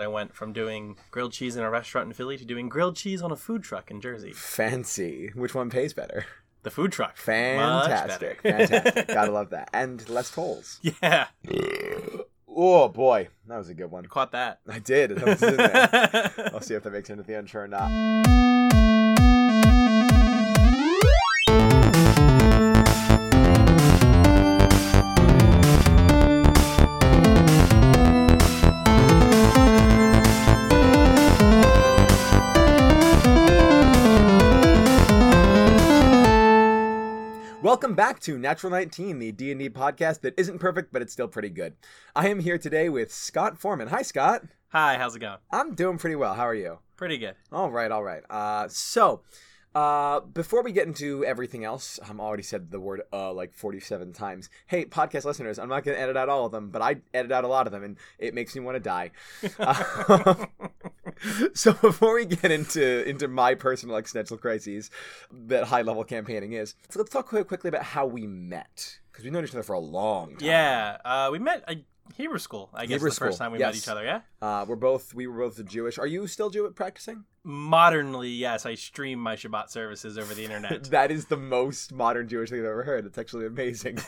I 0.00 0.06
went 0.06 0.34
from 0.34 0.52
doing 0.52 0.96
grilled 1.10 1.32
cheese 1.32 1.56
in 1.56 1.62
a 1.62 1.70
restaurant 1.70 2.06
in 2.08 2.12
Philly 2.12 2.36
to 2.38 2.44
doing 2.44 2.68
grilled 2.68 2.96
cheese 2.96 3.22
on 3.22 3.32
a 3.32 3.36
food 3.36 3.62
truck 3.62 3.90
in 3.90 4.00
Jersey. 4.00 4.32
Fancy. 4.32 5.30
Which 5.34 5.54
one 5.54 5.70
pays 5.70 5.92
better? 5.92 6.26
The 6.62 6.70
food 6.70 6.92
truck. 6.92 7.16
Fantastic. 7.16 8.42
Fantastic. 8.42 9.06
Gotta 9.08 9.30
love 9.30 9.50
that. 9.50 9.70
And 9.72 10.08
less 10.08 10.30
tolls. 10.30 10.80
yeah, 10.82 11.28
Oh 12.60 12.88
boy, 12.88 13.28
that 13.46 13.56
was 13.56 13.68
a 13.68 13.74
good 13.74 13.90
one. 13.90 14.04
caught 14.06 14.32
that. 14.32 14.60
I 14.68 14.80
did. 14.80 15.10
That 15.12 15.26
was 15.26 15.42
in 15.42 15.56
there. 15.56 16.50
I'll 16.54 16.60
see 16.60 16.74
if 16.74 16.82
that 16.82 16.92
makes 16.92 17.08
it 17.08 17.12
into 17.12 17.24
the 17.24 17.38
intro 17.38 17.62
or 17.62 17.68
not. 17.68 17.88
Welcome 37.68 37.92
back 37.92 38.18
to 38.20 38.38
Natural 38.38 38.70
19, 38.70 39.18
the 39.18 39.30
D&D 39.30 39.68
podcast 39.68 40.22
that 40.22 40.32
isn't 40.38 40.58
perfect, 40.58 40.90
but 40.90 41.02
it's 41.02 41.12
still 41.12 41.28
pretty 41.28 41.50
good. 41.50 41.74
I 42.16 42.28
am 42.28 42.40
here 42.40 42.56
today 42.56 42.88
with 42.88 43.12
Scott 43.12 43.58
Forman. 43.58 43.88
Hi, 43.88 44.00
Scott. 44.00 44.44
Hi, 44.68 44.96
how's 44.96 45.14
it 45.14 45.18
going? 45.18 45.36
I'm 45.50 45.74
doing 45.74 45.98
pretty 45.98 46.16
well. 46.16 46.32
How 46.32 46.44
are 46.44 46.54
you? 46.54 46.78
Pretty 46.96 47.18
good. 47.18 47.34
All 47.52 47.70
right, 47.70 47.90
all 47.90 48.02
right. 48.02 48.22
Uh, 48.30 48.68
so, 48.68 49.20
uh, 49.74 50.20
before 50.20 50.62
we 50.62 50.72
get 50.72 50.86
into 50.86 51.26
everything 51.26 51.62
else, 51.62 52.00
I'm 52.08 52.20
already 52.20 52.42
said 52.42 52.70
the 52.70 52.80
word 52.80 53.02
"uh" 53.12 53.34
like 53.34 53.52
47 53.52 54.14
times. 54.14 54.48
Hey, 54.66 54.86
podcast 54.86 55.26
listeners, 55.26 55.58
I'm 55.58 55.68
not 55.68 55.84
going 55.84 55.94
to 55.94 56.02
edit 56.02 56.16
out 56.16 56.30
all 56.30 56.46
of 56.46 56.52
them, 56.52 56.70
but 56.70 56.80
I 56.80 57.02
edit 57.12 57.32
out 57.32 57.44
a 57.44 57.48
lot 57.48 57.66
of 57.66 57.72
them, 57.74 57.84
and 57.84 57.98
it 58.18 58.32
makes 58.32 58.54
me 58.54 58.62
want 58.62 58.76
to 58.76 58.80
die. 58.80 59.10
So, 61.54 61.72
before 61.72 62.14
we 62.14 62.24
get 62.24 62.50
into 62.50 63.08
into 63.08 63.28
my 63.28 63.54
personal 63.54 63.96
existential 63.96 64.36
crises 64.36 64.90
that 65.30 65.64
high 65.64 65.82
level 65.82 66.04
campaigning 66.04 66.52
is, 66.52 66.74
so 66.88 66.98
let's 66.98 67.10
talk 67.10 67.26
quick, 67.26 67.48
quickly 67.48 67.68
about 67.68 67.82
how 67.82 68.06
we 68.06 68.26
met 68.26 68.98
because 69.10 69.24
we've 69.24 69.32
known 69.32 69.44
each 69.44 69.50
other 69.50 69.62
for 69.62 69.74
a 69.74 69.80
long 69.80 70.36
time. 70.36 70.38
Yeah, 70.40 70.98
uh, 71.04 71.28
we 71.32 71.38
met 71.38 71.64
at 71.66 71.78
Hebrew 72.14 72.38
school. 72.38 72.70
I 72.72 72.86
guess 72.86 72.96
Hebrew 72.96 73.10
the 73.10 73.16
first 73.16 73.38
time 73.38 73.52
we 73.52 73.58
met 73.58 73.74
yes. 73.74 73.84
each 73.84 73.88
other. 73.88 74.04
Yeah. 74.04 74.20
Uh, 74.40 74.64
we're 74.66 74.76
both 74.76 75.14
we 75.14 75.26
were 75.26 75.38
both 75.38 75.64
Jewish. 75.66 75.98
Are 75.98 76.06
you 76.06 76.26
still 76.26 76.50
Jewish 76.50 76.74
practicing? 76.74 77.24
Modernly, 77.44 78.28
yes, 78.28 78.66
I 78.66 78.74
stream 78.74 79.18
my 79.18 79.36
Shabbat 79.36 79.70
services 79.70 80.18
over 80.18 80.34
the 80.34 80.44
internet. 80.44 80.84
That 80.90 81.10
is 81.10 81.26
the 81.26 81.36
most 81.36 81.92
modern 81.92 82.28
Jewish 82.28 82.50
thing 82.50 82.60
I've 82.60 82.66
ever 82.66 82.82
heard. 82.82 83.06
It's 83.06 83.18
actually 83.18 83.46
amazing. 83.46 83.98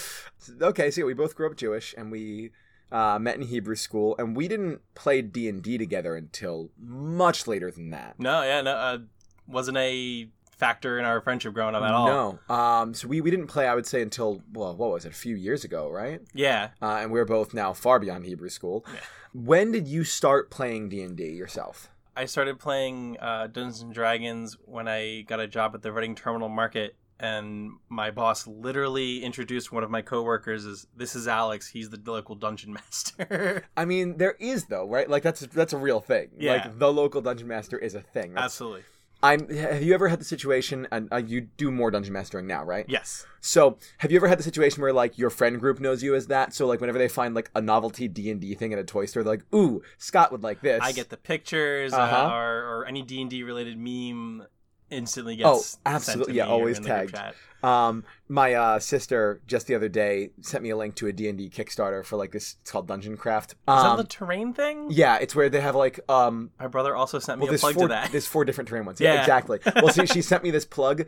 okay, 0.62 0.90
so 0.90 1.00
yeah, 1.00 1.06
we 1.06 1.14
both 1.14 1.34
grew 1.34 1.48
up 1.48 1.56
Jewish, 1.56 1.94
and 1.96 2.10
we 2.10 2.50
uh, 2.92 3.18
met 3.20 3.36
in 3.36 3.42
Hebrew 3.42 3.76
school, 3.76 4.14
and 4.18 4.36
we 4.36 4.48
didn't 4.48 4.80
play 4.94 5.22
D 5.22 5.48
and 5.48 5.62
D 5.62 5.78
together 5.78 6.16
until 6.16 6.70
much 6.78 7.46
later 7.46 7.70
than 7.70 7.90
that. 7.90 8.18
no, 8.18 8.42
yeah, 8.42 8.60
no, 8.62 8.72
uh, 8.72 8.98
wasn't 9.46 9.78
a 9.78 10.28
factor 10.60 10.98
in 10.98 11.04
our 11.06 11.20
friendship 11.22 11.54
growing 11.54 11.74
up 11.74 11.82
at 11.82 11.90
all. 11.92 12.06
No, 12.48 12.54
um, 12.54 12.94
so 12.94 13.08
we, 13.08 13.20
we 13.20 13.30
didn't 13.30 13.46
play. 13.46 13.66
I 13.66 13.74
would 13.74 13.86
say 13.86 14.02
until 14.02 14.42
well, 14.52 14.76
what 14.76 14.90
was 14.90 15.04
it? 15.04 15.12
A 15.12 15.14
few 15.14 15.34
years 15.34 15.64
ago, 15.64 15.88
right? 15.88 16.20
Yeah. 16.34 16.68
Uh, 16.80 16.98
and 17.00 17.10
we're 17.10 17.24
both 17.24 17.54
now 17.54 17.72
far 17.72 17.98
beyond 17.98 18.26
Hebrew 18.26 18.50
school. 18.50 18.84
Yeah. 18.92 19.00
When 19.32 19.72
did 19.72 19.88
you 19.88 20.04
start 20.04 20.50
playing 20.50 20.90
D 20.90 21.02
and 21.02 21.16
D 21.16 21.30
yourself? 21.30 21.88
I 22.16 22.26
started 22.26 22.58
playing 22.58 23.16
uh, 23.18 23.46
Dungeons 23.46 23.80
and 23.80 23.94
Dragons 23.94 24.58
when 24.64 24.88
I 24.88 25.22
got 25.22 25.40
a 25.40 25.46
job 25.46 25.74
at 25.74 25.82
the 25.82 25.92
Reading 25.92 26.14
Terminal 26.14 26.48
Market, 26.48 26.94
and 27.20 27.72
my 27.88 28.10
boss 28.10 28.46
literally 28.46 29.22
introduced 29.22 29.70
one 29.70 29.84
of 29.84 29.90
my 29.90 30.02
coworkers 30.02 30.66
as 30.66 30.86
"This 30.96 31.14
is 31.14 31.28
Alex. 31.28 31.68
He's 31.68 31.90
the 31.90 32.00
local 32.10 32.34
dungeon 32.34 32.72
master." 32.80 33.64
I 33.76 33.84
mean, 33.84 34.16
there 34.16 34.36
is 34.40 34.64
though, 34.64 34.88
right? 34.88 35.08
Like 35.08 35.22
that's 35.22 35.40
that's 35.40 35.72
a 35.72 35.78
real 35.78 36.00
thing. 36.00 36.30
Yeah. 36.38 36.52
Like 36.54 36.78
the 36.78 36.92
local 36.92 37.20
dungeon 37.20 37.46
master 37.48 37.78
is 37.78 37.94
a 37.94 38.00
thing. 38.00 38.32
That's 38.34 38.46
Absolutely. 38.46 38.82
I'm. 39.22 39.50
Have 39.50 39.82
you 39.82 39.92
ever 39.92 40.08
had 40.08 40.18
the 40.18 40.24
situation? 40.24 40.88
And 40.90 41.12
uh, 41.12 41.16
you 41.18 41.42
do 41.42 41.70
more 41.70 41.90
dungeon 41.90 42.14
mastering 42.14 42.46
now, 42.46 42.64
right? 42.64 42.86
Yes. 42.88 43.26
So, 43.42 43.76
have 43.98 44.10
you 44.10 44.16
ever 44.16 44.28
had 44.28 44.38
the 44.38 44.42
situation 44.42 44.80
where 44.82 44.94
like 44.94 45.18
your 45.18 45.28
friend 45.28 45.60
group 45.60 45.78
knows 45.78 46.02
you 46.02 46.14
as 46.14 46.28
that? 46.28 46.54
So, 46.54 46.66
like 46.66 46.80
whenever 46.80 46.96
they 46.98 47.06
find 47.08 47.34
like 47.34 47.50
a 47.54 47.60
novelty 47.60 48.08
D 48.08 48.30
and 48.30 48.40
D 48.40 48.54
thing 48.54 48.72
at 48.72 48.78
a 48.78 48.84
toy 48.84 49.04
store, 49.04 49.22
they're 49.22 49.34
like, 49.34 49.44
"Ooh, 49.54 49.82
Scott 49.98 50.32
would 50.32 50.42
like 50.42 50.62
this." 50.62 50.80
I 50.82 50.92
get 50.92 51.10
the 51.10 51.18
pictures 51.18 51.92
Uh-huh. 51.92 52.28
uh, 52.28 52.34
or, 52.34 52.78
or 52.78 52.86
any 52.86 53.02
D 53.02 53.20
and 53.20 53.28
D 53.28 53.42
related 53.42 53.76
meme 53.76 54.46
instantly 54.90 55.40
Oh, 55.44 55.56
gets 55.56 55.74
to 55.74 55.78
absolutely. 55.86 56.34
Yeah, 56.34 56.46
always 56.46 56.78
tagged. 56.80 57.16
Um, 57.62 58.04
my 58.28 58.54
uh, 58.54 58.78
sister 58.78 59.42
just 59.46 59.66
the 59.66 59.74
other 59.74 59.88
day 59.90 60.30
sent 60.40 60.62
me 60.62 60.70
a 60.70 60.76
link 60.76 60.94
to 60.96 61.06
a 61.08 61.12
D 61.12 61.28
and 61.28 61.36
D 61.36 61.50
Kickstarter 61.50 62.04
for 62.04 62.16
like 62.16 62.32
this. 62.32 62.56
It's 62.62 62.70
called 62.70 62.86
Dungeon 62.88 63.16
Craft. 63.18 63.52
Is 63.52 63.56
Um, 63.68 63.96
that 63.96 64.02
the 64.02 64.08
terrain 64.08 64.54
thing? 64.54 64.88
yeah, 64.90 65.16
it's 65.18 65.34
where 65.34 65.48
they 65.50 65.60
have 65.60 65.74
like 65.76 66.00
um. 66.08 66.50
My 66.58 66.68
brother 66.68 66.96
also 66.96 67.18
sent 67.18 67.38
me 67.38 67.46
Well, 67.46 67.54
a 67.54 67.58
plug 67.58 67.74
four. 67.74 67.82
to 67.84 67.88
that. 67.88 68.10
There's 68.12 68.26
four 68.26 68.44
different 68.44 68.68
terrain 68.68 68.84
ones. 68.86 69.00
Yeah, 69.00 69.14
Yeah. 69.14 69.20
exactly. 69.20 69.58
Well, 69.76 69.88
see, 69.88 70.06
she 70.06 70.22
sent 70.22 70.42
me 70.42 70.50
this 70.50 70.64
plug 70.64 71.06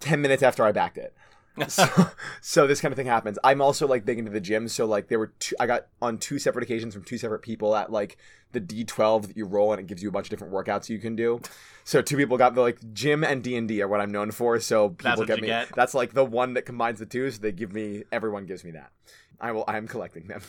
ten 0.00 0.22
minutes 0.22 0.42
after 0.42 0.64
I 0.64 0.72
backed 0.72 0.96
it. 0.98 1.14
so, 1.68 1.86
so 2.40 2.66
this 2.66 2.80
kind 2.80 2.92
of 2.92 2.96
thing 2.96 3.06
happens. 3.06 3.38
I'm 3.42 3.60
also 3.60 3.86
like 3.86 4.04
big 4.04 4.18
into 4.18 4.30
the 4.30 4.40
gym, 4.40 4.68
so 4.68 4.86
like 4.86 5.08
there 5.08 5.18
were 5.18 5.32
two. 5.38 5.56
I 5.58 5.66
got 5.66 5.86
on 6.00 6.18
two 6.18 6.38
separate 6.38 6.62
occasions 6.62 6.94
from 6.94 7.04
two 7.04 7.18
separate 7.18 7.42
people 7.42 7.74
at 7.76 7.90
like 7.90 8.18
the 8.52 8.60
D12 8.60 9.28
that 9.28 9.36
you 9.36 9.44
roll, 9.44 9.72
and 9.72 9.80
it 9.80 9.86
gives 9.86 10.02
you 10.02 10.08
a 10.08 10.12
bunch 10.12 10.26
of 10.26 10.30
different 10.30 10.52
workouts 10.52 10.88
you 10.88 10.98
can 10.98 11.16
do. 11.16 11.40
So 11.84 12.02
two 12.02 12.16
people 12.16 12.36
got 12.36 12.54
the 12.54 12.60
like 12.60 12.78
gym 12.92 13.24
and 13.24 13.42
D 13.42 13.56
and 13.56 13.68
D 13.68 13.82
are 13.82 13.88
what 13.88 14.00
I'm 14.00 14.12
known 14.12 14.30
for. 14.30 14.60
So 14.60 14.90
people 14.90 15.16
what 15.16 15.26
get 15.26 15.38
you 15.38 15.42
me. 15.42 15.48
get. 15.48 15.74
That's 15.74 15.94
like 15.94 16.12
the 16.12 16.24
one 16.24 16.54
that 16.54 16.62
combines 16.62 16.98
the 16.98 17.06
two. 17.06 17.30
So 17.30 17.40
they 17.40 17.52
give 17.52 17.72
me. 17.72 18.04
Everyone 18.12 18.46
gives 18.46 18.64
me 18.64 18.70
that. 18.72 18.90
I 19.40 19.52
will. 19.52 19.64
I 19.66 19.76
am 19.76 19.88
collecting 19.88 20.28
them. 20.28 20.42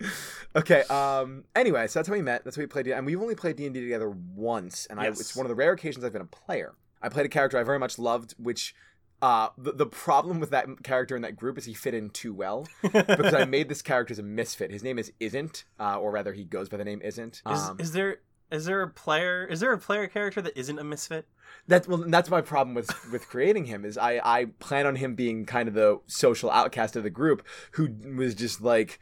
okay. 0.56 0.82
Um. 0.84 1.44
Anyway, 1.54 1.86
so 1.88 1.98
that's 1.98 2.08
how 2.08 2.14
we 2.14 2.22
met. 2.22 2.44
That's 2.44 2.56
how 2.56 2.60
we 2.60 2.66
played, 2.66 2.86
and 2.88 3.04
we've 3.04 3.20
only 3.20 3.34
played 3.34 3.56
D 3.56 3.66
and 3.66 3.74
D 3.74 3.80
together 3.80 4.10
once, 4.10 4.86
and 4.86 5.00
I. 5.00 5.06
It's 5.06 5.36
one 5.36 5.46
of 5.46 5.50
the 5.50 5.56
rare 5.56 5.72
occasions 5.72 6.04
I've 6.04 6.12
been 6.12 6.22
a 6.22 6.26
player. 6.26 6.74
I 7.02 7.08
played 7.08 7.26
a 7.26 7.30
character 7.30 7.58
I 7.58 7.62
very 7.62 7.78
much 7.78 7.98
loved, 7.98 8.34
which. 8.38 8.74
Uh, 9.22 9.48
the, 9.58 9.72
the 9.72 9.86
problem 9.86 10.40
with 10.40 10.50
that 10.50 10.66
character 10.82 11.14
in 11.14 11.22
that 11.22 11.36
group 11.36 11.58
is 11.58 11.66
he 11.66 11.74
fit 11.74 11.92
in 11.92 12.08
too 12.10 12.32
well 12.32 12.66
because 12.82 13.34
I 13.34 13.44
made 13.44 13.68
this 13.68 13.82
character 13.82 14.12
as 14.12 14.18
a 14.18 14.22
misfit. 14.22 14.70
His 14.70 14.82
name 14.82 14.98
is 14.98 15.12
Isn't, 15.20 15.64
uh, 15.78 15.98
or 15.98 16.10
rather, 16.10 16.32
he 16.32 16.44
goes 16.44 16.68
by 16.68 16.78
the 16.78 16.84
name 16.84 17.02
Isn't. 17.02 17.42
Is, 17.46 17.68
Um, 17.68 17.76
is 17.78 17.92
there 17.92 18.20
is 18.50 18.64
there 18.64 18.82
a 18.82 18.88
player 18.88 19.46
is 19.46 19.60
there 19.60 19.72
a 19.72 19.78
player 19.78 20.08
character 20.08 20.42
that 20.42 20.58
isn't 20.58 20.78
a 20.78 20.84
misfit? 20.84 21.26
That's 21.68 21.86
well. 21.86 22.04
That's 22.06 22.30
my 22.30 22.40
problem 22.40 22.74
with 22.74 22.90
with 23.12 23.28
creating 23.28 23.66
him 23.66 23.84
is 23.84 23.96
I 23.98 24.20
I 24.24 24.46
plan 24.58 24.86
on 24.86 24.96
him 24.96 25.14
being 25.14 25.44
kind 25.44 25.68
of 25.68 25.74
the 25.74 26.00
social 26.06 26.50
outcast 26.50 26.96
of 26.96 27.02
the 27.02 27.10
group 27.10 27.46
who 27.72 27.94
was 28.16 28.34
just 28.34 28.60
like. 28.60 28.98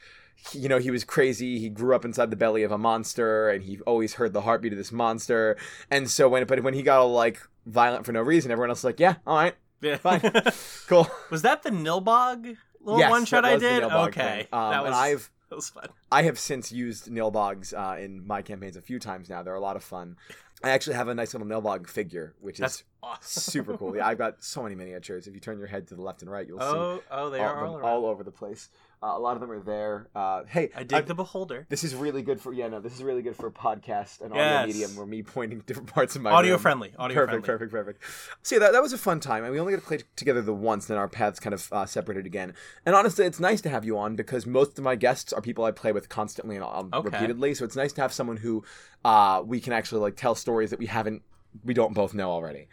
You 0.53 0.69
know, 0.69 0.79
he 0.79 0.93
was 0.93 1.03
crazy. 1.03 1.59
He 1.59 1.69
grew 1.69 1.97
up 1.97 2.05
inside 2.05 2.31
the 2.31 2.37
belly 2.37 2.63
of 2.63 2.71
a 2.71 2.79
monster, 2.79 3.51
and 3.51 3.65
he 3.65 3.81
always 3.81 4.15
heard 4.15 4.33
the 4.33 4.43
heartbeat 4.43 4.71
of 4.73 4.79
this 4.79 4.93
monster. 4.93 5.57
And 5.91 6.09
so 6.09 6.29
when, 6.29 6.47
but 6.47 6.63
when 6.63 6.75
he 6.75 6.83
got 6.83 7.01
all 7.01 7.11
like 7.11 7.41
violent 7.67 8.07
for 8.07 8.13
no 8.13 8.23
reason, 8.23 8.53
everyone 8.53 8.71
else 8.71 8.79
was 8.79 8.85
like, 8.85 9.01
"Yeah, 9.01 9.17
all 9.27 9.37
right, 9.37 9.57
Yeah. 9.81 9.97
Fine. 9.99 10.21
cool." 10.87 11.09
was 11.31 11.43
that 11.43 11.63
the 11.63 11.71
Nilbog 11.71 12.57
little 12.81 12.99
yes, 12.99 13.11
one 13.11 13.25
shot 13.25 13.45
I 13.45 13.55
was 13.55 13.63
the 13.63 13.69
did? 13.69 13.83
Okay. 13.85 14.49
Um, 14.53 14.71
that 14.71 14.83
was 14.83 14.89
and 14.89 14.95
I've 14.95 15.31
that 15.51 15.57
was 15.57 15.71
fun. 15.71 15.89
I 16.13 16.23
have 16.23 16.39
since 16.39 16.71
used 16.71 17.11
Nilbogs 17.11 17.73
uh, 17.73 17.97
in 17.99 18.27
my 18.27 18.43
campaigns 18.43 18.77
a 18.77 18.83
few 18.83 18.99
times 18.99 19.31
now. 19.31 19.43
They're 19.43 19.55
a 19.55 19.61
lot 19.61 19.77
of 19.77 19.83
fun. 19.83 20.17
I 20.63 20.71
actually 20.71 20.97
have 20.97 21.09
a 21.09 21.15
nice 21.15 21.35
little 21.35 21.47
Nilbog 21.47 21.89
figure, 21.89 22.35
which 22.41 22.59
is 22.59 22.83
awesome. 23.03 23.53
super 23.53 23.77
cool. 23.77 23.97
Yeah, 23.97 24.07
I've 24.07 24.19
got 24.19 24.43
so 24.45 24.63
many 24.63 24.75
miniatures. 24.75 25.27
If 25.27 25.35
you 25.35 25.41
turn 25.41 25.59
your 25.59 25.69
head 25.69 25.87
to 25.89 25.95
the 25.95 26.03
left 26.03 26.23
and 26.23 26.31
right, 26.31 26.47
you'll 26.47 26.59
see 26.59 26.67
Oh, 26.67 27.03
oh, 27.11 27.31
they 27.31 27.39
all, 27.39 27.45
are 27.45 27.65
of 27.65 27.73
them 27.73 27.85
all 27.85 28.05
all 28.05 28.07
over 28.07 28.25
the 28.25 28.33
place. 28.33 28.69
Uh, 29.01 29.13
a 29.15 29.19
lot 29.19 29.35
of 29.35 29.41
them 29.41 29.51
are 29.51 29.61
there. 29.61 30.09
Uh, 30.15 30.43
hey, 30.49 30.71
I 30.75 30.83
dig 30.83 30.93
I- 30.99 31.01
the 31.03 31.15
beholder. 31.15 31.67
this 31.69 31.85
is 31.85 31.95
really 31.95 32.23
good 32.23 32.41
for 32.41 32.53
yeah. 32.53 32.67
No, 32.69 32.81
this 32.81 32.95
is 32.95 33.03
really 33.03 33.23
good 33.23 33.37
for 33.37 33.47
a 33.47 33.51
podcast 33.53 34.21
and 34.21 34.35
Yes. 34.35 34.63
audio 34.65 34.67
medium 34.67 34.97
where 34.97 35.07
me 35.07 35.23
pointing 35.35 35.61
different 35.67 35.89
parts 35.93 36.17
of 36.17 36.23
my 36.23 36.31
Audio 36.33 36.53
room. 36.55 36.61
friendly. 36.61 36.93
Audio 36.99 37.15
perfect, 37.15 37.47
friendly. 37.47 37.67
perfect, 37.69 37.73
perfect. 37.73 38.03
So 38.43 38.57
yeah, 38.57 38.61
that, 38.61 38.73
that 38.73 38.83
was 38.83 38.93
a 38.93 38.99
fun 38.99 39.21
time, 39.21 39.45
and 39.45 39.53
we 39.53 39.61
only 39.61 39.73
got 39.73 39.81
to 39.81 39.87
play 39.87 40.01
together 40.17 40.43
the 40.43 40.53
once. 40.53 40.87
Then 40.87 40.99
our 40.99 41.09
paths 41.09 41.39
kind 41.39 41.55
of 41.55 41.69
uh, 41.73 41.87
separated 41.87 42.27
again. 42.27 42.55
And 42.85 42.95
honestly, 42.97 43.25
it's 43.25 43.39
nice 43.39 43.61
to 43.61 43.69
have 43.69 43.85
you 43.85 43.97
on 43.99 44.17
because 44.17 44.47
most 44.47 44.79
of 44.79 44.85
my 44.85 44.97
guests 44.97 45.33
are 45.33 45.41
people 45.41 45.65
I 45.65 45.71
play 45.71 45.93
with 45.93 46.09
constantly 46.09 46.57
and 46.57 46.65
um, 46.65 46.91
Okay. 46.93 47.09
repeatedly. 47.11 47.55
So 47.55 47.65
it's 47.65 47.77
nice 47.77 47.93
to 47.93 48.01
have 48.01 48.13
someone 48.13 48.39
who 48.39 48.65
uh, 49.05 49.43
we 49.47 49.61
can 49.61 49.73
actually 49.73 50.01
like 50.01 50.17
tell 50.17 50.35
stories 50.35 50.71
that 50.71 50.79
we 50.81 50.87
haven't, 50.87 51.23
we 51.65 51.73
don't 51.73 51.95
both 51.95 52.15
know 52.15 52.31
already. 52.31 52.67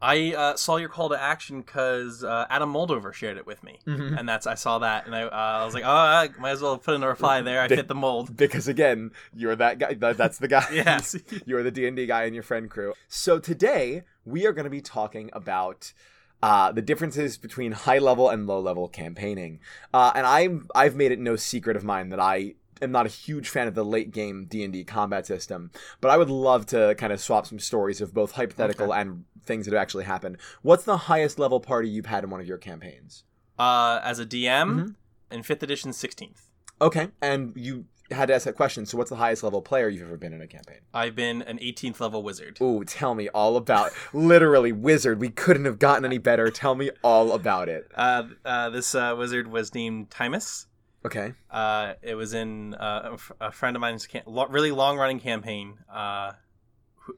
I 0.00 0.34
uh, 0.34 0.56
saw 0.56 0.76
your 0.76 0.88
call 0.90 1.08
to 1.08 1.20
action 1.20 1.62
because 1.62 2.22
uh, 2.22 2.46
Adam 2.50 2.72
Moldover 2.72 3.12
shared 3.14 3.38
it 3.38 3.46
with 3.46 3.62
me, 3.64 3.78
Mhm. 3.86 4.18
and 4.18 4.28
that's 4.28 4.46
I 4.46 4.54
saw 4.54 4.78
that, 4.80 5.06
and 5.06 5.14
I, 5.16 5.22
uh, 5.22 5.28
I 5.30 5.64
was 5.64 5.72
like, 5.72 5.84
oh, 5.84 5.88
I 5.90 6.28
might 6.38 6.50
as 6.50 6.60
well 6.60 6.76
put 6.76 6.94
in 6.94 7.02
a 7.02 7.08
reply 7.08 7.40
there. 7.40 7.62
I 7.62 7.68
Big- 7.68 7.78
fit 7.78 7.88
the 7.88 7.94
mold. 7.94 8.36
Because 8.36 8.68
again, 8.68 9.10
you're 9.34 9.56
that 9.56 9.78
guy. 9.78 9.94
That, 9.94 10.16
that's 10.18 10.38
the 10.38 10.48
guy. 10.48 10.66
Yes. 10.72 11.16
you're 11.46 11.62
the 11.62 11.70
D 11.70 11.86
and 11.86 11.96
D 11.96 12.04
guy 12.06 12.24
in 12.24 12.34
your 12.34 12.42
friend 12.42 12.70
crew. 12.70 12.92
So 13.08 13.38
today 13.38 14.02
we 14.26 14.46
are 14.46 14.52
going 14.52 14.64
to 14.64 14.70
be 14.70 14.82
talking 14.82 15.30
about 15.32 15.92
uh, 16.42 16.70
the 16.72 16.82
differences 16.82 17.38
between 17.38 17.72
high 17.72 17.98
level 17.98 18.28
and 18.28 18.46
low 18.46 18.60
level 18.60 18.88
campaigning. 18.88 19.60
Uh, 19.94 20.12
and 20.14 20.26
I'm 20.26 20.68
I've 20.74 20.94
made 20.94 21.10
it 21.12 21.18
no 21.18 21.36
secret 21.36 21.74
of 21.76 21.84
mine 21.84 22.10
that 22.10 22.20
I 22.20 22.56
am 22.82 22.92
not 22.92 23.06
a 23.06 23.08
huge 23.08 23.48
fan 23.48 23.66
of 23.68 23.74
the 23.74 23.84
late 23.84 24.10
game 24.10 24.46
D 24.48 24.62
and 24.64 24.72
D 24.72 24.84
combat 24.84 25.26
system, 25.26 25.70
but 26.00 26.10
I 26.10 26.16
would 26.16 26.30
love 26.30 26.66
to 26.66 26.94
kind 26.96 27.12
of 27.12 27.20
swap 27.20 27.46
some 27.46 27.58
stories 27.58 28.00
of 28.00 28.12
both 28.14 28.32
hypothetical 28.32 28.92
and 28.94 29.24
things 29.44 29.66
that 29.66 29.72
have 29.74 29.80
actually 29.82 30.04
happened. 30.04 30.38
What's 30.62 30.84
the 30.84 30.96
highest 30.96 31.38
level 31.38 31.60
party 31.60 31.88
you've 31.88 32.06
had 32.06 32.24
in 32.24 32.30
one 32.30 32.40
of 32.40 32.46
your 32.46 32.58
campaigns? 32.58 33.24
Uh, 33.58 34.00
as 34.02 34.18
a 34.18 34.26
DM 34.26 34.68
Mhm. 34.80 34.94
in 35.30 35.42
fifth 35.42 35.62
edition, 35.62 35.92
sixteenth. 35.92 36.48
Okay, 36.80 37.08
and 37.22 37.52
you 37.56 37.86
had 38.10 38.26
to 38.26 38.34
ask 38.34 38.44
that 38.44 38.54
question. 38.54 38.84
So, 38.86 38.96
what's 38.98 39.10
the 39.10 39.16
highest 39.16 39.42
level 39.42 39.62
player 39.62 39.88
you've 39.88 40.02
ever 40.06 40.16
been 40.16 40.32
in 40.32 40.40
a 40.42 40.46
campaign? 40.46 40.80
I've 40.94 41.16
been 41.16 41.42
an 41.42 41.58
18th 41.60 42.00
level 42.00 42.22
wizard. 42.22 42.58
Ooh, 42.60 42.84
tell 42.84 43.14
me 43.14 43.28
all 43.30 43.56
about 43.56 43.90
literally 44.12 44.70
wizard. 44.72 45.18
We 45.20 45.30
couldn't 45.30 45.64
have 45.64 45.78
gotten 45.78 46.04
any 46.04 46.18
better. 46.18 46.50
Tell 46.50 46.74
me 46.76 46.90
all 47.02 47.32
about 47.32 47.68
it. 47.68 47.90
Uh, 47.94 48.24
uh, 48.44 48.70
this 48.70 48.94
uh, 48.94 49.14
wizard 49.18 49.48
was 49.48 49.74
named 49.74 50.10
Timus. 50.10 50.66
Okay. 51.06 51.32
Uh, 51.50 51.94
it 52.02 52.14
was 52.14 52.34
in 52.34 52.74
uh, 52.74 53.16
a 53.40 53.50
friend 53.52 53.76
of 53.76 53.80
mine's 53.80 54.06
cam- 54.06 54.22
really 54.26 54.70
long 54.72 54.98
running 54.98 55.20
campaign. 55.20 55.78
Uh, 55.92 56.32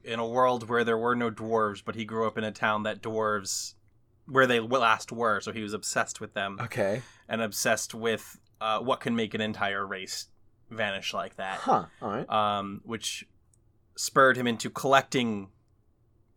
in 0.03 0.19
a 0.19 0.27
world 0.27 0.69
where 0.69 0.83
there 0.83 0.97
were 0.97 1.15
no 1.15 1.31
dwarves, 1.31 1.81
but 1.83 1.95
he 1.95 2.05
grew 2.05 2.27
up 2.27 2.37
in 2.37 2.43
a 2.43 2.51
town 2.51 2.83
that 2.83 3.01
dwarves, 3.01 3.73
where 4.27 4.45
they 4.45 4.59
last 4.59 5.11
were, 5.11 5.39
so 5.41 5.51
he 5.51 5.63
was 5.63 5.73
obsessed 5.73 6.21
with 6.21 6.35
them 6.35 6.57
Okay. 6.61 7.01
and 7.27 7.41
obsessed 7.41 7.95
with 7.95 8.37
uh, 8.61 8.77
what 8.79 8.99
can 8.99 9.15
make 9.15 9.33
an 9.33 9.41
entire 9.41 9.83
race 9.87 10.27
vanish 10.69 11.11
like 11.11 11.37
that. 11.37 11.57
Huh. 11.57 11.85
All 12.03 12.09
right. 12.09 12.29
um, 12.29 12.81
which 12.85 13.27
spurred 13.97 14.37
him 14.37 14.45
into 14.45 14.69
collecting 14.69 15.49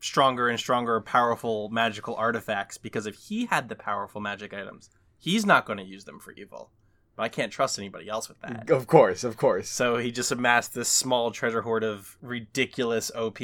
stronger 0.00 0.48
and 0.48 0.58
stronger 0.58 0.98
powerful 1.02 1.69
magical 1.69 2.14
artifacts 2.16 2.78
because 2.78 3.06
if 3.06 3.14
he 3.14 3.44
had 3.46 3.69
the 3.69 3.76
powerful 3.76 4.20
magic 4.20 4.52
items 4.52 4.90
he's 5.19 5.46
not 5.46 5.64
going 5.64 5.78
to 5.78 5.84
use 5.84 6.05
them 6.05 6.19
for 6.19 6.32
evil 6.32 6.70
but 7.16 7.22
i 7.24 7.28
can't 7.28 7.52
trust 7.52 7.78
anybody 7.78 8.08
else 8.08 8.28
with 8.28 8.40
that 8.40 8.70
Of 8.70 8.86
course. 8.86 9.24
Of 9.24 9.36
course. 9.36 9.68
so 9.68 9.96
he 9.98 10.10
just 10.12 10.32
amassed 10.32 10.74
this 10.74 10.88
small 10.88 11.30
treasure 11.30 11.62
hoard 11.62 11.84
of 11.84 12.16
ridiculous 12.22 13.10
op 13.14 13.38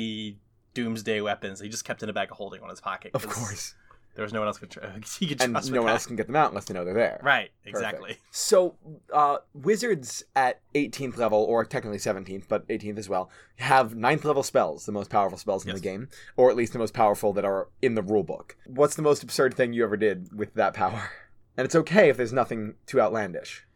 doomsday 0.74 1.20
weapons 1.20 1.60
he 1.60 1.68
just 1.68 1.84
kept 1.84 2.02
in 2.02 2.08
a 2.08 2.12
bag 2.12 2.30
of 2.30 2.36
holding 2.36 2.62
on 2.62 2.68
his 2.70 2.80
pocket 2.80 3.10
Of 3.14 3.26
course. 3.28 3.74
there 4.14 4.22
was 4.22 4.32
no 4.32 4.40
one 4.40 4.46
else 4.48 4.58
could 4.58 4.70
tr- 4.70 4.80
he 5.18 5.26
could 5.26 5.40
And 5.42 5.52
trust 5.52 5.70
no 5.72 5.80
one 5.80 5.86
that. 5.86 5.92
else 5.94 6.06
can 6.06 6.16
get 6.16 6.26
them 6.26 6.36
out 6.36 6.50
unless 6.50 6.66
they 6.66 6.74
know 6.74 6.84
they're 6.84 6.94
there. 6.94 7.20
right 7.22 7.50
Perfect. 7.64 7.76
exactly 7.76 8.16
So, 8.30 8.76
uh, 9.12 9.38
wizards 9.54 10.22
at 10.36 10.60
18th 10.74 11.16
level, 11.16 11.42
or 11.42 11.64
technically 11.64 11.98
17th, 11.98 12.44
but 12.48 12.66
18th 12.68 12.98
as 12.98 13.08
well, 13.08 13.30
have 13.56 13.94
9th 13.94 14.24
level 14.24 14.42
spells, 14.42 14.86
the 14.86 14.92
most 14.92 15.10
powerful 15.10 15.38
spells 15.38 15.64
in 15.64 15.68
Yes. 15.70 15.78
the 15.78 15.82
game, 15.82 16.08
or 16.36 16.50
at 16.50 16.56
least 16.56 16.72
the 16.72 16.78
most 16.78 16.94
powerful 16.94 17.32
that 17.32 17.44
are 17.44 17.68
in 17.82 17.94
the 17.94 18.02
rulebook. 18.02 18.52
What's 18.66 18.94
the 18.94 19.02
most 19.02 19.22
absurd 19.22 19.54
thing 19.54 19.72
you 19.72 19.82
ever 19.84 19.96
did 19.96 20.32
with 20.36 20.54
that 20.54 20.74
power? 20.74 21.10
And 21.58 21.64
it's 21.66 21.74
okay 21.74 22.08
if 22.08 22.16
there's 22.16 22.32
nothing 22.32 22.76
too 22.86 23.00
outlandish. 23.00 23.66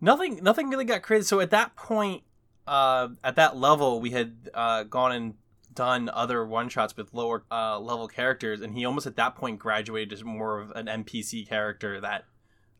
nothing 0.00 0.38
nothing 0.42 0.70
really 0.70 0.84
got 0.84 1.02
crazy 1.02 1.24
so 1.24 1.40
at 1.40 1.50
that 1.50 1.74
point 1.76 2.22
uh 2.66 3.08
at 3.22 3.36
that 3.36 3.56
level 3.56 4.00
we 4.00 4.10
had 4.10 4.48
uh 4.54 4.82
gone 4.84 5.12
and 5.12 5.34
done 5.74 6.08
other 6.12 6.46
one 6.46 6.68
shots 6.68 6.96
with 6.96 7.12
lower 7.12 7.42
uh 7.50 7.78
level 7.80 8.06
characters 8.08 8.60
and 8.60 8.74
he 8.74 8.84
almost 8.84 9.06
at 9.06 9.16
that 9.16 9.34
point 9.34 9.58
graduated 9.58 10.16
to 10.18 10.24
more 10.24 10.60
of 10.60 10.70
an 10.72 10.86
npc 10.86 11.46
character 11.48 12.00
that 12.00 12.24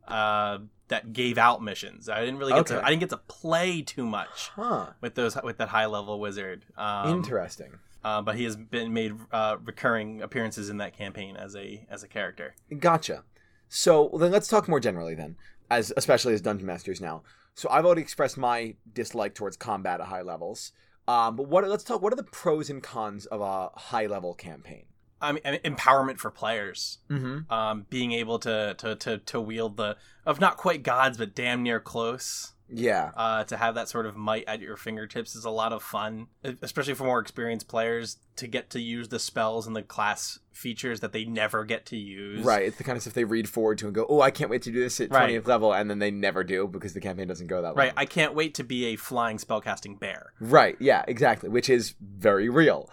uh 0.09 0.59
that 0.89 1.13
gave 1.13 1.37
out 1.39 1.63
missions 1.63 2.09
i 2.09 2.21
didn't 2.21 2.39
really 2.39 2.53
get 2.53 2.61
Okay. 2.61 2.75
to 2.77 2.85
i 2.85 2.89
didn't 2.91 3.01
get 3.01 3.11
to 3.11 3.17
play 3.17 3.83
too 3.83 4.07
much 4.07 4.51
Huh. 4.55 4.91
with 5.01 5.15
those 5.17 5.37
with 5.43 5.59
that 5.59 5.69
high 5.69 5.87
level 5.87 6.21
wizard 6.21 6.65
um 6.77 7.09
Interesting. 7.09 7.79
uh, 8.05 8.23
but 8.23 8.37
he 8.37 8.45
has 8.45 8.55
been 8.57 8.93
made 8.93 9.13
uh 9.33 9.57
recurring 9.65 10.23
appearances 10.23 10.69
in 10.71 10.77
that 10.79 10.97
campaign 10.97 11.37
as 11.37 11.57
a 11.57 11.87
as 11.91 12.03
a 12.03 12.09
character 12.09 12.55
Gotcha. 12.79 13.25
So 13.69 14.05
well, 14.05 14.19
then 14.19 14.33
let's 14.33 14.49
talk 14.49 14.69
more 14.69 14.81
generally 14.81 15.15
then, 15.15 15.37
as 15.71 15.93
especially 15.97 16.35
as 16.35 16.41
dungeon 16.41 16.67
masters 16.67 17.01
now. 17.01 17.23
So 17.55 17.69
I've 17.71 17.85
already 17.85 18.03
expressed 18.03 18.37
my 18.37 18.75
dislike 18.93 19.35
towards 19.35 19.57
combat 19.57 20.01
at 20.01 20.09
high 20.09 20.23
levels. 20.23 20.73
Um, 21.07 21.37
but 21.37 21.49
what 21.49 21.69
let's 21.69 21.85
talk. 21.85 22.03
What 22.03 22.13
are 22.13 22.17
the 22.17 22.23
pros 22.25 22.71
and 22.71 22.83
cons 22.83 23.27
of 23.27 23.41
a 23.41 23.69
high 23.79 24.07
level 24.07 24.35
campaign? 24.35 24.87
i 25.23 25.31
mean 25.33 25.43
empowerment 25.65 26.19
for 26.19 26.31
players 26.31 26.99
Mm-hmm. 27.09 27.51
um, 27.51 27.87
being 27.89 28.13
able 28.13 28.39
to, 28.41 28.75
to 28.79 28.97
to 28.97 29.19
to 29.19 29.41
wield 29.41 29.77
the 29.77 29.97
of 30.27 30.41
not 30.41 30.57
quite 30.57 30.83
gods 30.83 31.17
but 31.19 31.35
damn 31.35 31.63
near 31.63 31.79
close 31.81 32.53
Yeah. 32.69 33.11
uh, 33.17 33.45
to 33.45 33.57
have 33.57 33.75
that 33.75 33.89
sort 33.89 34.07
of 34.07 34.17
might 34.17 34.45
at 34.47 34.61
your 34.61 34.77
fingertips 34.77 35.37
is 35.37 35.45
a 35.45 35.51
lot 35.51 35.73
of 35.73 35.83
fun 35.83 36.29
especially 36.63 36.95
for 36.95 37.05
more 37.05 37.21
experienced 37.21 37.69
players 37.69 38.17
to 38.37 38.47
get 38.47 38.71
to 38.71 38.81
use 38.81 39.09
the 39.09 39.19
spells 39.19 39.67
and 39.67 39.77
the 39.77 39.83
class 39.83 40.39
features 40.51 41.01
that 41.01 41.13
they 41.13 41.25
never 41.25 41.65
get 41.65 41.85
to 41.87 41.97
use 41.97 42.43
Right. 42.45 42.63
It's 42.67 42.77
the 42.79 42.85
kind 42.85 42.97
of 42.97 43.03
stuff 43.03 43.15
they 43.15 43.25
read 43.25 43.49
forward 43.49 43.79
to 43.79 43.87
and 43.87 43.95
go, 43.95 44.07
"Oh, 44.09 44.21
I 44.21 44.31
can't 44.31 44.51
wait 44.51 44.63
to 44.63 44.71
do 44.73 44.81
this 44.81 44.99
at 45.01 45.11
Right. 45.11 45.31
20th 45.31 45.47
level," 45.47 45.73
and 45.75 45.91
then 45.91 45.99
they 45.99 46.11
never 46.11 46.43
do 46.43 46.67
because 46.67 46.95
the 46.95 47.01
campaign 47.01 47.29
doesn't 47.29 47.49
go 47.49 47.61
that 47.63 47.77
way. 47.77 47.85
right 47.87 47.93
i 47.97 48.07
can't 48.07 48.35
wait 48.35 48.55
to 48.55 48.65
be 48.65 48.87
a 48.87 48.97
flying 48.97 49.37
spellcasting 49.37 49.99
bear 50.01 50.33
Right. 50.41 50.77
Yeah. 50.81 51.05
Exactly. 51.07 51.49
Which 51.51 51.69
is 51.69 51.95
very 52.01 52.49
real. 52.49 52.89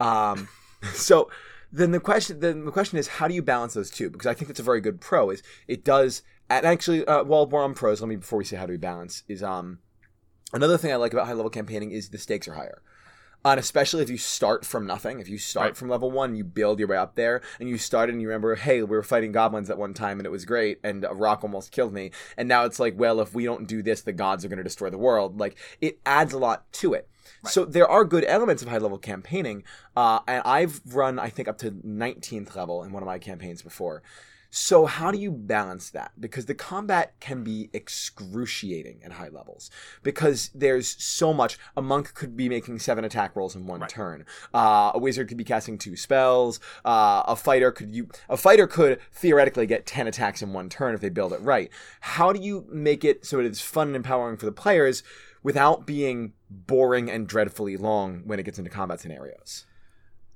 Um, 0.00 0.48
so 0.94 1.30
then 1.72 1.90
the 1.90 2.00
question 2.00 2.38
then 2.40 2.64
the 2.64 2.70
question 2.70 2.96
is 2.98 3.08
how 3.08 3.26
do 3.28 3.34
you 3.34 3.42
balance 3.42 3.74
those 3.74 3.90
two? 3.90 4.08
Because 4.08 4.26
I 4.26 4.34
think 4.34 4.48
that's 4.48 4.60
a 4.60 4.62
very 4.62 4.80
good 4.80 5.00
pro. 5.00 5.30
Is 5.30 5.42
it 5.66 5.84
does 5.84 6.22
and 6.48 6.64
actually 6.66 7.04
uh, 7.06 7.24
while 7.24 7.46
we're 7.46 7.62
on 7.62 7.74
pros, 7.74 8.00
let 8.00 8.08
me 8.08 8.16
before 8.16 8.38
we 8.38 8.44
say 8.44 8.56
how 8.56 8.66
do 8.66 8.72
we 8.72 8.76
balance 8.78 9.22
is 9.28 9.42
um 9.42 9.78
another 10.52 10.78
thing 10.78 10.92
I 10.92 10.96
like 10.96 11.12
about 11.12 11.26
high 11.26 11.32
level 11.32 11.50
campaigning 11.50 11.90
is 11.90 12.10
the 12.10 12.18
stakes 12.18 12.48
are 12.48 12.54
higher. 12.54 12.82
And 13.44 13.60
especially 13.60 14.02
if 14.02 14.10
you 14.10 14.18
start 14.18 14.64
from 14.66 14.86
nothing, 14.88 15.20
if 15.20 15.28
you 15.28 15.38
start 15.38 15.66
Right. 15.66 15.76
from 15.76 15.88
level 15.88 16.10
one, 16.10 16.34
you 16.34 16.42
build 16.42 16.80
your 16.80 16.88
way 16.88 16.96
up 16.96 17.14
there, 17.14 17.42
and 17.60 17.68
you 17.68 17.78
started 17.78 18.12
and 18.12 18.20
you 18.20 18.26
remember, 18.26 18.56
hey, 18.56 18.82
we 18.82 18.96
were 18.96 19.04
fighting 19.04 19.30
goblins 19.30 19.70
at 19.70 19.78
one 19.78 19.94
time 19.94 20.18
and 20.18 20.26
it 20.26 20.30
was 20.30 20.44
great, 20.44 20.80
and 20.82 21.04
a 21.04 21.14
rock 21.14 21.44
almost 21.44 21.70
killed 21.70 21.92
me. 21.92 22.10
And 22.36 22.48
now 22.48 22.64
it's 22.64 22.80
like, 22.80 22.98
well, 22.98 23.20
if 23.20 23.34
we 23.36 23.44
don't 23.44 23.68
do 23.68 23.82
this, 23.84 24.00
the 24.00 24.12
gods 24.12 24.44
are 24.44 24.48
going 24.48 24.56
to 24.56 24.64
destroy 24.64 24.90
the 24.90 24.98
world. 24.98 25.38
Like, 25.38 25.56
it 25.80 26.00
adds 26.04 26.32
a 26.32 26.38
lot 26.38 26.72
to 26.74 26.94
it. 26.94 27.08
So 27.44 27.64
there 27.64 27.86
are 27.88 28.04
good 28.04 28.24
elements 28.24 28.62
of 28.62 28.68
high 28.68 28.78
level 28.78 28.98
campaigning, 28.98 29.62
uh, 29.96 30.20
and 30.26 30.42
I've 30.44 30.80
run, 30.84 31.20
I 31.20 31.28
think, 31.28 31.46
up 31.46 31.58
to 31.58 31.70
19th 31.70 32.56
level 32.56 32.82
in 32.82 32.90
one 32.92 33.02
of 33.04 33.06
my 33.06 33.20
campaigns 33.20 33.62
before. 33.62 34.02
So 34.50 34.86
how 34.86 35.10
do 35.10 35.18
you 35.18 35.30
balance 35.30 35.90
that? 35.90 36.12
Because 36.18 36.46
the 36.46 36.54
combat 36.54 37.14
can 37.20 37.42
be 37.44 37.68
excruciating 37.72 39.00
at 39.04 39.12
high 39.12 39.28
levels 39.28 39.70
because 40.02 40.50
there's 40.54 41.02
so 41.02 41.32
much. 41.32 41.58
A 41.76 41.82
monk 41.82 42.14
could 42.14 42.36
be 42.36 42.48
making 42.48 42.78
seven 42.78 43.04
attack 43.04 43.36
rolls 43.36 43.54
in 43.56 43.66
one 43.66 43.80
Right. 43.80 43.90
turn. 43.90 44.24
Uh, 44.54 44.92
a 44.94 44.98
wizard 44.98 45.28
could 45.28 45.36
be 45.36 45.44
casting 45.44 45.76
two 45.78 45.96
spells. 45.96 46.60
Uh, 46.84 47.22
a 47.26 47.36
fighter 47.36 47.70
could 47.72 47.94
you 47.94 48.08
a 48.28 48.36
fighter 48.36 48.66
could 48.66 48.98
theoretically 49.12 49.66
get 49.66 49.86
ten 49.86 50.06
attacks 50.06 50.42
in 50.42 50.52
one 50.52 50.68
turn 50.68 50.94
if 50.94 51.00
they 51.00 51.08
build 51.10 51.32
it 51.32 51.40
right. 51.40 51.70
How 52.00 52.32
do 52.32 52.40
you 52.40 52.66
make 52.70 53.04
it 53.04 53.26
so 53.26 53.38
it 53.40 53.46
is 53.46 53.60
fun 53.60 53.88
and 53.88 53.96
empowering 53.96 54.36
for 54.36 54.46
the 54.46 54.52
players 54.52 55.02
without 55.42 55.86
being 55.86 56.32
boring 56.50 57.10
and 57.10 57.26
dreadfully 57.26 57.76
long 57.76 58.22
when 58.24 58.38
it 58.40 58.44
gets 58.44 58.58
into 58.58 58.70
combat 58.70 59.00
scenarios? 59.00 59.66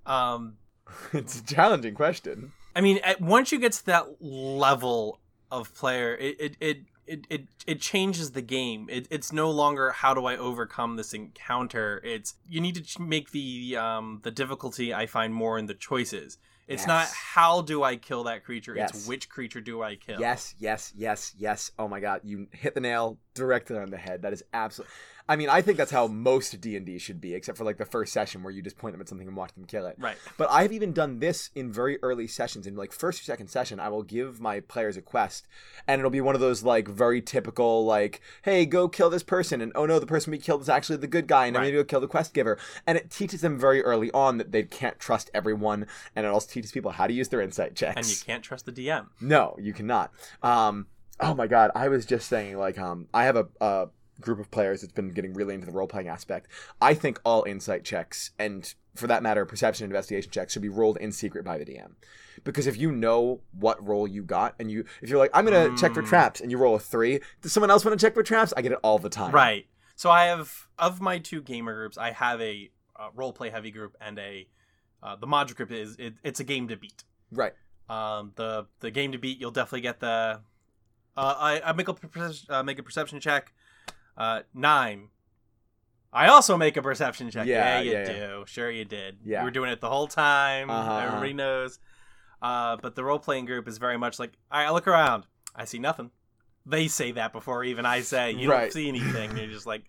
um, 0.06 0.56
it's 1.12 1.40
a 1.40 1.44
challenging 1.44 1.94
question. 1.94 2.52
I 2.74 2.80
mean, 2.80 2.98
at, 2.98 3.20
once 3.20 3.52
you 3.52 3.58
get 3.58 3.72
to 3.72 3.86
that 3.86 4.06
level 4.20 5.20
of 5.50 5.74
player, 5.74 6.14
it 6.14 6.36
it 6.40 6.56
it 6.60 6.78
it, 7.06 7.26
it, 7.28 7.46
it 7.66 7.80
changes 7.80 8.30
the 8.32 8.42
game. 8.42 8.86
It, 8.88 9.08
it's 9.10 9.32
no 9.32 9.50
longer 9.50 9.90
how 9.90 10.14
do 10.14 10.26
I 10.26 10.36
overcome 10.36 10.94
this 10.96 11.12
encounter. 11.12 12.00
It's 12.04 12.34
you 12.48 12.60
need 12.60 12.76
to 12.76 12.82
ch- 12.82 12.98
make 13.00 13.32
the 13.32 13.76
um 13.76 14.20
the 14.22 14.30
difficulty 14.30 14.94
I 14.94 15.06
find 15.06 15.34
more 15.34 15.58
in 15.58 15.66
the 15.66 15.74
choices. 15.74 16.38
It's 16.68 16.86
not 16.86 17.08
how 17.08 17.62
do 17.62 17.82
I 17.82 17.96
kill 17.96 18.24
that 18.24 18.44
creature. 18.44 18.74
Yes. 18.76 18.90
It's 18.94 19.08
which 19.08 19.28
creature 19.28 19.60
do 19.60 19.82
I 19.82 19.96
kill. 19.96 20.20
Yes, 20.20 20.54
yes, 20.56 20.92
yes, 20.96 21.34
yes. 21.36 21.72
Oh 21.76 21.88
my 21.88 21.98
god, 21.98 22.20
you 22.22 22.46
hit 22.52 22.74
the 22.74 22.80
nail 22.80 23.18
directly 23.34 23.76
on 23.78 23.90
the 23.90 23.96
head. 23.96 24.22
That 24.22 24.32
is 24.32 24.42
absolutely. 24.52 24.92
I 25.28 25.36
mean, 25.36 25.48
I 25.48 25.62
think 25.62 25.78
that's 25.78 25.92
how 25.92 26.08
most 26.08 26.60
D 26.60 26.76
and 26.76 26.84
D 26.84 26.98
should 26.98 27.20
be, 27.20 27.34
except 27.34 27.56
for 27.56 27.62
like 27.62 27.76
the 27.76 27.84
first 27.84 28.12
session 28.12 28.42
where 28.42 28.52
you 28.52 28.62
just 28.62 28.76
point 28.76 28.94
them 28.94 29.00
at 29.00 29.08
something 29.08 29.28
and 29.28 29.36
watch 29.36 29.54
them 29.54 29.64
kill 29.64 29.86
it. 29.86 29.94
Right. 29.96 30.16
But 30.36 30.48
I've 30.50 30.72
even 30.72 30.92
done 30.92 31.20
this 31.20 31.50
in 31.54 31.72
very 31.72 31.98
early 32.02 32.26
sessions. 32.26 32.66
In 32.66 32.74
like 32.74 32.90
first 32.92 33.20
or 33.20 33.24
second 33.24 33.46
session, 33.46 33.78
I 33.78 33.90
will 33.90 34.02
give 34.02 34.40
my 34.40 34.58
players 34.58 34.96
a 34.96 35.02
quest, 35.02 35.46
and 35.86 36.00
it'll 36.00 36.10
be 36.10 36.20
one 36.20 36.34
of 36.34 36.40
those 36.40 36.64
like 36.64 36.88
very 36.88 37.22
typical 37.22 37.84
like, 37.84 38.20
"Hey, 38.42 38.66
go 38.66 38.88
kill 38.88 39.08
this 39.08 39.22
person," 39.22 39.60
and 39.60 39.70
oh 39.76 39.86
no, 39.86 40.00
the 40.00 40.06
person 40.06 40.32
we 40.32 40.38
killed 40.38 40.62
is 40.62 40.68
actually 40.68 40.96
the 40.96 41.06
good 41.06 41.28
guy, 41.28 41.46
and 41.46 41.56
I'm 41.56 41.62
Right. 41.62 41.68
gonna 41.70 41.82
go 41.82 41.86
kill 41.86 42.00
the 42.00 42.08
quest 42.08 42.34
giver. 42.34 42.58
And 42.84 42.98
it 42.98 43.08
teaches 43.10 43.40
them 43.40 43.56
very 43.56 43.84
early 43.84 44.10
on 44.10 44.38
that 44.38 44.50
they 44.50 44.64
can't 44.64 44.98
trust 44.98 45.30
everyone, 45.32 45.86
and 46.16 46.26
it 46.26 46.28
also 46.28 46.50
teaches 46.50 46.72
people 46.72 46.90
how 46.90 47.06
to 47.06 47.12
use 47.12 47.28
their 47.28 47.40
insight 47.40 47.76
checks. 47.76 47.96
And 47.96 48.06
you 48.08 48.16
can't 48.26 48.42
trust 48.42 48.66
the 48.66 48.72
DM. 48.72 49.06
No, 49.20 49.54
you 49.60 49.72
cannot. 49.72 50.12
Um, 50.42 50.88
oh 51.20 51.34
my 51.34 51.46
god, 51.46 51.70
I 51.74 51.88
was 51.88 52.06
just 52.06 52.28
saying, 52.28 52.56
like, 52.56 52.78
um, 52.78 53.08
I 53.12 53.24
have 53.24 53.36
a, 53.36 53.46
a 53.60 53.88
group 54.20 54.38
of 54.38 54.50
players 54.50 54.80
that's 54.82 54.92
been 54.92 55.10
getting 55.10 55.32
really 55.34 55.54
into 55.54 55.66
the 55.66 55.72
role 55.72 55.86
playing 55.86 56.08
aspect. 56.08 56.48
I 56.80 56.94
think 56.94 57.20
all 57.24 57.44
insight 57.44 57.84
checks, 57.84 58.30
and 58.38 58.72
for 58.94 59.06
that 59.06 59.22
matter, 59.22 59.44
perception 59.46 59.84
and 59.84 59.92
investigation 59.92 60.30
checks, 60.30 60.52
should 60.52 60.62
be 60.62 60.68
rolled 60.68 60.96
in 60.98 61.12
secret 61.12 61.44
by 61.44 61.58
the 61.58 61.64
DM. 61.64 61.92
Because 62.44 62.66
if 62.66 62.76
you 62.76 62.90
know 62.92 63.40
what 63.52 63.86
role 63.86 64.08
you 64.08 64.22
got, 64.22 64.54
and 64.58 64.70
you, 64.70 64.84
if 65.02 65.08
you're 65.10 65.18
like, 65.18 65.30
I'm 65.34 65.44
gonna 65.44 65.76
check 65.76 65.94
for 65.94 66.02
Mm. 66.02 66.08
traps, 66.08 66.40
and 66.40 66.50
you 66.50 66.58
roll 66.58 66.74
a 66.74 66.78
three, 66.80 67.20
does 67.42 67.52
someone 67.52 67.70
else 67.70 67.84
want 67.84 67.98
to 67.98 68.04
check 68.04 68.14
for 68.14 68.22
traps? 68.22 68.52
I 68.56 68.62
get 68.62 68.72
it 68.72 68.78
all 68.82 68.98
the 68.98 69.10
time. 69.10 69.32
Right. 69.32 69.66
So 69.96 70.10
I 70.10 70.26
have 70.26 70.68
of 70.78 71.00
my 71.00 71.18
two 71.18 71.42
gamer 71.42 71.74
groups, 71.74 71.98
I 71.98 72.12
have 72.12 72.40
a 72.40 72.70
uh, 72.96 73.08
role 73.14 73.32
play 73.32 73.50
heavy 73.50 73.70
group 73.70 73.96
and 74.00 74.18
a 74.18 74.46
uh, 75.02 75.16
the 75.16 75.26
mod 75.26 75.54
group 75.54 75.70
is 75.72 75.96
it, 75.98 76.14
it's 76.22 76.40
a 76.40 76.44
game 76.44 76.68
to 76.68 76.76
beat. 76.76 77.04
Right. 77.32 77.52
Um, 77.88 78.32
the 78.36 78.66
the 78.80 78.90
game 78.90 79.12
to 79.12 79.18
beat, 79.18 79.38
you'll 79.40 79.50
definitely 79.50 79.80
get 79.82 80.00
the. 80.00 80.40
Uh, 81.20 81.34
I, 81.38 81.60
I 81.66 81.72
make 81.72 81.88
a 81.88 81.92
perce- 81.94 82.46
uh, 82.48 82.62
make 82.62 82.78
a 82.78 82.82
perception 82.82 83.20
check. 83.20 83.52
Uh, 84.16 84.40
nine. 84.54 85.08
I 86.12 86.28
also 86.28 86.56
make 86.56 86.76
a 86.76 86.82
perception 86.82 87.30
check. 87.30 87.46
Yeah, 87.46 87.80
you 87.80 87.92
yeah, 87.92 88.04
do. 88.04 88.12
yeah. 88.12 88.44
Sure, 88.46 88.70
you 88.70 88.84
did. 88.84 89.18
Yeah. 89.24 89.40
we 89.40 89.44
were 89.44 89.50
doing 89.50 89.70
it 89.70 89.80
the 89.80 89.88
whole 89.90 90.06
time. 90.06 90.70
Uh-huh, 90.70 90.90
uh-huh. 90.90 91.06
Everybody 91.06 91.34
knows. 91.34 91.78
Uh, 92.42 92.76
but 92.80 92.94
the 92.96 93.04
role 93.04 93.18
playing 93.18 93.44
group 93.44 93.68
is 93.68 93.76
very 93.78 93.98
much 93.98 94.18
like 94.18 94.32
I 94.50 94.70
look 94.70 94.88
around. 94.88 95.24
I 95.54 95.66
see 95.66 95.78
nothing. 95.78 96.10
They 96.66 96.88
say 96.88 97.12
that 97.12 97.32
before 97.32 97.64
even 97.64 97.84
I 97.86 98.00
say. 98.00 98.32
You 98.32 98.50
Right. 98.50 98.62
don't 98.62 98.72
see 98.72 98.88
anything. 98.88 99.36
You're 99.36 99.46
just 99.48 99.66
like, 99.66 99.82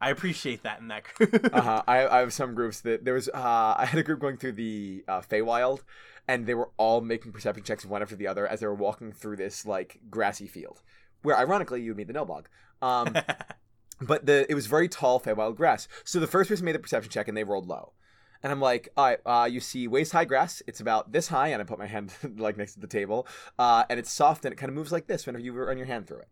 I 0.00 0.10
appreciate 0.10 0.62
that 0.62 0.80
in 0.80 0.88
that 0.88 1.04
group. 1.14 1.50
uh-huh. 1.52 1.82
I, 1.88 2.06
I 2.06 2.18
have 2.20 2.32
some 2.32 2.54
groups 2.54 2.80
that 2.82 3.04
there 3.04 3.14
was. 3.14 3.28
Uh, 3.28 3.74
I 3.78 3.84
had 3.86 3.98
a 4.00 4.02
group 4.02 4.20
going 4.20 4.38
through 4.38 4.52
the 4.52 5.04
uh, 5.06 5.20
Feywild, 5.20 5.80
and 6.28 6.46
they 6.46 6.54
were 6.54 6.70
all 6.76 7.00
making 7.00 7.32
perception 7.32 7.64
checks 7.64 7.84
one 7.84 8.02
after 8.02 8.14
the 8.14 8.26
other 8.26 8.46
as 8.46 8.60
they 8.60 8.66
were 8.66 8.74
walking 8.74 9.12
through 9.12 9.36
this 9.36 9.66
like 9.66 9.98
grassy 10.10 10.46
field, 10.46 10.82
where 11.22 11.36
ironically 11.36 11.82
you 11.82 11.90
would 11.90 11.96
meet 11.96 12.06
the 12.06 12.12
Nilbog. 12.12 12.44
Um, 12.82 13.16
but 14.00 14.26
the 14.26 14.46
it 14.48 14.54
was 14.54 14.66
very 14.66 14.88
tall 14.88 15.18
Feywild 15.18 15.56
grass. 15.56 15.88
So 16.04 16.20
the 16.20 16.26
first 16.26 16.50
person 16.50 16.66
made 16.66 16.74
the 16.74 16.80
perception 16.80 17.10
check 17.10 17.26
and 17.26 17.36
they 17.36 17.44
rolled 17.44 17.66
low. 17.66 17.94
And 18.42 18.52
I'm 18.52 18.60
like, 18.60 18.88
all 18.96 19.06
right, 19.06 19.18
uh, 19.26 19.48
you 19.50 19.58
see 19.58 19.88
waist 19.88 20.12
high 20.12 20.24
grass. 20.24 20.62
It's 20.68 20.78
about 20.78 21.10
this 21.10 21.26
high, 21.26 21.48
and 21.48 21.60
I 21.60 21.64
put 21.64 21.78
my 21.78 21.86
hand 21.86 22.12
like 22.36 22.56
next 22.56 22.74
to 22.74 22.80
the 22.80 22.86
table, 22.86 23.26
uh, 23.58 23.84
and 23.88 23.98
it's 23.98 24.12
soft 24.12 24.44
and 24.44 24.52
it 24.52 24.56
kind 24.56 24.70
of 24.70 24.76
moves 24.76 24.92
like 24.92 25.06
this 25.08 25.26
whenever 25.26 25.42
you 25.42 25.52
run 25.52 25.78
your 25.78 25.86
hand 25.86 26.06
through 26.06 26.20
it. 26.20 26.28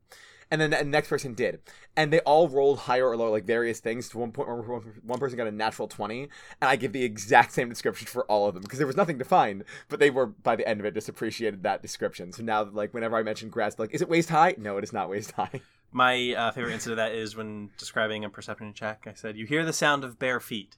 And 0.50 0.60
then 0.60 0.70
the 0.70 0.84
next 0.84 1.08
person 1.08 1.34
did, 1.34 1.60
and 1.96 2.12
they 2.12 2.20
all 2.20 2.48
rolled 2.48 2.78
higher 2.78 3.08
or 3.08 3.16
lower, 3.16 3.30
like 3.30 3.44
various 3.44 3.80
things. 3.80 4.08
To 4.10 4.18
one 4.18 4.30
point, 4.30 4.48
where 4.48 4.58
one 4.58 5.18
person 5.18 5.36
got 5.36 5.48
a 5.48 5.52
natural 5.52 5.88
twenty, 5.88 6.22
and 6.60 6.70
I 6.70 6.76
give 6.76 6.92
the 6.92 7.02
exact 7.02 7.52
same 7.52 7.68
description 7.68 8.06
for 8.06 8.24
all 8.26 8.46
of 8.46 8.54
them 8.54 8.62
because 8.62 8.78
there 8.78 8.86
was 8.86 8.96
nothing 8.96 9.18
to 9.18 9.24
find. 9.24 9.64
But 9.88 9.98
they 9.98 10.10
were 10.10 10.26
by 10.26 10.54
the 10.54 10.68
end 10.68 10.78
of 10.78 10.86
it 10.86 10.94
just 10.94 11.08
appreciated 11.08 11.64
that 11.64 11.82
description. 11.82 12.32
So 12.32 12.44
now, 12.44 12.62
like 12.62 12.94
whenever 12.94 13.16
I 13.16 13.24
mention 13.24 13.48
grass, 13.48 13.76
like, 13.76 13.92
is 13.92 14.02
it 14.02 14.08
waist 14.08 14.28
high? 14.28 14.54
No, 14.56 14.76
it 14.76 14.84
is 14.84 14.92
not 14.92 15.10
waist 15.10 15.32
high. 15.32 15.60
My 15.92 16.34
uh, 16.34 16.52
favorite 16.52 16.74
incident 16.74 17.00
of 17.00 17.04
that 17.04 17.16
is 17.16 17.34
when 17.36 17.70
describing 17.76 18.24
a 18.24 18.30
perception 18.30 18.72
check. 18.72 19.06
I 19.08 19.14
said, 19.14 19.36
"You 19.36 19.46
hear 19.46 19.64
the 19.64 19.72
sound 19.72 20.04
of 20.04 20.18
bare 20.18 20.38
feet," 20.38 20.76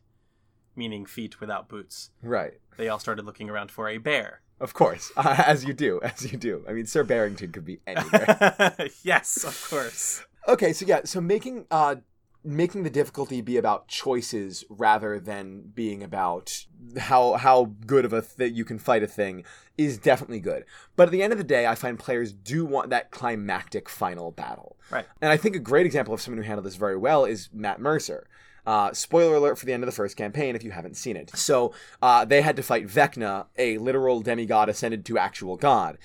meaning 0.77 1.05
feet 1.05 1.41
without 1.41 1.69
boots. 1.69 2.11
Right. 2.23 2.55
They 2.79 2.89
all 2.89 2.99
started 2.99 3.27
looking 3.27 3.51
around 3.51 3.71
for 3.71 3.89
a 3.89 3.99
bear. 3.99 4.41
Of 4.61 4.75
course, 4.75 5.13
uh, 5.17 5.43
as 5.47 5.65
you 5.65 5.73
do, 5.73 6.01
as 6.03 6.31
you 6.31 6.39
do. 6.39 6.65
I 6.69 6.73
mean, 6.73 6.87
Sir 6.87 7.05
Barrington 7.05 7.53
could 7.53 7.65
be 7.65 7.81
anywhere. 7.87 8.75
yes, 9.03 9.45
of 9.45 9.71
course. 9.71 10.25
okay, 10.47 10.73
so 10.73 10.87
yeah, 10.87 11.01
so 11.05 11.21
making 11.21 11.67
uh 11.71 11.97
making 12.45 12.83
the 12.83 12.91
difficulty 12.91 13.41
be 13.41 13.57
about 13.57 13.89
choices 13.89 14.65
rather 14.69 15.19
than 15.19 15.73
being 15.75 16.03
about 16.03 16.65
how 16.97 17.35
how 17.35 17.73
good 17.87 18.05
of 18.05 18.13
a 18.13 18.25
that 18.37 18.51
you 18.51 18.65
can 18.65 18.79
fight 18.79 19.03
a 19.03 19.07
thing 19.07 19.45
is 19.77 19.99
definitely 19.99 20.41
good. 20.41 20.65
But 20.97 21.05
at 21.05 21.13
the 21.13 21.23
end 21.23 21.33
of 21.33 21.39
the 21.39 21.45
day, 21.45 21.67
I 21.67 21.75
find 21.75 21.99
players 21.99 22.33
do 22.33 22.65
want 22.65 22.91
that 22.91 23.11
climactic 23.11 23.89
final 23.89 24.33
battle. 24.33 24.77
Right. 24.91 25.07
And 25.21 25.31
I 25.31 25.37
think 25.37 25.57
a 25.57 25.61
great 25.61 25.87
example 25.87 26.15
of 26.15 26.21
someone 26.21 26.43
who 26.43 26.47
handled 26.47 26.67
this 26.67 26.77
very 26.77 26.97
well 26.97 27.25
is 27.25 27.49
Matt 27.53 27.81
Mercer. 27.81 28.27
Uh, 28.69 28.93
spoiler 28.93 29.37
alert 29.37 29.57
for 29.57 29.65
the 29.65 29.73
end 29.73 29.83
of 29.83 29.87
the 29.87 29.97
first 29.97 30.15
campaign 30.15 30.55
if 30.55 30.63
you 30.63 30.71
haven't 30.71 30.95
seen 30.95 31.17
it. 31.17 31.35
So 31.35 31.73
uh, 32.03 32.27
they 32.27 32.43
had 32.43 32.55
to 32.57 32.63
fight 32.63 32.87
Vecna, 32.87 33.47
a 33.57 33.79
literal 33.79 34.21
demigod 34.21 34.69
ascended 34.69 35.07
to 35.07 35.17
actual 35.17 35.57
god, 35.57 35.97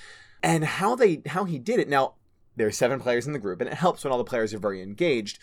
and 0.42 0.64
how 0.64 0.96
they 0.96 1.22
how 1.26 1.44
he 1.44 1.60
did 1.60 1.82
it. 1.82 1.90
Now 1.90 2.14
there 2.56 2.66
are 2.66 2.72
seven 2.72 3.02
players 3.02 3.28
in 3.28 3.34
the 3.34 3.40
group, 3.40 3.60
and 3.60 3.70
it 3.70 3.74
helps 3.74 4.06
when 4.06 4.14
all 4.14 4.18
the 4.18 4.24
players 4.24 4.54
are 4.54 4.60
very 4.60 4.82
engaged. 4.82 5.40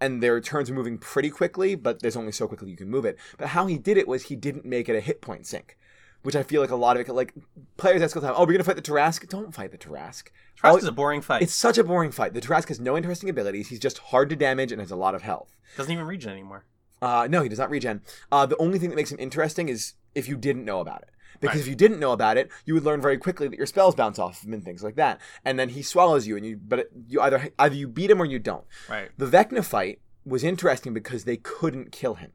And 0.00 0.22
their 0.22 0.40
turns 0.40 0.70
are 0.70 0.74
moving 0.74 0.96
pretty 0.96 1.28
quickly, 1.28 1.74
but 1.74 2.00
there's 2.00 2.16
only 2.16 2.32
so 2.32 2.48
quickly 2.48 2.70
you 2.70 2.76
can 2.78 2.88
move 2.88 3.04
it. 3.04 3.18
But 3.36 3.48
how 3.48 3.66
he 3.66 3.76
did 3.76 3.98
it 3.98 4.08
was 4.08 4.22
he 4.22 4.34
didn't 4.34 4.64
make 4.64 4.88
it 4.88 4.96
a 4.96 5.00
hit 5.00 5.20
point 5.20 5.46
sink, 5.46 5.76
which 6.22 6.36
I 6.36 6.42
feel 6.42 6.60
like 6.60 6.70
a 6.70 6.76
lot 6.76 6.96
of 6.96 7.08
it, 7.08 7.12
like 7.12 7.34
players 7.76 8.02
ask 8.02 8.14
all 8.16 8.22
the 8.22 8.28
time, 8.28 8.36
"Oh, 8.38 8.44
we're 8.44 8.52
gonna 8.52 8.64
fight 8.64 8.76
the 8.76 8.82
Tarrasque." 8.82 9.28
Don't 9.28 9.54
fight 9.54 9.70
the 9.72 9.78
Tarrasque. 9.78 10.28
Trask 10.56 10.78
is 10.78 10.84
a 10.84 10.92
boring 10.92 11.20
fight. 11.20 11.42
It's 11.42 11.54
such 11.54 11.78
a 11.78 11.84
boring 11.84 12.12
fight. 12.12 12.34
The 12.34 12.40
Tarrasque 12.40 12.68
has 12.68 12.80
no 12.80 12.96
interesting 12.96 13.28
abilities. 13.28 13.68
He's 13.68 13.80
just 13.80 13.98
hard 13.98 14.28
to 14.30 14.36
damage 14.36 14.72
and 14.72 14.80
has 14.80 14.90
a 14.90 14.96
lot 14.96 15.14
of 15.14 15.22
health. 15.22 15.56
Doesn't 15.76 15.92
even 15.92 16.06
regen 16.06 16.30
anymore. 16.30 16.64
Uh, 17.00 17.26
no, 17.28 17.42
he 17.42 17.48
does 17.48 17.58
not 17.58 17.70
regen. 17.70 18.02
Uh, 18.30 18.46
the 18.46 18.56
only 18.58 18.78
thing 18.78 18.90
that 18.90 18.96
makes 18.96 19.10
him 19.10 19.18
interesting 19.18 19.68
is 19.68 19.94
if 20.14 20.28
you 20.28 20.36
didn't 20.36 20.64
know 20.64 20.80
about 20.80 21.02
it. 21.02 21.08
Because 21.40 21.56
Right. 21.56 21.62
if 21.62 21.66
you 21.68 21.74
didn't 21.74 21.98
know 21.98 22.12
about 22.12 22.36
it, 22.36 22.48
you 22.64 22.74
would 22.74 22.84
learn 22.84 23.00
very 23.00 23.18
quickly 23.18 23.48
that 23.48 23.56
your 23.56 23.66
spells 23.66 23.96
bounce 23.96 24.20
off 24.20 24.44
him 24.44 24.52
and 24.52 24.64
things 24.64 24.84
like 24.84 24.94
that. 24.94 25.20
And 25.44 25.58
then 25.58 25.70
he 25.70 25.82
swallows 25.82 26.24
you, 26.28 26.36
and 26.36 26.46
you 26.46 26.56
but 26.56 26.78
it, 26.80 26.90
you 27.08 27.20
either 27.20 27.48
either 27.58 27.74
you 27.74 27.88
beat 27.88 28.10
him 28.12 28.22
or 28.22 28.24
you 28.24 28.38
don't. 28.38 28.64
Right. 28.88 29.10
The 29.18 29.26
Vecna 29.26 29.64
fight 29.64 30.00
was 30.24 30.44
interesting 30.44 30.94
because 30.94 31.24
they 31.24 31.36
couldn't 31.38 31.90
kill 31.90 32.14
him. 32.14 32.30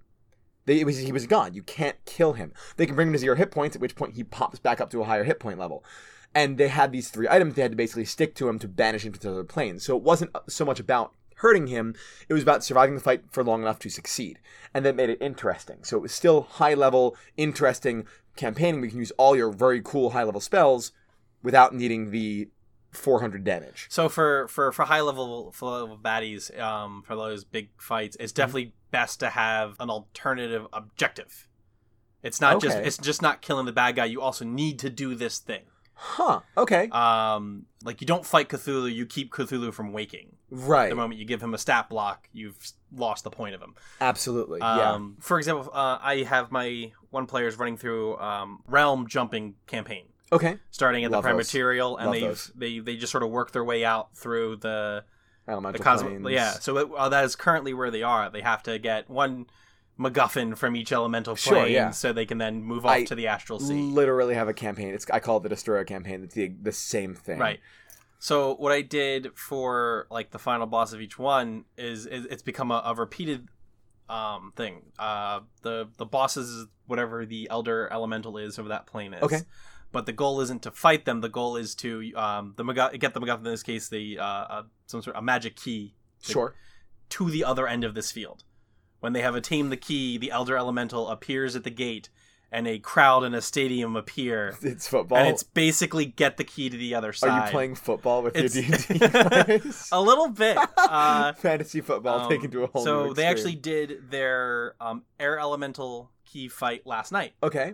They, 0.68 0.84
was 0.84 1.00
he 1.00 1.12
was 1.12 1.26
gone. 1.26 1.54
You 1.56 1.64
can't 1.64 1.98
kill 2.06 2.34
him. 2.34 2.54
They 2.76 2.86
can 2.86 2.96
bring 2.96 3.08
him 3.08 3.14
to 3.14 3.20
zero 3.20 3.36
hit 3.36 3.50
points, 3.52 3.76
at 3.76 3.82
which 3.82 3.96
point 3.96 4.14
he 4.14 4.24
pops 4.24 4.60
back 4.60 4.80
up 4.80 4.92
to 4.92 5.02
a 5.02 5.06
higher 5.06 5.24
hit 5.24 5.40
point 5.40 5.58
level. 5.58 5.84
And 6.36 6.58
they 6.58 6.68
had 6.68 6.92
these 6.92 7.10
three 7.10 7.28
items 7.28 7.56
they 7.56 7.64
had 7.64 7.72
to 7.72 7.78
basically 7.78 8.06
stick 8.06 8.36
to 8.36 8.48
him 8.50 8.60
to 8.60 8.68
banish 8.68 9.06
him 9.06 9.14
to 9.14 9.32
other 9.32 9.44
planes. 9.44 9.84
So 9.84 9.98
it 9.98 10.04
wasn't 10.04 10.36
so 10.48 10.66
much 10.66 10.80
about 10.80 11.14
hurting 11.38 11.68
him; 11.68 11.96
it 12.28 12.34
was 12.34 12.44
about 12.44 12.64
surviving 12.64 12.96
the 12.96 13.02
fight 13.02 13.24
for 13.32 13.44
long 13.44 13.62
enough 13.62 13.80
to 13.80 13.90
succeed, 13.90 14.40
and 14.74 14.86
that 14.86 14.96
made 14.96 15.10
it 15.10 15.22
interesting. 15.22 15.84
So 15.84 15.98
it 15.98 16.02
was 16.02 16.12
still 16.12 16.42
high 16.44 16.74
level, 16.74 17.16
interesting 17.38 18.06
campaigning. 18.36 18.82
We 18.82 18.90
can 18.90 19.00
use 19.00 19.12
all 19.12 19.36
your 19.36 19.52
very 19.52 19.82
cool 19.82 20.12
high 20.12 20.24
level 20.24 20.42
spells 20.42 20.92
without 21.42 21.74
needing 21.74 22.12
the 22.12 22.50
400 22.92 23.44
damage. 23.44 23.88
So 23.90 24.10
for 24.10 24.48
for 24.48 24.72
for 24.72 24.86
high 24.86 25.02
level 25.02 25.52
for 25.54 25.70
level 25.72 25.98
baddies, 25.98 26.58
um, 26.60 27.04
for 27.06 27.16
those 27.16 27.44
big 27.46 27.70
fights, 27.78 28.18
it's 28.20 28.32
Mm-hmm. 28.34 28.42
definitely 28.42 28.74
best 28.92 29.20
to 29.22 29.30
have 29.30 29.76
an 29.80 29.90
alternative 29.90 30.66
objective. 30.74 31.48
It's 32.24 32.42
not 32.42 32.62
just 32.62 32.78
it's 32.78 32.98
just 32.98 33.22
not 33.22 33.42
killing 33.42 33.66
the 33.66 33.72
bad 33.72 33.96
guy. 33.96 34.06
You 34.06 34.22
also 34.22 34.44
need 34.46 34.80
to 34.80 34.90
do 34.90 35.16
this 35.16 35.40
thing. 35.40 35.62
Huh. 35.94 36.42
Okay. 36.56 36.90
Um, 36.90 37.66
like 37.84 38.02
you 38.02 38.08
don't 38.08 38.26
fight 38.26 38.50
Cthulhu, 38.50 38.94
you 38.94 39.06
keep 39.08 39.32
Cthulhu 39.32 39.74
from 39.74 39.94
waking. 39.94 40.36
right. 40.52 40.90
The 40.90 40.96
moment 40.96 41.20
you 41.20 41.26
give 41.26 41.42
him 41.42 41.54
a 41.56 41.58
stat 41.58 41.90
block, 41.90 42.30
you've 42.34 42.58
lost 42.96 43.24
the 43.24 43.32
point 43.32 43.56
of 43.56 43.62
him. 43.62 43.74
Absolutely. 44.00 44.60
yeah. 44.60 44.92
Um, 44.94 45.18
For 45.20 45.40
example, 45.40 45.72
uh, 45.74 45.98
I 46.02 46.18
have 46.28 46.52
my 46.52 46.92
one 47.10 47.26
player's 47.26 47.58
running 47.58 47.78
through 47.78 48.18
um, 48.18 48.62
realm 48.68 49.08
jumping 49.08 49.56
campaign, 49.66 50.06
Okay. 50.32 50.58
starting 50.70 51.04
at 51.04 51.10
Love 51.12 51.24
the 51.24 51.28
prime 51.30 51.38
those. 51.38 51.48
material, 51.48 51.98
and 51.98 52.14
they've 52.14 52.52
they 52.56 52.78
they 52.80 52.96
just 52.96 53.12
sort 53.12 53.24
of 53.24 53.30
work 53.32 53.52
their 53.52 53.64
way 53.64 53.84
out 53.84 54.16
through 54.16 54.58
the 54.58 55.04
the 55.48 55.54
Elemental 55.54 55.84
cosmic. 55.84 56.22
planes. 56.22 56.36
Yeah, 56.36 56.52
so 56.52 56.78
it, 56.78 56.90
uh, 56.96 57.10
that 57.10 57.24
is 57.24 57.36
currently 57.36 57.74
where 57.74 57.90
they 57.90 58.04
are. 58.04 58.30
They 58.30 58.42
have 58.42 58.62
to 58.64 58.78
get 58.78 59.10
one 59.10 59.48
MacGuffin 60.00 60.56
from 60.58 60.76
each 60.76 60.92
elemental 60.92 61.36
Sure, 61.36 61.54
plane, 61.56 61.72
yeah. 61.72 61.90
so 61.92 62.14
they 62.14 62.26
can 62.26 62.38
then 62.38 62.62
move 62.64 62.86
off 62.86 62.92
I 62.92 63.04
to 63.06 63.16
the 63.16 63.28
astral 63.28 63.60
sea. 63.60 63.74
Literally 63.74 64.36
have 64.36 64.48
a 64.48 64.54
campaign. 64.54 64.94
It's 64.94 65.10
I 65.10 65.20
call 65.20 65.38
it 65.38 65.44
the 65.44 65.50
Destroyer 65.50 65.86
campaign. 65.86 66.24
It's 66.24 66.36
the 66.36 66.50
the 66.62 66.72
same 66.72 67.16
thing. 67.16 67.40
Right. 67.40 67.60
So 68.20 68.56
what 68.56 68.72
I 68.72 68.82
did 68.82 69.38
for 69.38 70.08
like 70.12 70.32
the 70.32 70.40
final 70.40 70.68
boss 70.68 70.92
of 70.92 71.02
each 71.02 71.18
one 71.18 71.66
is, 71.78 72.06
is 72.06 72.26
it's 72.26 72.42
become 72.44 72.72
a, 72.72 72.82
a 72.86 72.94
repeated 72.94 73.48
um 74.10 74.54
thing. 74.56 74.82
Uh 75.00 75.42
the 75.62 75.88
the 75.98 76.06
bosses 76.06 76.50
is 76.50 76.66
whatever 76.88 77.26
the 77.26 77.48
elder 77.50 77.88
elemental 77.92 78.38
is 78.38 78.58
of 78.58 78.68
that 78.68 78.86
plane 78.86 79.14
is. 79.14 79.24
Okay. 79.24 79.42
But 79.98 80.06
the 80.06 80.14
goal 80.14 80.42
isn't 80.42 80.62
to 80.62 80.70
fight 80.70 81.06
them. 81.06 81.22
The 81.22 81.30
goal 81.30 81.58
is 81.58 81.74
to 81.76 82.12
um 82.16 82.54
the 82.56 82.64
MacGuff- 82.64 83.00
get 83.00 83.16
the 83.16 83.20
MacGuffin 83.20 83.38
in 83.40 83.44
this 83.46 83.64
case 83.64 83.90
the 83.90 84.20
uh, 84.20 84.24
uh 84.24 84.64
some 84.86 85.02
sort 85.02 85.16
of 85.16 85.24
a 85.24 85.26
magic 85.26 85.56
key 85.56 85.96
Sure. 86.22 86.54
to 87.10 87.32
the 87.32 87.44
other 87.44 87.66
end 87.68 87.84
of 87.84 87.96
this 87.96 88.12
field. 88.12 88.44
When 89.00 89.14
they 89.14 89.24
have 89.24 89.34
attained 89.34 89.72
the 89.72 89.78
key, 89.78 90.20
the 90.20 90.30
elder 90.30 90.56
elemental 90.56 91.08
appears 91.10 91.56
at 91.56 91.64
the 91.64 91.72
gate, 91.72 92.10
and 92.52 92.68
a 92.68 92.78
crowd 92.78 93.24
in 93.24 93.34
a 93.34 93.42
stadium 93.42 93.96
appear. 93.96 94.56
It's 94.62 94.88
football. 94.88 95.18
And 95.18 95.28
it's 95.30 95.42
basically 95.42 96.06
get 96.06 96.38
the 96.38 96.44
key 96.44 96.70
to 96.70 96.78
the 96.78 96.94
other 96.94 97.12
side. 97.12 97.30
Are 97.32 97.46
you 97.48 97.52
playing 97.52 97.74
football 97.76 98.22
with 98.22 98.36
It's- 98.38 98.56
your 98.56 99.00
D&D 99.00 99.08
guys? 99.60 99.90
a 99.92 100.00
little 100.00 100.30
bit. 100.30 100.58
Uh, 100.78 101.34
Fantasy 101.50 101.82
football 101.82 102.20
um, 102.22 102.30
taken 102.30 102.52
to 102.52 102.64
a 102.66 102.68
whole 102.68 102.84
so 102.86 103.14
they 103.14 103.26
actually 103.26 103.56
did 103.56 104.12
their 104.12 104.76
um, 104.80 105.04
air 105.20 105.40
elemental 105.40 106.12
key 106.24 106.48
fight 106.48 106.86
last 106.86 107.12
night. 107.12 107.34
Okay. 107.42 107.74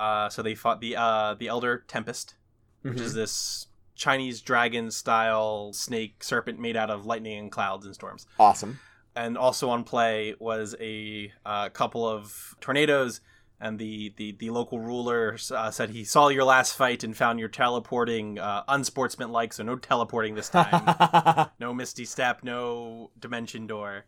Uh, 0.00 0.28
so 0.28 0.42
they 0.42 0.54
fought 0.54 0.80
the 0.80 0.96
uh, 0.96 1.34
the 1.34 1.48
Elder 1.48 1.84
Tempest, 1.88 2.34
which 2.82 2.94
Mhm. 2.98 3.00
is 3.00 3.14
this 3.14 3.66
Chinese 3.94 4.40
dragon 4.40 4.90
style 4.90 5.72
snake 5.72 6.24
serpent 6.24 6.58
made 6.58 6.76
out 6.76 6.90
of 6.90 7.06
lightning 7.06 7.38
and 7.38 7.52
clouds 7.52 7.86
and 7.86 7.94
storms. 7.94 8.26
awesome. 8.38 8.80
And 9.14 9.36
also 9.36 9.68
on 9.68 9.84
play 9.84 10.34
was 10.40 10.74
a 10.80 11.32
uh, 11.44 11.68
couple 11.68 12.08
of 12.08 12.56
tornadoes. 12.60 13.20
And 13.60 13.78
the, 13.78 14.12
the, 14.16 14.32
the 14.32 14.50
local 14.50 14.80
ruler 14.80 15.36
uh, 15.54 15.70
said 15.70 15.90
he 15.90 16.02
saw 16.02 16.26
your 16.28 16.42
last 16.42 16.74
fight 16.74 17.04
and 17.04 17.16
found 17.16 17.38
your 17.38 17.48
teleporting 17.48 18.40
uh, 18.40 18.64
unsportsmanlike, 18.66 19.52
so 19.52 19.62
no 19.62 19.76
teleporting 19.76 20.34
this 20.34 20.48
time. 20.48 21.48
no 21.60 21.72
misty 21.72 22.04
step, 22.04 22.42
no 22.42 23.12
dimension 23.20 23.68
door. 23.68 24.06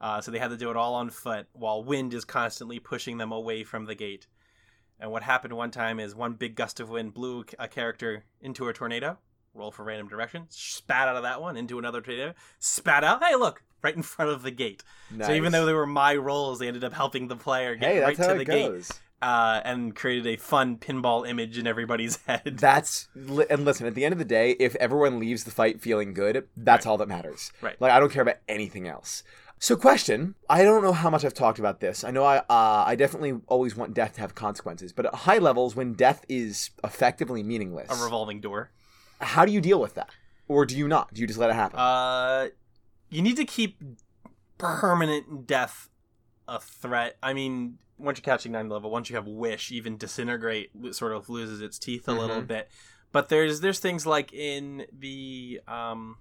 Uh, 0.00 0.20
so 0.20 0.30
they 0.30 0.38
had 0.38 0.50
to 0.50 0.56
do 0.56 0.70
it 0.70 0.76
all 0.76 0.94
on 0.94 1.10
foot 1.10 1.48
while 1.52 1.82
wind 1.82 2.14
is 2.14 2.24
constantly 2.24 2.78
pushing 2.78 3.18
them 3.18 3.32
away 3.32 3.64
from 3.64 3.86
the 3.86 3.96
gate. 3.96 4.28
And 4.98 5.10
what 5.10 5.22
happened 5.22 5.52
one 5.52 5.70
time 5.70 6.00
is 6.00 6.14
one 6.14 6.34
big 6.34 6.54
gust 6.54 6.80
of 6.80 6.88
wind 6.88 7.14
blew 7.14 7.44
a 7.58 7.68
character 7.68 8.24
into 8.40 8.68
a 8.68 8.72
tornado. 8.72 9.18
Roll 9.54 9.70
for 9.70 9.84
random 9.84 10.08
direction. 10.08 10.46
Spat 10.48 11.08
out 11.08 11.16
of 11.16 11.22
that 11.22 11.40
one 11.40 11.56
into 11.56 11.78
another 11.78 12.00
tornado. 12.00 12.34
Spat 12.58 13.04
out. 13.04 13.22
Hey, 13.22 13.36
look, 13.36 13.62
right 13.82 13.96
in 13.96 14.02
front 14.02 14.30
of 14.30 14.42
the 14.42 14.50
gate. 14.50 14.82
So 15.22 15.32
even 15.32 15.52
though 15.52 15.66
they 15.66 15.72
were 15.72 15.86
my 15.86 16.14
rolls, 16.14 16.58
they 16.58 16.68
ended 16.68 16.84
up 16.84 16.92
helping 16.92 17.28
the 17.28 17.36
player 17.36 17.74
get 17.74 17.92
hey, 17.92 18.00
right 18.02 18.16
to 18.16 18.34
the 18.34 18.44
gate 18.44 18.90
uh, 19.22 19.60
and 19.64 19.94
created 19.94 20.26
a 20.26 20.36
fun 20.36 20.76
pinball 20.76 21.28
image 21.28 21.58
in 21.58 21.66
everybody's 21.66 22.16
head. 22.26 22.58
That's 22.58 23.08
and 23.14 23.64
listen. 23.64 23.86
At 23.86 23.94
the 23.94 24.04
end 24.04 24.12
of 24.12 24.18
the 24.18 24.24
day, 24.24 24.52
if 24.52 24.74
everyone 24.76 25.18
leaves 25.18 25.44
the 25.44 25.50
fight 25.50 25.80
feeling 25.80 26.14
good, 26.14 26.48
that's 26.56 26.86
all 26.86 26.98
that 26.98 27.08
matters. 27.08 27.52
Right. 27.60 27.80
Like 27.80 27.92
I 27.92 28.00
don't 28.00 28.12
care 28.12 28.22
about 28.22 28.36
anything 28.48 28.86
else. 28.86 29.22
So, 29.58 29.74
question. 29.74 30.34
I 30.50 30.62
don't 30.62 30.82
know 30.82 30.92
how 30.92 31.08
much 31.08 31.24
I've 31.24 31.32
talked 31.34 31.58
about 31.58 31.80
this. 31.80 32.04
I 32.04 32.10
know 32.10 32.24
I 32.24 32.38
uh, 32.38 32.84
I 32.86 32.94
definitely 32.94 33.40
always 33.46 33.74
want 33.74 33.94
death 33.94 34.14
to 34.14 34.20
have 34.20 34.34
consequences, 34.34 34.92
but 34.92 35.06
at 35.06 35.14
high 35.14 35.38
levels, 35.38 35.74
when 35.74 35.94
death 35.94 36.24
is 36.28 36.70
effectively 36.84 37.42
meaningless, 37.42 37.88
a 37.90 38.04
revolving 38.04 38.40
door. 38.40 38.70
how 39.20 39.44
do 39.46 39.52
you 39.52 39.60
deal 39.62 39.80
with 39.80 39.94
that, 39.94 40.10
or 40.46 40.66
do 40.66 40.76
you 40.76 40.86
not? 40.88 41.12
Do 41.14 41.20
you 41.22 41.26
just 41.26 41.38
let 41.38 41.48
it 41.50 41.54
happen? 41.54 41.78
Uh, 41.78 42.48
you 43.08 43.22
need 43.22 43.36
to 43.36 43.44
keep 43.46 43.78
permanent 44.58 45.46
death 45.46 45.88
a 46.46 46.60
threat? 46.60 47.16
I 47.22 47.32
mean, 47.32 47.78
once 47.98 48.18
you're 48.18 48.24
catching 48.24 48.52
nine 48.52 48.68
level, 48.68 48.90
once 48.90 49.08
you 49.08 49.16
have 49.16 49.26
wish, 49.26 49.72
even 49.72 49.96
disintegrate 49.96 50.70
sort 50.92 51.12
of 51.12 51.28
loses 51.30 51.62
its 51.62 51.78
teeth 51.78 52.06
a 52.08 52.12
little 52.12 52.42
Mhm. 52.42 52.46
bit. 52.46 52.68
But 53.10 53.30
there's 53.30 53.60
there's 53.60 53.78
things 53.78 54.04
like 54.06 54.34
in 54.34 54.84
the 54.92 55.60
um, 55.66 56.18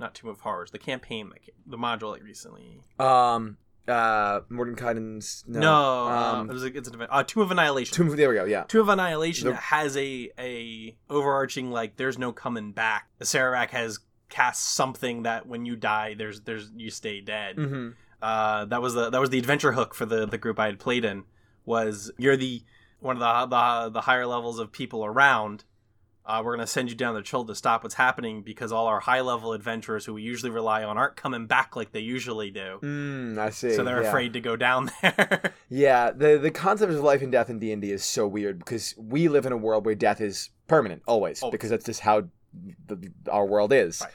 not 0.00 0.14
Tomb 0.14 0.30
of 0.30 0.40
Horrors, 0.40 0.70
the 0.70 0.78
campaign, 0.78 1.30
like 1.30 1.50
the 1.66 1.76
module 1.78 2.10
like 2.12 2.22
recently. 2.24 2.80
Um, 2.98 3.56
uh, 3.88 4.40
Mordenkainen's 4.50 5.44
no, 5.46 5.60
No, 5.60 6.08
um, 6.08 6.50
it 6.50 6.52
was 6.52 6.64
a, 6.64 6.66
it's 6.76 6.88
an 6.88 6.94
event. 6.94 7.10
Uh, 7.12 7.22
Tomb 7.22 7.42
of 7.42 7.50
Annihilation. 7.50 7.94
Tomb. 7.94 8.08
of 8.08 8.16
There 8.16 8.28
we 8.28 8.34
go. 8.36 8.44
Yeah. 8.44 8.64
Tomb 8.64 8.82
of 8.82 8.88
Annihilation 8.88 9.48
The- 9.48 9.54
has 9.56 9.96
a 9.96 10.30
a 10.38 10.96
overarching 11.08 11.70
like 11.70 11.96
there's 11.96 12.18
no 12.18 12.32
coming 12.32 12.72
back. 12.72 13.08
The 13.18 13.24
Acererak 13.24 13.70
has 13.70 13.98
cast 14.28 14.74
something 14.74 15.24
that 15.24 15.46
when 15.46 15.64
you 15.66 15.76
die, 15.76 16.14
there's 16.14 16.42
there's 16.42 16.70
you 16.76 16.90
stay 16.90 17.20
dead. 17.20 17.56
Mm-hmm. 17.56 17.88
Uh, 18.22 18.66
that 18.66 18.82
was 18.82 18.94
the 18.94 19.10
that 19.10 19.20
was 19.20 19.30
the 19.30 19.38
adventure 19.38 19.72
hook 19.72 19.94
for 19.94 20.06
the 20.06 20.26
the 20.26 20.38
group 20.38 20.58
I 20.60 20.66
had 20.66 20.78
played 20.78 21.04
in. 21.04 21.24
Was 21.64 22.12
you're 22.18 22.36
the 22.36 22.62
one 23.00 23.16
of 23.16 23.20
the 23.20 23.56
the, 23.56 23.90
the 23.90 24.00
higher 24.02 24.26
levels 24.26 24.58
of 24.58 24.70
people 24.72 25.04
around. 25.04 25.64
Uh, 26.24 26.42
we're 26.44 26.54
gonna 26.54 26.66
send 26.66 26.88
you 26.88 26.94
down 26.94 27.14
the 27.14 27.22
trail 27.22 27.44
to 27.44 27.54
stop 27.54 27.82
what's 27.82 27.94
happening 27.94 28.42
because 28.42 28.72
all 28.72 28.86
our 28.86 29.00
high 29.00 29.20
level 29.20 29.52
adventurers 29.52 30.04
who 30.04 30.14
we 30.14 30.22
usually 30.22 30.50
rely 30.50 30.84
on 30.84 30.98
aren't 30.98 31.16
coming 31.16 31.46
back 31.46 31.74
like 31.76 31.92
they 31.92 32.00
usually 32.00 32.50
do. 32.50 32.78
Mm, 32.82 33.38
I 33.38 33.50
see. 33.50 33.74
So 33.74 33.82
they're 33.82 34.02
yeah. 34.02 34.08
afraid 34.08 34.32
to 34.34 34.40
go 34.40 34.54
down 34.56 34.90
there. 35.02 35.54
Yeah, 35.68 36.10
the 36.10 36.38
the 36.38 36.50
concept 36.50 36.92
of 36.92 37.00
life 37.00 37.22
and 37.22 37.32
death 37.32 37.50
in 37.50 37.58
D 37.58 37.72
and 37.72 37.82
D 37.82 37.90
is 37.90 38.04
so 38.04 38.26
weird 38.26 38.58
because 38.58 38.94
we 38.96 39.28
live 39.28 39.46
in 39.46 39.52
a 39.52 39.56
world 39.56 39.86
where 39.86 39.94
death 39.94 40.20
is 40.20 40.50
permanent 40.68 41.02
always, 41.06 41.42
Always. 41.42 41.52
because 41.52 41.70
that's 41.70 41.84
just 41.84 42.00
how 42.00 42.28
the, 42.86 43.10
our 43.30 43.46
world 43.46 43.72
is. 43.72 44.00
Right. 44.00 44.10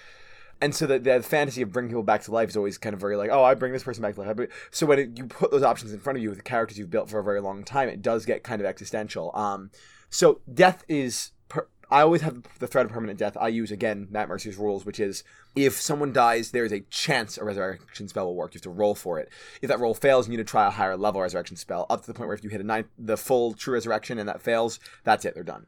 And 0.61 0.73
so 0.73 0.87
the, 0.87 0.99
the 0.99 1.21
fantasy 1.21 1.61
of 1.61 1.71
bringing 1.71 1.89
people 1.89 2.03
back 2.03 2.23
to 2.23 2.31
life 2.31 2.49
is 2.49 2.57
always 2.57 2.77
kind 2.77 2.93
of 2.93 3.01
very 3.01 3.17
like, 3.17 3.29
oh, 3.29 3.43
I 3.43 3.55
bring 3.55 3.73
this 3.73 3.83
person 3.83 4.01
back 4.01 4.15
to 4.15 4.21
life. 4.21 4.67
So 4.71 4.85
when 4.85 4.99
it, 4.99 5.17
you 5.17 5.25
put 5.25 5.51
those 5.51 5.63
options 5.63 5.91
in 5.91 5.99
front 5.99 6.17
of 6.17 6.23
you 6.23 6.29
with 6.29 6.37
the 6.37 6.43
characters 6.43 6.79
you've 6.79 6.89
built 6.89 7.09
for 7.09 7.19
a 7.19 7.23
very 7.23 7.41
long 7.41 7.63
time, 7.63 7.89
it 7.89 8.01
does 8.01 8.25
get 8.25 8.43
kind 8.43 8.61
of 8.61 8.65
existential. 8.65 9.31
Um, 9.35 9.69
so 10.09 10.41
death 10.51 10.83
is. 10.87 11.31
I 11.89 12.01
always 12.01 12.21
have 12.21 12.41
the 12.59 12.67
threat 12.67 12.85
of 12.85 12.91
permanent 12.91 13.19
death. 13.19 13.37
I 13.39 13.49
use 13.49 13.71
again 13.71 14.07
Matt 14.09 14.27
Mercer's 14.27 14.57
rules, 14.57 14.85
which 14.85 14.99
is 14.99 15.23
if 15.55 15.79
someone 15.79 16.11
dies, 16.11 16.51
there 16.51 16.65
is 16.65 16.71
a 16.71 16.81
chance 16.89 17.37
a 17.37 17.43
resurrection 17.43 18.07
spell 18.07 18.25
will 18.25 18.35
work. 18.35 18.53
You 18.53 18.57
have 18.59 18.63
to 18.63 18.69
roll 18.69 18.95
for 18.95 19.19
it. 19.19 19.29
If 19.61 19.69
that 19.69 19.79
roll 19.79 19.93
fails, 19.93 20.27
you 20.27 20.31
need 20.31 20.37
to 20.37 20.43
try 20.43 20.67
a 20.67 20.71
higher 20.71 20.97
level 20.97 21.21
resurrection 21.21 21.57
spell, 21.57 21.85
up 21.89 22.01
to 22.01 22.07
the 22.07 22.13
point 22.13 22.27
where 22.27 22.35
if 22.35 22.43
you 22.43 22.49
hit 22.49 22.61
a 22.61 22.63
nine, 22.63 22.85
the 22.97 23.17
full 23.17 23.53
true 23.53 23.73
resurrection 23.73 24.17
and 24.17 24.27
that 24.27 24.41
fails, 24.41 24.79
that's 25.03 25.25
it. 25.25 25.33
They're 25.33 25.43
done. 25.43 25.67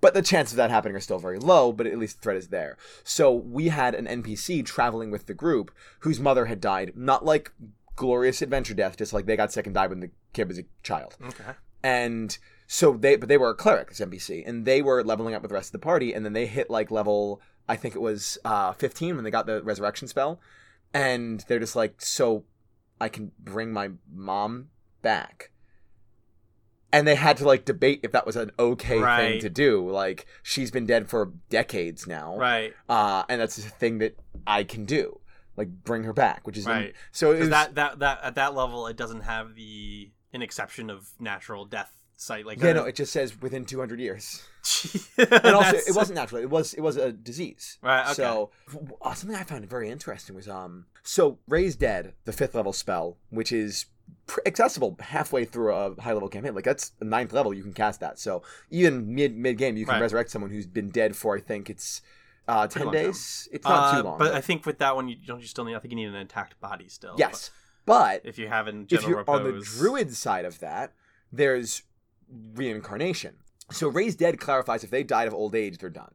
But 0.00 0.14
the 0.14 0.22
chances 0.22 0.52
of 0.52 0.58
that 0.58 0.70
happening 0.70 0.94
are 0.94 1.00
still 1.00 1.18
very 1.18 1.38
low, 1.38 1.72
but 1.72 1.86
at 1.86 1.98
least 1.98 2.18
the 2.18 2.22
threat 2.22 2.36
is 2.36 2.48
there. 2.48 2.76
So 3.02 3.32
we 3.32 3.68
had 3.68 3.94
an 3.94 4.06
NPC 4.06 4.64
traveling 4.64 5.10
with 5.10 5.26
the 5.26 5.34
group 5.34 5.72
whose 6.00 6.20
mother 6.20 6.46
had 6.46 6.60
died, 6.60 6.92
not 6.94 7.24
like 7.24 7.50
glorious 7.96 8.40
adventure 8.40 8.74
death, 8.74 8.96
just 8.96 9.12
like 9.12 9.26
they 9.26 9.36
got 9.36 9.52
sick 9.52 9.66
and 9.66 9.74
died 9.74 9.90
when 9.90 10.00
the 10.00 10.10
kid 10.32 10.46
was 10.46 10.58
a 10.58 10.64
child. 10.84 11.16
okay. 11.26 11.52
And 11.82 12.38
so 12.70 12.92
they, 12.92 13.16
but 13.16 13.30
they 13.30 13.38
were 13.38 13.48
a 13.48 13.54
cleric, 13.54 13.88
this 13.88 13.98
NPC, 14.00 14.46
and 14.46 14.66
they 14.66 14.82
were 14.82 15.02
leveling 15.02 15.34
up 15.34 15.40
with 15.40 15.48
the 15.48 15.54
rest 15.54 15.68
of 15.68 15.72
the 15.72 15.78
party, 15.84 16.12
and 16.12 16.22
then 16.24 16.34
they 16.34 16.46
hit 16.46 16.68
like 16.68 16.90
level, 16.90 17.40
I 17.66 17.76
think 17.76 17.94
it 17.96 18.00
was 18.02 18.36
uh, 18.44 18.74
15 18.74 19.14
when 19.16 19.24
they 19.24 19.30
got 19.30 19.46
the 19.46 19.62
resurrection 19.62 20.06
spell, 20.06 20.38
and 20.92 21.42
they're 21.48 21.58
just 21.58 21.74
like, 21.74 22.00
so 22.02 22.44
I 23.00 23.08
can 23.08 23.32
bring 23.38 23.72
my 23.72 23.92
mom 24.12 24.68
back. 25.00 25.50
And 26.92 27.06
they 27.06 27.14
had 27.14 27.38
to 27.38 27.44
like 27.46 27.64
debate 27.64 28.00
if 28.02 28.12
that 28.12 28.26
was 28.26 28.36
an 28.36 28.50
okay 28.58 29.00
thing 29.16 29.40
to 29.40 29.48
do. 29.50 29.88
Like 29.90 30.26
she's 30.42 30.70
been 30.70 30.84
dead 30.86 31.08
for 31.08 31.32
decades 31.48 32.06
now, 32.06 32.36
Right. 32.36 32.74
uh, 32.88 33.24
and 33.30 33.40
that's 33.40 33.56
a 33.58 33.62
thing 33.62 33.98
that 33.98 34.18
I 34.46 34.64
can 34.64 34.84
do, 34.84 35.20
like 35.56 35.68
bring 35.68 36.04
her 36.04 36.12
back, 36.14 36.46
which 36.46 36.56
is 36.58 36.66
Right. 36.66 36.94
so 37.12 37.32
it 37.32 37.40
was, 37.40 37.48
that, 37.50 37.74
that 37.76 37.98
that 38.00 38.20
at 38.22 38.34
that 38.36 38.54
level, 38.54 38.86
it 38.86 38.96
doesn't 38.96 39.22
have 39.22 39.54
the 39.54 40.10
an 40.34 40.42
exception 40.42 40.90
of 40.90 41.10
natural 41.18 41.64
death 41.64 41.92
site 42.20 42.44
like 42.44 42.60
yeah, 42.60 42.72
no, 42.72 42.82
it 42.84 42.96
just 42.96 43.12
says 43.12 43.40
within 43.40 43.64
200 43.64 44.00
years. 44.00 44.42
and 45.18 45.54
also 45.54 45.76
it 45.76 45.94
wasn't 45.94 46.16
natural 46.16 46.42
it 46.42 46.50
was 46.50 46.74
it 46.74 46.80
was 46.80 46.96
a 46.96 47.12
disease 47.12 47.78
Right, 47.80 48.02
okay. 48.04 48.12
so 48.14 48.50
uh, 49.00 49.14
something 49.14 49.38
i 49.38 49.42
found 49.44 49.64
very 49.70 49.88
interesting 49.88 50.34
was 50.36 50.46
um 50.48 50.86
so 51.02 51.38
raise 51.48 51.74
dead 51.76 52.12
the 52.24 52.32
fifth 52.32 52.54
level 52.54 52.72
spell 52.74 53.16
which 53.30 53.50
is 53.52 53.86
pr- 54.26 54.40
accessible 54.44 54.96
halfway 55.00 55.44
through 55.46 55.72
a 55.72 55.98
high 56.02 56.12
level 56.12 56.28
campaign 56.28 56.54
like 56.54 56.64
that's 56.64 56.90
the 56.98 57.04
ninth 57.06 57.32
level 57.32 57.54
you 57.54 57.62
can 57.62 57.72
cast 57.72 58.00
that 58.00 58.18
so 58.18 58.42
even 58.70 59.14
mid 59.14 59.34
mid 59.36 59.56
game 59.56 59.76
you 59.78 59.86
can 59.86 59.94
Right. 59.94 60.02
resurrect 60.02 60.30
someone 60.30 60.50
who's 60.50 60.66
been 60.66 60.90
dead 60.90 61.16
for 61.16 61.36
i 61.36 61.40
think 61.40 61.70
it's 61.70 62.02
uh 62.48 62.66
10 62.66 62.84
long 62.84 62.94
time. 62.94 63.04
days 63.04 63.48
it's 63.52 63.64
not 63.64 63.94
Uh, 63.94 63.96
too 63.96 64.02
long 64.08 64.18
But 64.18 64.34
I 64.34 64.40
think 64.42 64.66
with 64.66 64.78
that 64.78 64.94
one, 64.96 65.08
you 65.08 65.16
don't 65.26 65.40
you 65.40 65.46
still 65.46 65.64
need. 65.64 65.76
I 65.76 65.78
think 65.78 65.92
you 65.92 65.96
need 65.96 66.08
an 66.08 66.14
intact 66.16 66.60
body 66.60 66.88
still. 66.88 67.14
yes 67.16 67.50
but 67.86 68.20
If 68.24 68.38
you 68.38 68.48
have 68.48 68.66
in 68.68 68.86
if 68.90 69.06
you're 69.06 69.24
on 69.30 69.44
the 69.44 69.60
druid 69.60 70.14
side 70.14 70.44
of 70.44 70.58
that, 70.60 70.92
there's 71.32 71.82
reincarnation. 72.54 73.36
So 73.70 73.88
raised 73.88 74.18
dead 74.18 74.40
clarifies 74.40 74.84
if 74.84 74.90
they 74.90 75.02
died 75.02 75.28
of 75.28 75.34
old 75.34 75.54
age, 75.54 75.78
they're 75.78 75.90
done. 75.90 76.14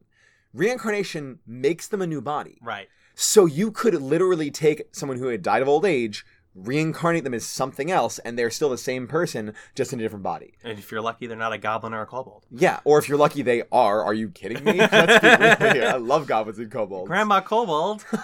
Reincarnation 0.52 1.40
makes 1.46 1.88
them 1.88 2.02
a 2.02 2.06
new 2.06 2.20
body. 2.20 2.58
Right. 2.62 2.88
So 3.14 3.46
you 3.46 3.70
could 3.70 3.94
literally 3.94 4.50
take 4.50 4.88
someone 4.92 5.18
who 5.18 5.28
had 5.28 5.42
died 5.42 5.62
of 5.62 5.68
old 5.68 5.84
age, 5.84 6.24
reincarnate 6.54 7.24
them 7.24 7.34
as 7.34 7.44
something 7.44 7.90
else, 7.90 8.18
and 8.20 8.38
they're 8.38 8.50
still 8.50 8.70
the 8.70 8.78
same 8.78 9.06
person, 9.06 9.54
just 9.74 9.92
in 9.92 10.00
a 10.00 10.02
different 10.02 10.22
body. 10.22 10.54
And 10.64 10.78
if 10.78 10.90
you're 10.90 11.00
lucky, 11.00 11.26
they're 11.26 11.36
not 11.36 11.52
a 11.52 11.58
goblin 11.58 11.94
or 11.94 12.02
a 12.02 12.06
kobold. 12.06 12.46
Yeah, 12.50 12.80
or 12.84 12.98
if 12.98 13.08
you're 13.08 13.18
lucky, 13.18 13.42
they 13.42 13.62
are. 13.72 14.04
Are 14.04 14.14
you 14.14 14.30
kidding 14.30 14.62
me? 14.64 14.78
Let's 14.78 15.20
be 15.20 15.64
real 15.64 15.74
here. 15.74 15.88
I 15.88 15.96
love 15.96 16.26
goblins 16.26 16.58
and 16.58 16.70
kobolds. 16.70 17.08
Grandma 17.08 17.40
kobold. 17.40 18.04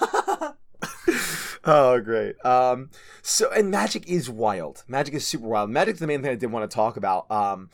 oh, 1.65 2.01
great. 2.01 2.43
Um, 2.45 2.91
so 3.23 3.51
and 3.53 3.71
magic 3.71 4.09
is 4.09 4.29
wild. 4.31 4.85
Magic 4.89 5.15
is 5.15 5.27
super 5.27 5.47
wild. 5.47 5.71
Magic's 5.71 6.01
the 6.01 6.07
main 6.07 6.23
thing 6.23 6.31
I 6.31 6.35
did 6.37 6.51
want 6.53 6.71
to 6.71 6.75
talk 6.75 6.97
about. 6.97 7.31
Um, 7.31 7.71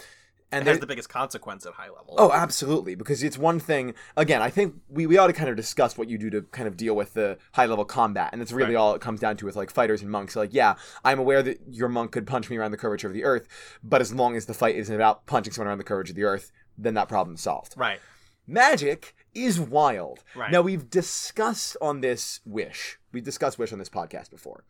and 0.53 0.61
And 0.61 0.67
there- 0.67 0.75
has 0.75 0.81
the 0.81 0.87
biggest 0.87 1.09
consequence 1.09 1.67
at 1.67 1.73
high 1.73 1.89
level. 1.89 2.15
Oh, 2.19 2.31
absolutely. 2.33 2.95
Because 2.95 3.23
it's 3.25 3.37
one 3.37 3.59
thing. 3.59 3.95
Again, 4.17 4.43
I 4.43 4.49
think 4.51 4.75
we, 4.89 5.07
we 5.07 5.19
ought 5.19 5.27
to 5.27 5.33
kind 5.33 5.49
of 5.51 5.57
discuss 5.57 5.99
what 5.99 6.09
you 6.09 6.19
do 6.19 6.31
to 6.31 6.43
kind 6.43 6.69
of 6.69 6.77
deal 6.77 6.95
with 6.95 7.15
the 7.15 7.37
high 7.53 7.67
level 7.67 7.85
combat, 7.85 8.31
and 8.33 8.41
that's 8.41 8.53
really 8.53 8.75
Right. 8.75 8.81
all 8.81 8.95
it 8.95 9.01
comes 9.01 9.19
down 9.21 9.37
to 9.39 9.45
with 9.45 9.57
like 9.57 9.71
fighters 9.71 10.03
and 10.03 10.11
monks. 10.11 10.37
Like, 10.37 10.55
yeah, 10.55 10.75
I'm 11.05 11.19
aware 11.19 11.43
that 11.43 11.61
your 11.69 11.89
monk 11.89 12.13
could 12.13 12.27
punch 12.29 12.49
me 12.49 12.57
around 12.57 12.71
the 12.71 12.77
curvature 12.77 13.09
of 13.09 13.13
the 13.13 13.25
earth, 13.25 13.49
but 13.83 14.01
as 14.01 14.15
long 14.15 14.37
as 14.37 14.47
the 14.47 14.55
fight 14.55 14.77
isn't 14.77 14.95
about 14.95 15.27
punching 15.27 15.53
someone 15.53 15.69
around 15.69 15.79
the 15.79 15.85
curvature 15.85 16.13
of 16.13 16.17
the 16.17 16.25
earth, 16.25 16.53
then 16.79 16.95
that 16.95 17.09
problem's 17.09 17.41
solved. 17.41 17.75
Right. 17.77 17.99
Magic 18.47 19.17
is 19.37 19.61
wild. 19.61 20.25
Right. 20.35 20.51
Now 20.51 20.63
we've 20.63 20.91
discussed 20.91 21.77
on 21.81 22.01
this 22.01 22.41
Wish. 22.45 22.99
We've 23.13 23.25
discussed 23.25 23.59
Wish 23.59 23.73
on 23.73 23.79
this 23.79 23.89
podcast 23.89 24.31
before. 24.31 24.65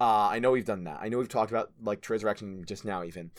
Uh, 0.00 0.28
I 0.30 0.38
know 0.38 0.50
we've 0.50 0.64
done 0.64 0.84
that. 0.84 0.98
I 1.00 1.08
know 1.08 1.18
we've 1.18 1.28
talked 1.28 1.50
about 1.50 1.70
like 1.82 2.08
Resurrection 2.08 2.64
just 2.64 2.84
now, 2.84 3.04
even. 3.04 3.30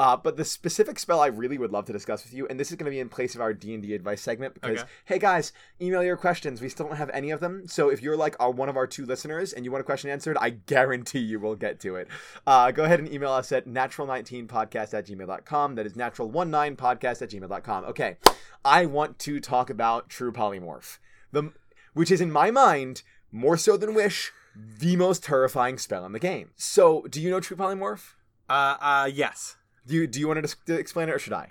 Uh, 0.00 0.16
but 0.16 0.38
the 0.38 0.44
specific 0.46 0.98
spell 0.98 1.20
I 1.20 1.26
really 1.26 1.58
would 1.58 1.72
love 1.72 1.84
to 1.84 1.92
discuss 1.92 2.24
with 2.24 2.32
you, 2.32 2.46
and 2.48 2.58
this 2.58 2.70
is 2.70 2.76
going 2.76 2.86
to 2.86 2.90
be 2.90 3.00
in 3.00 3.10
place 3.10 3.34
of 3.34 3.42
our 3.42 3.52
D 3.52 3.74
and 3.74 3.82
D 3.82 3.92
advice 3.94 4.22
segment, 4.22 4.54
because 4.54 4.78
Okay. 4.80 4.88
hey 5.04 5.18
guys, 5.18 5.52
email 5.80 6.02
your 6.02 6.16
questions. 6.16 6.62
We 6.62 6.70
still 6.70 6.86
don't 6.86 6.96
have 6.96 7.10
any 7.10 7.30
of 7.30 7.40
them, 7.40 7.68
so 7.68 7.90
if 7.90 8.00
you're 8.00 8.16
like 8.16 8.34
our, 8.40 8.50
one 8.50 8.70
of 8.70 8.76
our 8.78 8.86
two 8.86 9.04
listeners 9.04 9.52
and 9.52 9.64
you 9.64 9.70
want 9.70 9.82
a 9.82 9.84
question 9.84 10.08
answered, 10.08 10.38
I 10.40 10.50
guarantee 10.50 11.18
you 11.18 11.38
we'll 11.38 11.54
get 11.54 11.80
to 11.80 11.96
it. 11.96 12.08
Uh, 12.46 12.70
go 12.70 12.84
ahead 12.84 12.98
and 12.98 13.12
email 13.12 13.30
us 13.32 13.52
at 13.52 13.66
natural19podcast 13.66 14.94
at 14.94 15.06
gmail.com. 15.06 15.74
That 15.74 15.84
is 15.84 15.92
natural19podcast 15.92 17.22
at 17.22 17.30
gmail.com. 17.30 17.84
Okay, 17.84 18.16
I 18.64 18.86
want 18.86 19.18
to 19.20 19.38
talk 19.38 19.68
about 19.70 20.08
True 20.08 20.32
Polymorph, 20.32 20.98
the 21.30 21.52
which 21.92 22.10
is 22.10 22.20
in 22.22 22.32
my 22.32 22.50
mind 22.50 23.02
more 23.30 23.56
so 23.56 23.76
than 23.76 23.94
Wish 23.94 24.32
the 24.56 24.96
most 24.96 25.22
terrifying 25.24 25.78
spell 25.78 26.04
in 26.06 26.12
the 26.12 26.18
game. 26.18 26.50
So, 26.56 27.02
do 27.10 27.20
you 27.20 27.30
know 27.30 27.40
True 27.40 27.56
Polymorph? 27.56 28.14
Uh. 28.48 28.76
Uh. 28.80 29.10
Yes. 29.12 29.56
Do 29.90 29.96
you 29.96 30.06
do 30.06 30.20
you 30.20 30.28
want 30.28 30.46
to, 30.66 30.74
explain 30.78 31.08
it 31.08 31.12
or 31.12 31.18
should 31.18 31.32
I? 31.32 31.48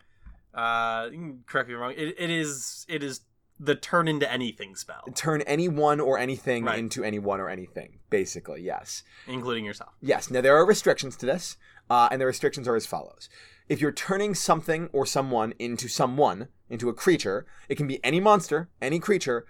Uh. 0.54 1.10
Correct 1.46 1.68
me 1.68 1.74
if 1.74 1.78
I'm 1.78 1.82
wrong. 1.82 1.94
It, 1.96 2.16
it 2.18 2.30
is. 2.30 2.86
It 2.88 3.04
is 3.04 3.22
the 3.60 3.76
turn 3.76 4.08
into 4.08 4.32
anything 4.32 4.74
spell, 4.76 5.04
Turn 5.16 5.42
anyone 5.42 6.00
or 6.00 6.18
anything 6.18 6.64
Right. 6.64 6.80
into 6.80 7.04
anyone 7.04 7.42
or 7.42 7.50
anything. 7.50 8.00
Basically, 8.10 8.62
yes. 8.62 9.04
including 9.28 9.66
yourself. 9.66 9.92
Yes. 10.02 10.32
Now 10.32 10.40
there 10.40 10.56
are 10.56 10.66
restrictions 10.66 11.18
to 11.18 11.26
this, 11.26 11.58
uh, 11.90 12.08
and 12.10 12.22
the 12.22 12.26
restrictions 12.26 12.68
are 12.70 12.76
as 12.78 12.86
follows: 12.86 13.28
if 13.68 13.82
you're 13.82 13.92
turning 13.92 14.34
something 14.34 14.90
or 14.94 15.06
someone 15.06 15.54
into 15.60 15.90
someone, 15.90 16.48
into 16.70 16.88
a 16.88 16.94
creature, 16.94 17.46
it 17.68 17.76
can 17.76 17.88
be 17.88 18.04
any 18.06 18.22
monster, 18.22 18.70
any 18.82 19.00
creature, 19.00 19.46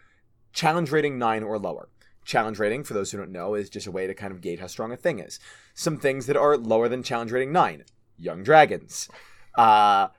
challenge 0.52 0.89
rating 0.91 1.19
nine 1.19 1.43
or 1.43 1.60
lower. 1.60 1.89
Challenge 2.25 2.58
rating, 2.58 2.84
for 2.84 2.95
those 2.95 3.12
who 3.12 3.19
don't 3.19 3.32
know, 3.32 3.54
is 3.54 3.69
just 3.69 3.88
a 3.88 3.91
way 3.91 4.08
to 4.08 4.13
kind 4.15 4.32
of 4.34 4.41
gauge 4.41 4.60
how 4.60 4.67
strong 4.67 4.91
a 4.91 4.97
thing 4.97 5.19
is. 5.19 5.39
Some 5.75 5.97
things 5.97 6.25
that 6.25 6.36
are 6.36 6.58
lower 6.58 6.89
than 6.89 7.04
challenge 7.04 7.32
rating 7.32 7.52
nine: 7.52 7.84
young 8.19 8.43
dragons. 8.43 9.10
Uh, 9.55 10.10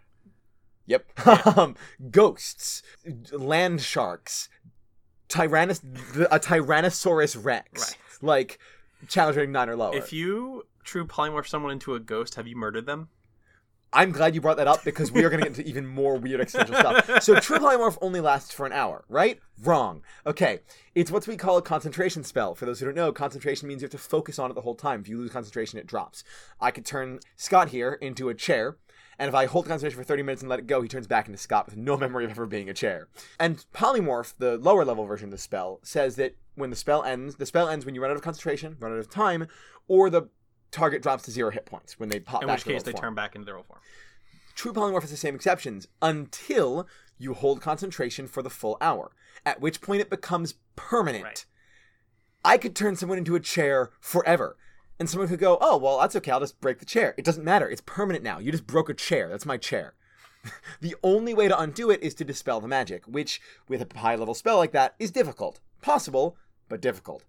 yep. 0.87 1.07
um, 1.57 1.77
ghosts, 2.11 2.83
land 3.33 3.81
sharks, 3.81 4.49
tyrannos- 5.29 5.83
a 6.31 6.41
Tyrannosaurus 6.41 7.43
Rex. 7.43 7.81
Right. 7.81 7.99
Like 8.23 8.59
challenge 9.09 9.37
rating 9.37 9.53
nine 9.53 9.69
or 9.69 9.77
lower. 9.77 9.97
If 9.97 10.13
you 10.13 10.65
true 10.85 11.07
polymorph 11.07 11.47
someone 11.47 11.73
into 11.73 11.95
a 11.95 12.01
ghost, 12.01 12.35
have 12.35 12.47
you 12.47 12.57
murdered 12.57 12.87
them? 12.87 13.09
I'm 13.93 14.13
glad 14.13 14.35
you 14.35 14.41
brought 14.41 14.57
that 14.59 14.69
up 14.69 14.85
because 14.85 15.11
we 15.11 15.25
are 15.25 15.31
going 15.31 15.43
to 15.43 15.49
get 15.49 15.59
into 15.59 15.69
even 15.69 15.87
more 15.87 16.17
weird 16.17 16.41
existential 16.41 16.77
stuff. 16.77 17.23
So 17.23 17.41
true 17.41 17.59
polymorph 17.59 17.99
only 18.01 18.21
lasts 18.21 18.53
for 18.53 18.65
an 18.65 18.73
hour, 18.73 19.05
right? 19.09 19.41
Wrong. 19.63 20.03
Okay, 20.25 20.61
it's 20.95 21.11
what 21.11 21.27
we 21.27 21.37
call 21.37 21.57
a 21.57 21.63
concentration 21.63 22.23
spell. 22.23 22.55
For 22.55 22.67
those 22.67 22.79
who 22.79 22.87
don't 22.87 22.95
know, 22.95 23.13
concentration 23.13 23.67
means 23.67 23.83
you 23.83 23.87
have 23.87 23.91
to 23.93 23.99
focus 23.99 24.39
on 24.39 24.51
it 24.51 24.55
the 24.55 24.61
whole 24.61 24.77
time. 24.77 25.01
If 25.01 25.09
you 25.09 25.19
lose 25.19 25.33
concentration, 25.33 25.79
it 25.79 25.89
drops. 25.89 26.23
I 26.61 26.71
could 26.71 26.87
turn 26.87 27.19
Scott 27.37 27.71
here 27.71 27.95
into 27.95 28.29
a 28.29 28.35
chair, 28.35 28.77
and 29.19 29.29
if 29.29 29.35
I 29.35 29.47
hold 29.47 29.67
concentration 29.67 29.99
for 29.99 30.05
30 30.05 30.23
minutes 30.23 30.43
and 30.43 30.49
let 30.49 30.61
it 30.61 30.69
go, 30.69 30.83
he 30.83 30.89
turns 30.89 31.09
back 31.09 31.27
into 31.27 31.39
Scott 31.39 31.67
with 31.67 31.77
no 31.77 31.97
memory 31.97 32.25
of 32.25 32.31
ever 32.31 32.47
being 32.47 32.71
a 32.71 32.75
chair. 32.75 33.09
And 33.41 33.65
polymorph, 33.75 34.35
the 34.39 34.57
lower 34.57 34.85
level 34.85 35.05
version 35.05 35.27
of 35.27 35.33
the 35.33 35.39
spell, 35.39 35.81
says 35.83 36.15
that 36.17 36.37
when 36.55 36.71
the 36.71 36.77
spell 36.77 37.03
ends, 37.03 37.37
the 37.37 37.47
spell 37.47 37.69
ends 37.69 37.85
when 37.85 37.95
you 37.95 38.03
run 38.03 38.13
out 38.13 38.17
of 38.17 38.23
concentration, 38.23 38.77
run 38.79 38.93
out 38.93 38.99
of 38.99 39.11
time, 39.11 39.49
or 39.89 40.11
the 40.11 40.29
target 40.71 41.03
drops 41.03 41.25
to 41.25 41.31
zero 41.31 41.51
hit 41.51 41.67
points 41.67 41.99
when 41.99 42.09
they 42.09 42.21
pop 42.21 42.43
In 42.43 42.49
back 42.49 42.59
which 42.59 42.65
case, 42.65 42.83
they 42.83 42.93
form. 42.93 43.03
turn 43.03 43.15
back 43.15 43.35
into 43.35 43.45
their 43.45 43.57
old 43.57 43.67
form. 43.67 43.81
True 44.55 44.73
polymorph 44.73 45.03
has 45.03 45.11
the 45.11 45.17
same 45.17 45.35
exceptions 45.35 45.89
until 46.03 46.87
you 47.19 47.35
hold 47.35 47.61
concentration 47.61 48.27
for 48.27 48.43
the 48.43 48.51
full 48.51 48.77
hour, 48.81 49.13
at 49.45 49.61
which 49.61 49.81
point 49.81 50.01
it 50.01 50.11
becomes 50.11 50.55
permanent. 50.77 51.25
Right. 51.25 51.45
I 52.45 52.59
could 52.59 52.75
turn 52.75 52.97
someone 52.97 53.19
into 53.19 53.37
a 53.37 53.41
chair 53.41 53.91
forever. 54.01 54.57
And 54.99 55.09
someone 55.09 55.29
could 55.29 55.41
go, 55.41 55.57
oh, 55.63 55.79
well, 55.79 55.99
that's 55.99 56.15
okay. 56.17 56.31
I'll 56.31 56.41
just 56.41 56.61
break 56.61 56.79
the 56.79 56.85
chair. 56.85 57.15
It 57.17 57.25
doesn't 57.25 57.45
matter. 57.45 57.69
It's 57.71 57.81
permanent 57.81 58.23
now. 58.23 58.39
You 58.39 58.53
just 58.53 58.67
broke 58.67 58.91
a 58.91 58.95
chair. 58.95 59.31
That's 59.31 59.47
my 59.47 59.57
chair. 59.57 59.95
the 60.83 60.95
only 61.03 61.33
way 61.33 61.49
to 61.49 61.59
undo 61.59 61.91
it 61.91 62.03
is 62.03 62.15
to 62.17 62.25
dispel 62.25 62.61
the 62.61 62.69
magic, 62.69 63.07
which, 63.07 63.41
with 63.67 63.81
a 63.81 63.99
high 63.99 64.15
level 64.15 64.35
spell 64.35 64.59
like 64.59 64.73
that, 64.73 64.95
is 64.99 65.11
difficult. 65.11 65.59
Possible, 65.81 66.37
but 66.69 66.83
difficult. 66.83 67.25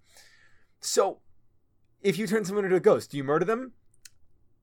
So, 0.81 1.19
if 2.01 2.17
you 2.17 2.27
turn 2.27 2.45
someone 2.45 2.65
into 2.65 2.77
a 2.77 2.81
ghost, 2.81 3.11
do 3.11 3.17
you 3.17 3.23
murder 3.23 3.45
them? 3.45 3.73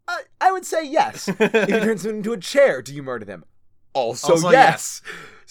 I, 0.06 0.22
I 0.40 0.52
would 0.52 0.64
say 0.64 0.84
yes. 0.84 1.28
if 1.38 1.68
you 1.68 1.80
turn 1.80 1.98
someone 1.98 2.16
into 2.18 2.32
a 2.32 2.38
chair, 2.38 2.82
do 2.82 2.94
you 2.94 3.02
murder 3.02 3.24
them? 3.24 3.44
Also, 3.92 4.32
Also 4.32 4.50
yes. 4.50 5.02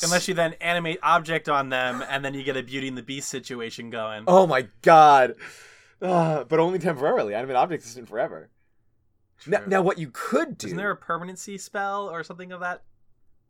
Unless 0.03 0.27
you 0.27 0.33
then 0.33 0.53
animate 0.61 0.99
object 1.01 1.49
on 1.49 1.69
them, 1.69 2.03
and 2.09 2.23
then 2.23 2.33
you 2.33 2.43
get 2.43 2.57
a 2.57 2.63
Beauty 2.63 2.87
and 2.87 2.97
the 2.97 3.03
Beast 3.03 3.29
situation 3.29 3.89
going. 3.89 4.25
Oh 4.27 4.45
my 4.47 4.67
god. 4.81 5.35
Uh, 6.01 6.43
but 6.43 6.59
only 6.59 6.79
temporarily. 6.79 7.33
Animate 7.33 7.55
objects 7.55 7.87
isn't 7.87 8.07
forever. 8.07 8.49
Now, 9.45 9.61
now, 9.67 9.81
what 9.81 9.99
you 9.99 10.09
could 10.11 10.57
do. 10.57 10.67
Isn't 10.67 10.77
there 10.77 10.91
a 10.91 10.95
permanency 10.95 11.57
spell 11.57 12.09
or 12.09 12.23
something 12.23 12.51
of 12.51 12.61
that? 12.61 12.81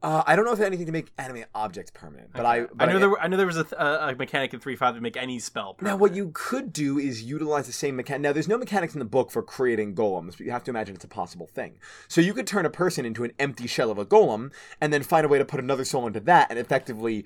Uh, 0.03 0.23
I 0.27 0.35
don't 0.35 0.45
know 0.45 0.51
if 0.51 0.59
there's 0.59 0.67
anything 0.67 0.85
to 0.85 0.91
make 0.91 1.11
animate 1.17 1.45
objects 1.55 1.89
permanent, 1.91 2.29
but 2.31 2.45
I. 2.45 2.59
Okay. 2.59 2.73
But 2.75 2.89
I 2.89 2.91
knew 2.93 2.99
there. 2.99 3.09
Were, 3.09 3.19
I 3.19 3.27
knew 3.27 3.35
there 3.35 3.47
was 3.47 3.57
a, 3.57 3.63
th- 3.63 3.79
a, 3.79 4.09
a 4.09 4.15
mechanic 4.15 4.53
in 4.53 4.59
three 4.59 4.75
five 4.75 4.93
to 4.93 5.01
make 5.01 5.17
any 5.17 5.39
spell. 5.39 5.75
Now, 5.81 5.95
what 5.95 6.13
you 6.13 6.29
could 6.35 6.71
do 6.71 6.99
is 6.99 7.23
utilize 7.23 7.65
the 7.65 7.73
same 7.73 7.95
mechanic. 7.95 8.21
Now, 8.21 8.31
there's 8.31 8.47
no 8.47 8.59
mechanics 8.59 8.93
in 8.93 8.99
the 8.99 9.05
book 9.05 9.31
for 9.31 9.41
creating 9.41 9.95
golems, 9.95 10.37
but 10.37 10.41
you 10.41 10.51
have 10.51 10.63
to 10.65 10.71
imagine 10.71 10.95
it's 10.95 11.03
a 11.03 11.07
possible 11.07 11.47
thing. 11.47 11.79
So 12.07 12.21
you 12.21 12.35
could 12.35 12.45
turn 12.45 12.65
a 12.65 12.69
person 12.69 13.05
into 13.05 13.23
an 13.23 13.31
empty 13.39 13.65
shell 13.65 13.89
of 13.89 13.97
a 13.97 14.05
golem, 14.05 14.51
and 14.79 14.93
then 14.93 15.01
find 15.01 15.25
a 15.25 15.29
way 15.29 15.39
to 15.39 15.45
put 15.45 15.59
another 15.59 15.83
soul 15.83 16.05
into 16.05 16.19
that, 16.21 16.51
and 16.51 16.59
effectively 16.59 17.25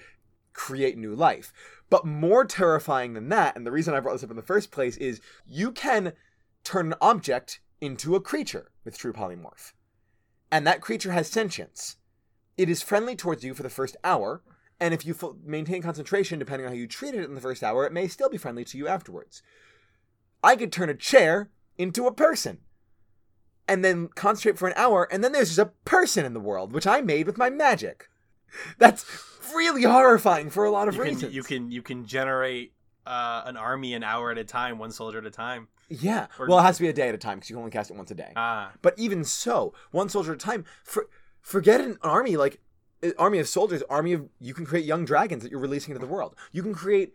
create 0.53 0.97
new 0.97 1.13
life. 1.13 1.51
But 1.89 2.05
more 2.05 2.45
terrifying 2.45 3.15
than 3.15 3.27
that, 3.29 3.57
and 3.57 3.67
the 3.67 3.71
reason 3.71 3.93
I 3.93 3.99
brought 3.99 4.13
this 4.13 4.23
up 4.23 4.29
in 4.29 4.38
the 4.38 4.41
first 4.41 4.71
place 4.71 4.95
is 4.95 5.19
you 5.45 5.73
can 5.73 6.13
turn 6.63 6.88
an 6.88 6.95
object 7.01 7.60
into 7.81 8.15
a 8.15 8.21
creature 8.21 8.71
with 8.86 8.97
true 8.97 9.12
polymorph, 9.12 9.73
and 10.49 10.65
that 10.65 10.79
creature 10.79 11.12
has 11.12 11.27
sentience. 11.27 11.97
It 12.62 12.69
is 12.69 12.84
friendly 12.84 13.15
towards 13.15 13.43
you 13.43 13.56
for 13.56 13.63
the 13.63 13.71
first 13.71 13.97
hour, 14.04 14.43
and 14.80 14.93
if 14.93 15.04
you 15.04 15.15
fo- 15.15 15.36
maintain 15.43 15.82
concentration, 15.82 16.38
depending 16.38 16.67
on 16.67 16.74
how 16.74 16.78
you 16.78 16.86
treated 16.86 17.21
it 17.21 17.28
in 17.30 17.34
the 17.34 17.41
first 17.41 17.63
hour, 17.63 17.86
it 17.88 17.91
may 17.91 18.08
still 18.08 18.30
be 18.30 18.38
friendly 18.38 18.63
to 18.65 18.78
you 18.78 18.88
afterwards. 18.88 19.41
I 20.43 20.56
could 20.56 20.71
turn 20.71 20.88
a 20.88 20.93
chair 20.93 21.50
into 21.80 22.06
a 22.06 22.13
person, 22.13 22.60
and 23.67 23.84
then 23.84 24.10
concentrate 24.10 24.60
for 24.60 24.67
an 24.67 24.76
hour, 24.76 25.08
and 25.12 25.24
then 25.24 25.32
there's 25.32 25.56
just 25.56 25.60
a 25.60 25.71
person 25.86 26.24
in 26.24 26.36
the 26.36 26.39
world, 26.39 26.71
which 26.71 26.86
I 26.86 27.02
made 27.02 27.26
with 27.26 27.39
my 27.39 27.50
magic. 27.50 28.10
That's 28.78 29.06
really 29.56 29.82
horrifying 29.82 30.52
for 30.52 30.63
a 30.63 30.69
lot 30.71 30.88
of 30.88 30.93
you 30.95 31.02
can, 31.02 31.13
reasons. 31.15 31.34
you 31.34 31.41
can 31.41 31.71
you 31.71 31.82
can 31.82 32.06
generate 32.06 32.74
uh, 33.08 33.41
an 33.45 33.58
army 33.58 33.95
an 33.95 34.04
hour 34.04 34.30
at 34.30 34.38
a 34.38 34.43
time, 34.43 34.78
one 34.78 34.91
soldier 34.91 35.17
at 35.17 35.26
a 35.26 35.32
time. 35.32 35.67
yeah. 35.89 36.28
or- 36.38 36.47
Well, 36.47 36.60
it 36.60 36.63
has 36.63 36.78
to 36.78 36.84
be 36.84 36.89
a 36.89 36.93
day 36.93 37.10
at 37.10 37.15
a 37.15 37.17
time 37.17 37.38
because 37.39 37.50
you 37.50 37.56
can 37.56 37.62
only 37.62 37.71
cast 37.71 37.89
it 37.89 37.97
once 37.97 38.12
a 38.12 38.15
day. 38.15 38.34
Ah, 38.36 38.74
But 38.84 38.93
even 39.00 39.24
so, 39.24 39.74
one 39.89 40.10
soldier 40.10 40.34
at 40.34 40.43
a 40.43 40.45
time. 40.45 40.65
For 40.84 41.08
forget 41.41 41.82
an 41.82 41.97
army 42.01 42.38
like 42.38 42.60
army 43.17 43.39
of 43.39 43.47
soldiers, 43.47 43.84
army 43.89 44.13
of 44.13 44.30
you 44.39 44.54
can 44.54 44.65
create 44.65 44.86
young 44.86 45.06
dragons 45.06 45.43
that 45.43 45.51
you're 45.51 45.60
releasing 45.60 45.93
into 45.93 46.06
the 46.06 46.12
world. 46.12 46.36
You 46.51 46.63
can 46.63 46.73
create 46.73 47.13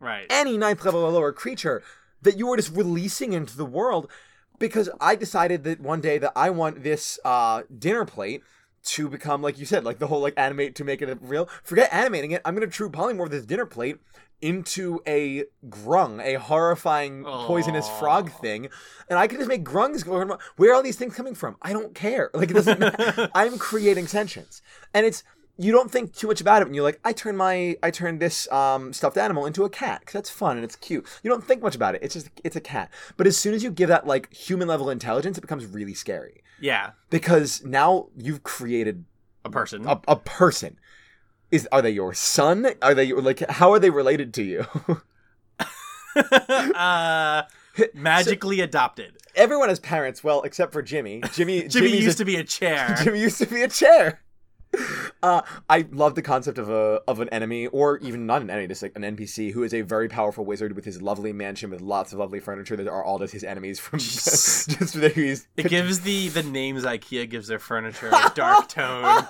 right. 0.00 0.26
any 0.30 0.56
ninth 0.56 0.84
level 0.84 1.02
or 1.02 1.10
lower 1.10 1.32
creature 1.32 1.82
that 2.22 2.36
you 2.36 2.50
are 2.52 2.56
just 2.56 2.74
releasing 2.74 3.32
into 3.32 3.56
the 3.56 3.64
world 3.64 4.10
because 4.58 4.88
I 5.00 5.14
decided 5.14 5.64
that 5.64 5.80
one 5.80 6.00
day 6.00 6.18
that 6.18 6.32
I 6.34 6.50
want 6.50 6.82
this 6.82 7.18
uh, 7.24 7.62
dinner 7.76 8.04
plate 8.04 8.42
to 8.84 9.08
become 9.08 9.42
like 9.42 9.58
you 9.58 9.66
said 9.66 9.84
like 9.84 9.98
the 9.98 10.06
whole 10.06 10.20
like 10.20 10.34
animate 10.36 10.74
to 10.76 10.84
make 10.84 11.02
it 11.02 11.18
real 11.20 11.48
forget 11.62 11.92
animating 11.92 12.30
it 12.30 12.40
i'm 12.44 12.54
gonna 12.54 12.66
true 12.66 12.88
polymorph 12.88 13.28
this 13.28 13.44
dinner 13.44 13.66
plate 13.66 13.98
into 14.40 15.00
a 15.06 15.44
grung 15.68 16.22
a 16.24 16.38
horrifying 16.38 17.24
poisonous 17.24 17.86
Aw. 17.88 17.98
frog 17.98 18.30
thing 18.30 18.68
and 19.08 19.18
i 19.18 19.26
could 19.26 19.38
just 19.38 19.48
make 19.48 19.64
grungs 19.64 20.04
go 20.04 20.18
where 20.56 20.70
are 20.70 20.74
all 20.74 20.82
these 20.82 20.96
things 20.96 21.14
coming 21.14 21.34
from? 21.34 21.56
I 21.62 21.72
don't 21.72 21.94
care. 21.94 22.30
Like 22.38 22.50
it 22.50 22.54
doesn't 22.54 22.78
matter 22.78 23.28
i'm 23.34 23.58
creating 23.58 24.06
sentience. 24.06 24.62
And 24.94 25.04
it's 25.04 25.24
you 25.56 25.72
don't 25.72 25.90
think 25.90 26.14
too 26.14 26.28
much 26.28 26.40
about 26.40 26.62
it 26.62 26.66
and 26.66 26.74
you're 26.74 26.84
like 26.84 27.00
i 27.04 27.12
turn 27.12 27.36
my 27.36 27.76
i 27.82 27.90
turn 27.90 28.18
this 28.18 28.50
um, 28.52 28.92
stuffed 28.92 29.16
animal 29.18 29.44
into 29.46 29.64
a 29.64 29.70
cat. 29.70 30.00
Because 30.00 30.12
that's 30.14 30.30
fun 30.30 30.56
and 30.56 30.64
it's 30.64 30.76
cute. 30.76 31.06
You 31.22 31.30
don't 31.30 31.44
think 31.44 31.62
much 31.62 31.74
about 31.74 31.94
it. 31.94 32.02
It's 32.02 32.14
just 32.14 32.28
it's 32.44 32.56
a 32.56 32.60
cat. 32.60 32.92
But 33.16 33.26
as 33.26 33.36
soon 33.36 33.54
as 33.54 33.62
you 33.64 33.70
give 33.70 33.88
that 33.88 34.06
like 34.06 34.32
human 34.32 34.68
level 34.68 34.90
intelligence 34.90 35.36
it 35.38 35.40
becomes 35.40 35.66
really 35.66 35.94
scary. 35.94 36.42
Yeah, 36.60 36.90
because 37.10 37.64
now 37.64 38.08
you've 38.16 38.42
created 38.42 39.04
a 39.44 39.50
person. 39.50 39.86
a, 39.86 40.00
a 40.08 40.16
person 40.16 40.78
is 41.50 41.68
are 41.72 41.82
they 41.82 41.90
your 41.90 42.14
son 42.14 42.68
are 42.82 42.94
they 42.94 43.12
like 43.12 43.48
how 43.50 43.72
are 43.72 43.78
they 43.78 43.90
related 43.90 44.34
to 44.34 44.42
you 44.42 44.66
uh, 46.74 47.42
magically 47.94 48.60
adopted. 48.60 49.16
everyone 49.36 49.68
has 49.68 49.78
parents 49.78 50.24
well 50.24 50.42
except 50.42 50.72
for 50.72 50.82
jimmy 50.82 51.22
jimmy 51.32 51.60
Jimmy 51.68 51.68
Jimmy's 51.68 52.04
used 52.04 52.20
a, 52.20 52.22
to 52.22 52.24
be 52.24 52.36
a 52.36 52.44
chair. 52.44 52.96
jimmy 53.02 53.20
used 53.20 53.38
to 53.38 53.46
be 53.46 53.62
a 53.62 53.68
chair 53.68 54.20
uh, 55.22 55.42
I 55.68 55.86
love 55.90 56.14
the 56.14 56.22
concept 56.22 56.58
of 56.58 56.68
a 56.68 57.00
of 57.08 57.20
an 57.20 57.28
enemy, 57.30 57.66
or 57.68 57.98
even 57.98 58.26
not 58.26 58.42
an 58.42 58.50
enemy, 58.50 58.66
just 58.68 58.82
like 58.82 58.92
an 58.96 59.02
NPC 59.02 59.52
who 59.52 59.62
is 59.62 59.72
a 59.72 59.80
very 59.80 60.08
powerful 60.08 60.44
wizard 60.44 60.76
with 60.76 60.84
his 60.84 61.00
lovely 61.00 61.32
mansion 61.32 61.70
with 61.70 61.80
lots 61.80 62.12
of 62.12 62.18
lovely 62.18 62.38
furniture 62.38 62.76
that 62.76 62.86
are 62.86 63.02
all 63.02 63.18
just 63.18 63.32
his 63.32 63.44
enemies 63.44 63.78
from 63.78 63.98
just 63.98 64.70
he's 65.14 65.48
It 65.56 65.68
gives 65.68 66.00
the 66.00 66.28
the 66.28 66.42
names 66.42 66.84
IKEA 66.84 67.28
gives 67.28 67.48
their 67.48 67.58
furniture 67.58 68.08
a 68.08 68.30
dark 68.34 68.68
tone. 68.68 69.26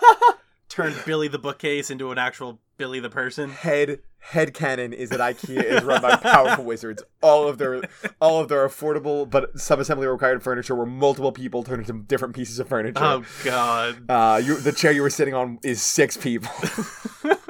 Turned 0.79 0.95
Billy 1.05 1.27
the 1.27 1.41
bookcase 1.41 1.91
into 1.91 2.13
an 2.13 2.19
actual 2.19 2.61
Billy 2.77 3.01
the 3.01 3.11
person. 3.11 3.51
head 3.51 3.99
head 4.21 4.55
canon 4.55 4.93
is 4.93 5.11
that 5.11 5.19
IKEA 5.19 5.65
is 5.65 5.83
run 5.83 6.01
by 6.01 6.15
powerful 6.15 6.65
wizards. 6.73 7.03
All 7.21 7.49
of 7.49 7.59
their 7.59 7.83
all 8.21 8.39
of 8.39 8.49
their 8.49 8.65
affordable 8.65 9.29
but 9.29 9.59
sub-assembly 9.59 10.07
required 10.07 10.41
furniture 10.41 10.77
where 10.77 10.87
multiple 10.87 11.33
people 11.33 11.65
turn 11.65 11.81
into 11.81 11.95
different 11.95 12.37
pieces 12.37 12.61
of 12.61 12.69
furniture. 12.69 13.03
Oh 13.03 13.25
God. 13.43 14.09
Uh, 14.09 14.41
you, 14.41 14.55
the 14.55 14.71
chair 14.71 14.93
you 14.93 15.03
were 15.03 15.11
sitting 15.11 15.35
on 15.35 15.59
is 15.65 15.83
six 15.83 16.17
people. 16.17 16.53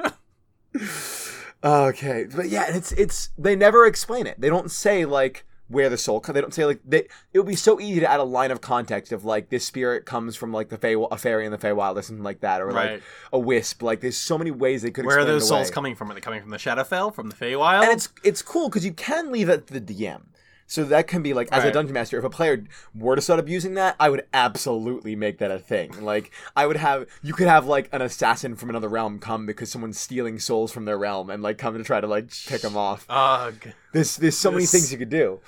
okay, 1.63 2.25
but 2.35 2.49
yeah, 2.49 2.75
it's 2.75 2.91
it's 2.93 3.29
they 3.37 3.55
never 3.55 3.85
explain 3.85 4.25
it. 4.25 4.41
They 4.41 4.49
don't 4.49 4.71
say 4.71 5.05
like 5.05 5.45
where 5.69 5.89
the 5.89 5.97
soul. 5.97 6.19
They 6.19 6.41
don't 6.41 6.53
say 6.53 6.65
like 6.65 6.81
they. 6.85 7.07
It 7.31 7.39
would 7.39 7.47
be 7.47 7.55
so 7.55 7.79
easy 7.79 7.99
to 8.01 8.11
add 8.11 8.19
a 8.19 8.23
line 8.23 8.51
of 8.51 8.59
context 8.59 9.11
of 9.11 9.23
like 9.23 9.49
this 9.49 9.65
spirit 9.65 10.05
comes 10.05 10.35
from 10.35 10.51
like 10.51 10.69
the 10.69 10.77
Fey, 10.77 10.95
a 11.09 11.17
fairy 11.17 11.45
in 11.45 11.51
the 11.51 11.57
Feywild 11.57 11.95
or 11.95 12.01
something 12.01 12.23
like 12.23 12.41
that, 12.41 12.61
or 12.61 12.67
Right. 12.67 12.93
like 12.93 13.03
a 13.31 13.39
wisp. 13.39 13.81
Like 13.81 14.01
there's 14.01 14.17
so 14.17 14.37
many 14.37 14.51
ways 14.51 14.81
they 14.81 14.91
could. 14.91 15.05
Where 15.05 15.19
are 15.19 15.25
those 15.25 15.47
souls 15.47 15.71
coming 15.71 15.95
from? 15.95 16.11
Are 16.11 16.13
they 16.13 16.21
coming 16.21 16.41
from 16.41 16.49
the 16.51 16.57
Shadowfell, 16.57 17.15
from 17.15 17.29
the 17.29 17.35
Feywild? 17.35 17.83
And 17.83 17.91
it's 17.93 18.09
it's 18.23 18.41
cool 18.41 18.67
because 18.69 18.83
you 18.83 18.93
can 18.93 19.31
leave 19.31 19.47
it 19.47 19.67
to 19.67 19.79
the 19.79 19.81
DM. 19.81 20.23
So 20.69 20.83
that 20.83 21.07
can 21.07 21.23
be 21.23 21.33
like 21.33 21.49
as 21.51 21.63
a 21.63 21.71
dungeon 21.71 21.95
master, 21.95 22.19
if 22.19 22.23
a 22.23 22.29
player 22.29 22.63
were 22.93 23.15
to 23.15 23.23
start 23.23 23.39
abusing 23.39 23.73
that, 23.73 23.95
I 23.99 24.11
would 24.11 24.27
absolutely 24.31 25.15
make 25.15 25.39
that 25.39 25.49
a 25.49 25.57
thing. 25.57 25.99
Like 25.99 26.31
I 26.55 26.67
would 26.67 26.77
have 26.77 27.07
you 27.23 27.33
could 27.33 27.47
have 27.47 27.65
like 27.65 27.89
an 27.91 28.03
assassin 28.03 28.55
from 28.55 28.69
another 28.69 28.87
realm 28.87 29.17
come 29.17 29.47
because 29.47 29.71
someone's 29.71 29.99
stealing 29.99 30.37
souls 30.37 30.71
from 30.71 30.85
their 30.85 30.99
realm 30.99 31.31
and 31.31 31.41
like 31.41 31.57
come 31.57 31.75
to 31.75 31.83
try 31.83 31.99
to 31.99 32.05
like 32.05 32.29
pick 32.45 32.61
them 32.61 32.77
off. 32.77 33.07
Ugh. 33.09 33.73
There's 33.93 34.15
there's 34.17 34.37
so 34.37 34.51
many 34.51 34.67
things 34.67 34.91
you 34.91 34.99
could 34.99 35.09
do. 35.09 35.39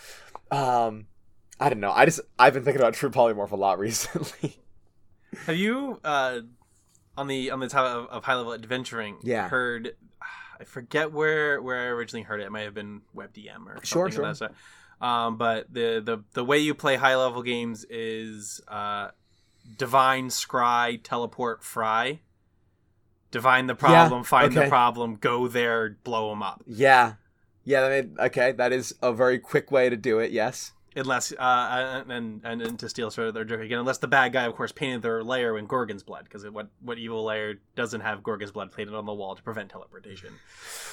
Um 0.49 1.05
I 1.59 1.69
don't 1.69 1.79
know. 1.79 1.91
I 1.91 2.05
just 2.05 2.21
I've 2.39 2.55
been 2.55 2.63
thinking 2.63 2.81
about 2.81 2.95
true 2.95 3.11
polymorph 3.11 3.51
a 3.51 3.55
lot 3.55 3.77
recently. 3.87 4.57
Have 5.45 5.55
you 5.55 5.99
uh 6.03 6.39
on 7.15 7.27
the 7.27 7.51
on 7.51 7.59
the 7.59 7.69
top 7.69 7.85
of, 7.85 8.07
of 8.07 8.23
high 8.23 8.33
level 8.35 8.53
adventuring 8.53 9.17
Yeah. 9.21 9.49
heard 9.49 9.95
I 10.59 10.63
forget 10.63 11.11
where 11.11 11.61
where 11.61 11.77
I 11.77 11.85
originally 11.89 12.23
heard 12.23 12.41
it. 12.41 12.45
It 12.45 12.51
might 12.51 12.61
have 12.61 12.73
been 12.73 13.01
WebDM 13.15 13.67
or 13.67 13.75
something 13.75 13.83
Sure, 13.83 14.09
sure. 14.09 14.49
Um, 15.01 15.37
but 15.37 15.73
the, 15.73 16.01
the 16.05 16.23
the 16.33 16.45
way 16.45 16.59
you 16.59 16.73
play 16.75 16.95
high 16.95 17.15
level 17.15 17.41
games 17.41 17.85
is 17.89 18.61
uh, 18.67 19.09
divine, 19.77 20.29
scry, 20.29 21.01
teleport, 21.03 21.63
fry. 21.63 22.21
Divine 23.31 23.67
the 23.67 23.75
problem, 23.75 24.23
find 24.23 24.53
the 24.53 24.67
problem, 24.67 25.15
go 25.15 25.47
there, 25.47 25.97
blow 26.03 26.29
them 26.29 26.43
up. 26.43 26.63
yeah. 26.67 27.13
Yeah, 27.63 27.81
that 27.81 27.89
made, 27.89 28.19
okay, 28.19 28.51
that 28.53 28.71
is 28.73 28.95
a 29.03 29.13
very 29.13 29.37
quick 29.37 29.69
way 29.71 29.87
to 29.87 29.95
do 29.95 30.17
it, 30.17 30.31
yes. 30.31 30.71
unless 30.95 31.31
uh, 31.31 32.03
and 32.09 32.41
and 32.43 32.61
and 32.61 32.79
to 32.79 32.89
steal 32.89 33.11
sort 33.11 33.27
of 33.27 33.33
their 33.35 33.45
joke 33.45 33.61
again, 33.61 33.79
unless 33.79 33.99
the 33.99 34.07
bad 34.07 34.33
guy, 34.33 34.45
of 34.45 34.55
course, 34.55 34.71
painted 34.71 35.03
their 35.03 35.23
layer 35.23 35.57
in 35.57 35.67
Gorgon's 35.67 36.03
blood, 36.03 36.23
because 36.23 36.43
what 36.49 36.69
what 36.81 36.97
evil 36.97 37.23
layer 37.23 37.59
doesn't 37.75 38.01
have 38.01 38.23
Gorgon's 38.23 38.51
blood 38.51 38.71
painted 38.71 38.95
on 38.95 39.05
the 39.05 39.13
wall 39.13 39.35
to 39.35 39.43
prevent 39.43 39.69
teleportation? 39.69 40.33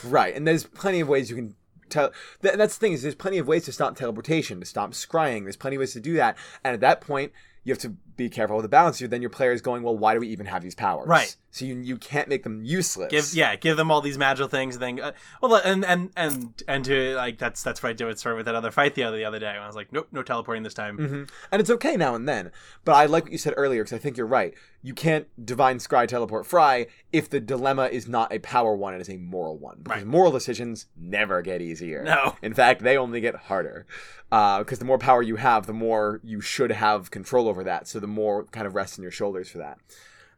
Right, 0.05 0.35
and 0.37 0.47
there's 0.47 0.65
plenty 0.65 1.01
of 1.01 1.09
ways 1.09 1.31
you 1.31 1.37
can. 1.37 1.55
Tell, 1.89 2.13
th- 2.43 2.55
that's 2.55 2.77
the 2.77 2.81
thing 2.81 2.93
is 2.93 3.03
there's 3.03 3.15
plenty 3.15 3.39
of 3.39 3.47
ways 3.49 3.65
to 3.65 3.73
stop 3.73 3.97
teleportation 3.97 4.61
to 4.61 4.67
stop 4.67 4.93
scrying 4.93 5.45
there's 5.45 5.57
plenty 5.57 5.77
of 5.77 5.81
ways 5.81 5.93
to 5.93 6.01
do 6.01 6.15
that 6.15 6.37
and 6.65 6.75
at 6.75 6.81
that 6.81 7.01
point 7.01 7.33
you 7.65 7.73
have 7.73 7.81
to 7.81 7.95
be 8.19 8.29
careful 8.29 8.57
with 8.57 8.65
the 8.65 8.69
balance 8.69 8.99
here 8.99 9.09
then 9.09 9.23
your 9.23 9.31
player 9.31 9.53
is 9.53 9.63
going 9.63 9.83
well 9.83 9.97
why 9.97 10.13
do 10.13 10.21
we 10.21 10.29
even 10.29 10.45
have 10.45 10.63
these 10.63 10.75
powers 10.75 11.07
Right. 11.09 11.35
so 11.51 11.65
you, 11.65 11.77
you 11.77 11.97
can't 11.97 12.29
make 12.29 12.43
them 12.43 12.63
useless 12.63 13.11
Give 13.11 13.33
yeah, 13.33 13.57
give 13.57 13.77
them 13.79 13.91
all 13.91 14.01
these 14.03 14.19
magical 14.19 14.49
things, 14.49 14.75
and 14.77 14.83
then 14.99 15.01
uh, 15.01 15.13
well, 15.41 15.55
and 15.65 15.85
and 15.85 16.11
and 16.17 16.63
and 16.69 16.85
to 16.85 17.15
like 17.17 17.39
that's 17.39 17.63
that's 17.63 17.83
what 17.83 17.91
I 17.91 17.93
did 17.95 18.05
with 18.07 18.19
sort 18.19 18.35
of 18.35 18.37
with 18.39 18.47
that 18.47 18.55
other 18.55 18.71
fight 18.71 18.95
the 18.95 19.05
other 19.05 19.17
the 19.17 19.25
other 19.25 19.39
day. 19.39 19.53
When 19.55 19.63
I 19.63 19.67
was 19.67 19.77
like, 19.77 19.93
nope, 19.93 20.09
no 20.13 20.23
teleporting 20.23 20.63
this 20.65 20.75
time. 20.75 20.97
hmm 20.99 21.23
And 21.53 21.61
it's 21.61 21.71
okay 21.71 21.97
now 21.97 22.15
and 22.15 22.29
then. 22.29 22.51
But 22.85 22.93
I 22.97 23.07
like 23.07 23.23
what 23.25 23.33
you 23.33 23.39
said 23.39 23.55
earlier 23.57 23.83
because 23.85 23.97
I 23.97 23.99
think 23.99 24.17
you're 24.17 24.27
right. 24.27 24.53
You 24.83 24.95
can't 24.95 25.27
divine 25.45 25.79
scry 25.79 26.07
teleport 26.07 26.47
fry 26.47 26.87
if 27.13 27.31
the 27.31 27.41
dilemma 27.41 27.87
is 27.87 28.07
not 28.09 28.33
a 28.33 28.39
power 28.41 28.75
one 28.77 28.95
it 28.95 29.01
is 29.01 29.09
a 29.09 29.17
moral 29.17 29.57
one. 29.57 29.79
Because 29.83 29.99
Right. 30.03 30.07
moral 30.07 30.33
decisions 30.33 30.87
never 30.97 31.41
get 31.43 31.61
easier. 31.63 32.03
No. 32.03 32.37
In 32.43 32.55
fact, 32.55 32.83
they 32.83 32.97
only 32.97 33.21
get 33.21 33.35
harder. 33.37 33.87
Because 34.31 34.79
the 34.79 34.85
more 34.85 34.99
power 34.99 35.23
you 35.23 35.37
have, 35.37 35.67
the 35.67 35.73
more 35.73 36.21
you 36.23 36.41
should 36.41 36.71
have 36.73 37.11
control 37.11 37.49
over 37.49 37.65
that. 37.65 37.89
So 37.89 37.99
the 38.01 38.07
more 38.09 38.45
kind 38.45 38.67
of 38.67 38.75
rests 38.75 38.99
on 38.99 39.03
your 39.03 39.13
shoulders 39.13 39.49
for 39.49 39.59
that. 39.59 39.79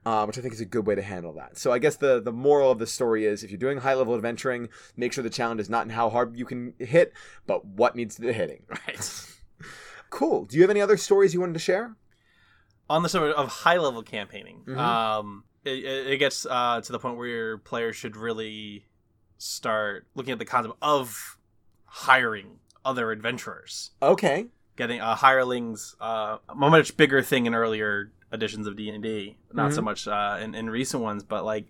Uh, 0.07 0.25
which 0.25 0.39
I 0.39 0.41
think 0.41 0.55
is 0.55 0.63
a 0.63 0.65
good 0.65 0.87
way 0.87 0.95
to 0.95 1.03
handle 1.03 1.35
that. 1.35 1.59
So 1.59 1.73
I 1.73 1.79
guess 1.79 1.97
the 1.97 2.23
the 2.23 2.33
moral 2.33 2.71
of 2.71 2.79
the 2.79 2.87
story 2.87 3.27
is 3.27 3.45
if 3.45 3.51
you're 3.51 3.59
doing 3.59 3.79
high 3.79 3.93
level 3.93 4.15
adventuring, 4.15 4.71
make 4.97 5.13
sure 5.13 5.23
the 5.23 5.29
challenge 5.29 5.61
is 5.61 5.69
not 5.69 5.85
in 5.85 5.91
how 5.91 6.09
hard 6.09 6.39
you 6.39 6.47
can 6.47 6.73
hit, 6.79 7.13
but 7.47 7.67
what 7.67 7.95
needs 7.97 8.17
the 8.17 8.33
hitting. 8.33 8.63
Right. 8.71 9.27
Cool. 10.11 10.45
Do 10.47 10.57
you 10.57 10.63
have 10.63 10.71
any 10.71 10.81
other 10.81 10.97
stories 10.97 11.33
you 11.35 11.41
wanted 11.41 11.53
to 11.53 11.59
share? 11.61 11.95
on 12.89 13.05
the 13.05 13.09
subject 13.09 13.39
of 13.39 13.47
high 13.47 13.77
level 13.77 14.03
campaigning, 14.03 14.63
Mhm. 14.67 14.77
um, 14.77 15.45
it, 15.65 15.85
it 15.85 16.07
it 16.15 16.17
gets 16.19 16.45
uh, 16.47 16.81
to 16.81 16.91
the 16.91 16.99
point 16.99 17.17
where 17.17 17.29
your 17.29 17.59
players 17.59 17.95
should 17.95 18.17
really 18.17 18.87
start 19.39 20.07
looking 20.17 20.33
at 20.33 20.41
the 20.41 20.45
concept 20.45 20.75
of 20.83 21.39
hiring 21.85 22.59
other 22.85 23.13
adventurers, 23.13 23.91
Okay. 24.03 24.47
Getting 24.81 25.01
uh, 25.01 25.15
hirelings, 25.15 25.95
uh, 26.01 26.39
a 26.49 26.55
much 26.55 26.97
bigger 26.97 27.23
thing 27.23 27.47
in 27.47 27.55
earlier 27.55 28.11
editions 28.33 28.67
of 28.67 28.77
D 28.77 28.89
and 28.91 29.03
D, 29.03 29.37
not 29.53 29.73
so 29.73 29.81
Mhm. 29.81 29.85
much 29.85 30.09
uh, 30.09 30.39
in, 30.43 30.55
in 30.55 30.69
recent 30.71 31.03
ones, 31.03 31.23
but 31.23 31.45
like. 31.45 31.67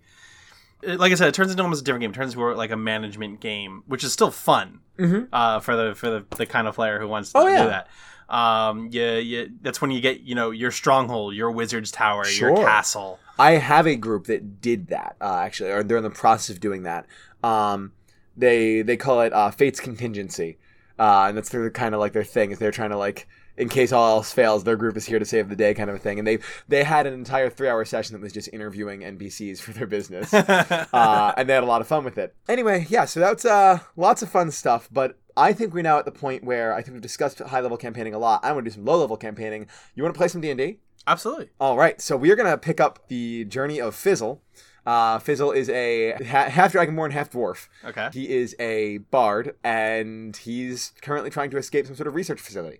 Like 0.83 1.11
I 1.11 1.15
said, 1.15 1.27
it 1.27 1.35
turns 1.35 1.51
into 1.51 1.61
almost 1.61 1.81
a 1.81 1.83
different 1.83 2.01
game. 2.01 2.09
It 2.09 2.15
turns 2.15 2.33
into 2.33 2.55
like 2.55 2.71
a 2.71 2.75
management 2.75 3.39
game, 3.39 3.83
which 3.85 4.03
is 4.03 4.11
still 4.13 4.31
fun 4.31 4.79
Mm-hmm. 4.97 5.25
uh, 5.31 5.59
for 5.59 5.75
the 5.75 5.93
for 5.93 6.09
the, 6.09 6.25
the 6.37 6.47
kind 6.47 6.67
of 6.67 6.73
player 6.73 6.99
who 6.99 7.07
wants 7.07 7.31
to 7.33 7.37
Oh, 7.37 7.45
yeah. 7.47 7.63
do 7.65 7.69
that. 7.69 7.87
Um, 8.35 8.87
yeah, 8.91 9.17
yeah, 9.17 9.45
that's 9.61 9.79
when 9.79 9.91
you 9.91 10.01
get 10.01 10.21
you 10.21 10.33
know 10.33 10.49
your 10.49 10.71
stronghold, 10.71 11.35
your 11.35 11.51
wizard's 11.51 11.91
tower, 11.91 12.25
Sure. 12.25 12.49
your 12.49 12.65
castle. 12.65 13.19
I 13.37 13.51
have 13.51 13.85
a 13.85 13.95
group 13.95 14.25
that 14.25 14.59
did 14.59 14.87
that 14.87 15.17
uh, 15.21 15.35
actually, 15.45 15.69
or 15.69 15.83
they're 15.83 15.97
in 15.97 16.03
the 16.03 16.09
process 16.09 16.49
of 16.49 16.59
doing 16.59 16.81
that. 16.81 17.05
Um, 17.43 17.91
they 18.35 18.81
they 18.81 18.97
call 18.97 19.21
it 19.21 19.33
uh, 19.33 19.51
Fate's 19.51 19.79
contingency, 19.79 20.57
uh, 21.01 21.25
and 21.27 21.35
that's 21.35 21.49
their 21.49 21.69
kind 21.71 21.95
of 21.95 21.99
like 21.99 22.13
their 22.13 22.23
thing. 22.23 22.51
Is 22.51 22.59
they're 22.59 22.69
trying 22.69 22.91
to 22.91 22.97
like 22.97 23.27
in 23.57 23.69
case 23.69 23.91
all 23.91 24.17
else 24.17 24.31
fails, 24.31 24.63
their 24.63 24.75
group 24.75 24.95
is 24.95 25.05
here 25.05 25.17
to 25.17 25.25
save 25.25 25.49
the 25.49 25.55
day, 25.55 25.73
kind 25.73 25.89
of 25.89 25.95
a 25.95 25.99
thing. 25.99 26.19
And 26.19 26.27
they 26.27 26.37
they 26.67 26.83
had 26.83 27.07
an 27.07 27.13
entire 27.13 27.49
three 27.49 27.67
hour 27.67 27.83
session 27.85 28.13
that 28.13 28.21
was 28.21 28.31
just 28.31 28.49
interviewing 28.53 29.01
NPCs 29.01 29.59
for 29.59 29.71
their 29.71 29.87
business. 29.87 30.31
uh, 30.33 31.33
and 31.35 31.49
they 31.49 31.53
had 31.53 31.63
a 31.63 31.65
lot 31.65 31.81
of 31.81 31.87
fun 31.87 32.03
with 32.03 32.19
it. 32.19 32.35
Anyway, 32.47 32.85
yeah, 32.89 33.05
so 33.05 33.19
that's 33.19 33.45
uh, 33.45 33.79
lots 33.95 34.21
of 34.21 34.29
fun 34.29 34.51
stuff. 34.51 34.89
But 34.91 35.19
I 35.35 35.53
think 35.53 35.73
we're 35.73 35.81
now 35.81 35.97
at 35.97 36.05
the 36.05 36.11
point 36.11 36.43
where 36.43 36.71
I 36.71 36.83
think 36.83 36.93
we've 36.93 37.01
discussed 37.01 37.39
high 37.39 37.61
level 37.61 37.77
campaigning 37.77 38.13
a 38.13 38.19
lot. 38.19 38.43
I 38.43 38.51
want 38.51 38.65
to 38.65 38.69
do 38.69 38.75
some 38.75 38.85
low 38.85 38.99
level 38.99 39.17
campaigning. 39.17 39.67
You 39.95 40.03
want 40.03 40.13
to 40.13 40.17
play 40.17 40.27
some 40.27 40.41
D 40.41 40.51
and 40.51 40.57
D? 40.59 40.77
Absolutely. 41.07 41.49
All 41.59 41.77
right, 41.77 41.99
so 41.99 42.15
we 42.15 42.29
are 42.29 42.35
gonna 42.35 42.59
pick 42.59 42.79
up 42.79 43.07
the 43.07 43.45
journey 43.45 43.81
of 43.81 43.95
Fizzle. 43.95 44.43
Uh, 44.85 45.19
Fizzle 45.19 45.51
is 45.51 45.69
a 45.69 46.13
ha- 46.13 46.49
half 46.49 46.73
dragonborn, 46.73 47.11
half 47.11 47.29
dwarf. 47.31 47.67
Okay. 47.85 48.09
He 48.13 48.29
is 48.29 48.55
a 48.59 48.97
bard, 48.97 49.55
and 49.63 50.35
he's 50.35 50.93
currently 51.01 51.29
trying 51.29 51.51
to 51.51 51.57
escape 51.57 51.85
some 51.85 51.95
sort 51.95 52.07
of 52.07 52.15
research 52.15 52.39
facility. 52.39 52.79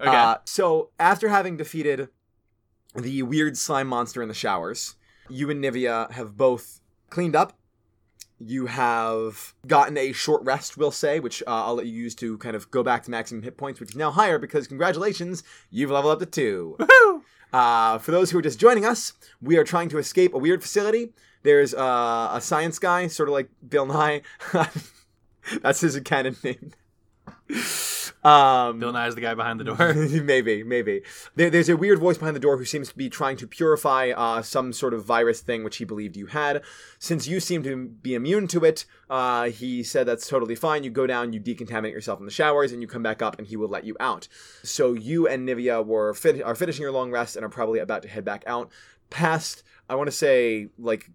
Okay. 0.00 0.10
Uh, 0.10 0.36
so 0.44 0.90
after 0.98 1.28
having 1.28 1.56
defeated 1.56 2.08
the 2.96 3.22
weird 3.22 3.56
slime 3.56 3.86
monster 3.86 4.20
in 4.20 4.28
the 4.28 4.34
showers, 4.34 4.96
you 5.28 5.48
and 5.48 5.62
Nivea 5.62 6.10
have 6.10 6.36
both 6.36 6.80
cleaned 7.08 7.36
up. 7.36 7.56
You 8.44 8.66
have 8.66 9.54
gotten 9.68 9.96
a 9.96 10.10
short 10.10 10.42
rest, 10.42 10.76
we'll 10.76 10.90
say, 10.90 11.20
which 11.20 11.44
uh, 11.46 11.64
I'll 11.66 11.76
let 11.76 11.86
you 11.86 11.92
use 11.92 12.16
to 12.16 12.36
kind 12.38 12.56
of 12.56 12.68
go 12.72 12.82
back 12.82 13.04
to 13.04 13.10
maximum 13.12 13.42
hit 13.44 13.56
points, 13.56 13.78
which 13.78 13.90
is 13.90 13.96
now 13.96 14.10
higher 14.10 14.36
because 14.40 14.66
congratulations, 14.66 15.44
you've 15.70 15.92
leveled 15.92 16.14
up 16.14 16.18
to 16.18 16.26
two. 16.26 16.76
Woohoo! 16.80 17.21
Uh, 17.52 17.98
for 17.98 18.10
those 18.10 18.30
who 18.30 18.38
are 18.38 18.42
just 18.42 18.58
joining 18.58 18.84
us, 18.84 19.12
we 19.40 19.56
are 19.56 19.64
trying 19.64 19.88
to 19.90 19.98
escape 19.98 20.34
a 20.34 20.38
weird 20.38 20.62
facility. 20.62 21.12
There's 21.42 21.74
uh, 21.74 22.30
a 22.32 22.40
science 22.40 22.78
guy, 22.78 23.08
sort 23.08 23.28
of 23.28 23.32
like 23.34 23.48
Bill 23.68 23.86
Nye. 23.86 24.22
That's 25.62 25.80
his 25.80 25.98
canon 26.00 26.36
name. 26.42 26.72
Um, 28.24 28.78
Bill 28.78 28.92
Nye's 28.92 29.16
the 29.16 29.20
guy 29.20 29.34
behind 29.34 29.58
the 29.58 29.64
door. 29.64 29.94
maybe, 30.22 30.62
maybe. 30.62 31.02
There, 31.34 31.50
there's 31.50 31.68
a 31.68 31.76
weird 31.76 31.98
voice 31.98 32.18
behind 32.18 32.36
the 32.36 32.40
door 32.40 32.56
who 32.56 32.64
seems 32.64 32.88
to 32.90 32.96
be 32.96 33.10
trying 33.10 33.36
to 33.38 33.46
purify 33.46 34.10
uh, 34.10 34.42
some 34.42 34.72
sort 34.72 34.94
of 34.94 35.04
virus 35.04 35.40
thing 35.40 35.64
which 35.64 35.78
he 35.78 35.84
believed 35.84 36.16
you 36.16 36.26
had. 36.26 36.62
Since 36.98 37.26
you 37.26 37.40
seem 37.40 37.62
to 37.64 37.88
be 37.88 38.14
immune 38.14 38.46
to 38.48 38.64
it, 38.64 38.84
uh, 39.10 39.44
he 39.50 39.82
said 39.82 40.06
that's 40.06 40.28
totally 40.28 40.54
fine. 40.54 40.84
You 40.84 40.90
go 40.90 41.06
down, 41.06 41.32
you 41.32 41.40
decontaminate 41.40 41.92
yourself 41.92 42.20
in 42.20 42.26
the 42.26 42.32
showers, 42.32 42.70
and 42.70 42.80
you 42.80 42.86
come 42.86 43.02
back 43.02 43.22
up, 43.22 43.38
and 43.38 43.46
he 43.46 43.56
will 43.56 43.68
let 43.68 43.84
you 43.84 43.96
out. 43.98 44.28
So 44.62 44.92
you 44.92 45.26
and 45.26 45.48
Nivea 45.48 45.84
were 45.84 46.14
fin- 46.14 46.42
are 46.42 46.54
finishing 46.54 46.82
your 46.82 46.92
long 46.92 47.10
rest 47.10 47.34
and 47.34 47.44
are 47.44 47.50
probably 47.50 47.80
about 47.80 48.02
to 48.02 48.08
head 48.08 48.24
back 48.24 48.44
out 48.46 48.70
past. 49.10 49.64
I 49.88 49.96
want 49.96 50.06
to 50.06 50.12
say 50.12 50.68
like 50.78 51.10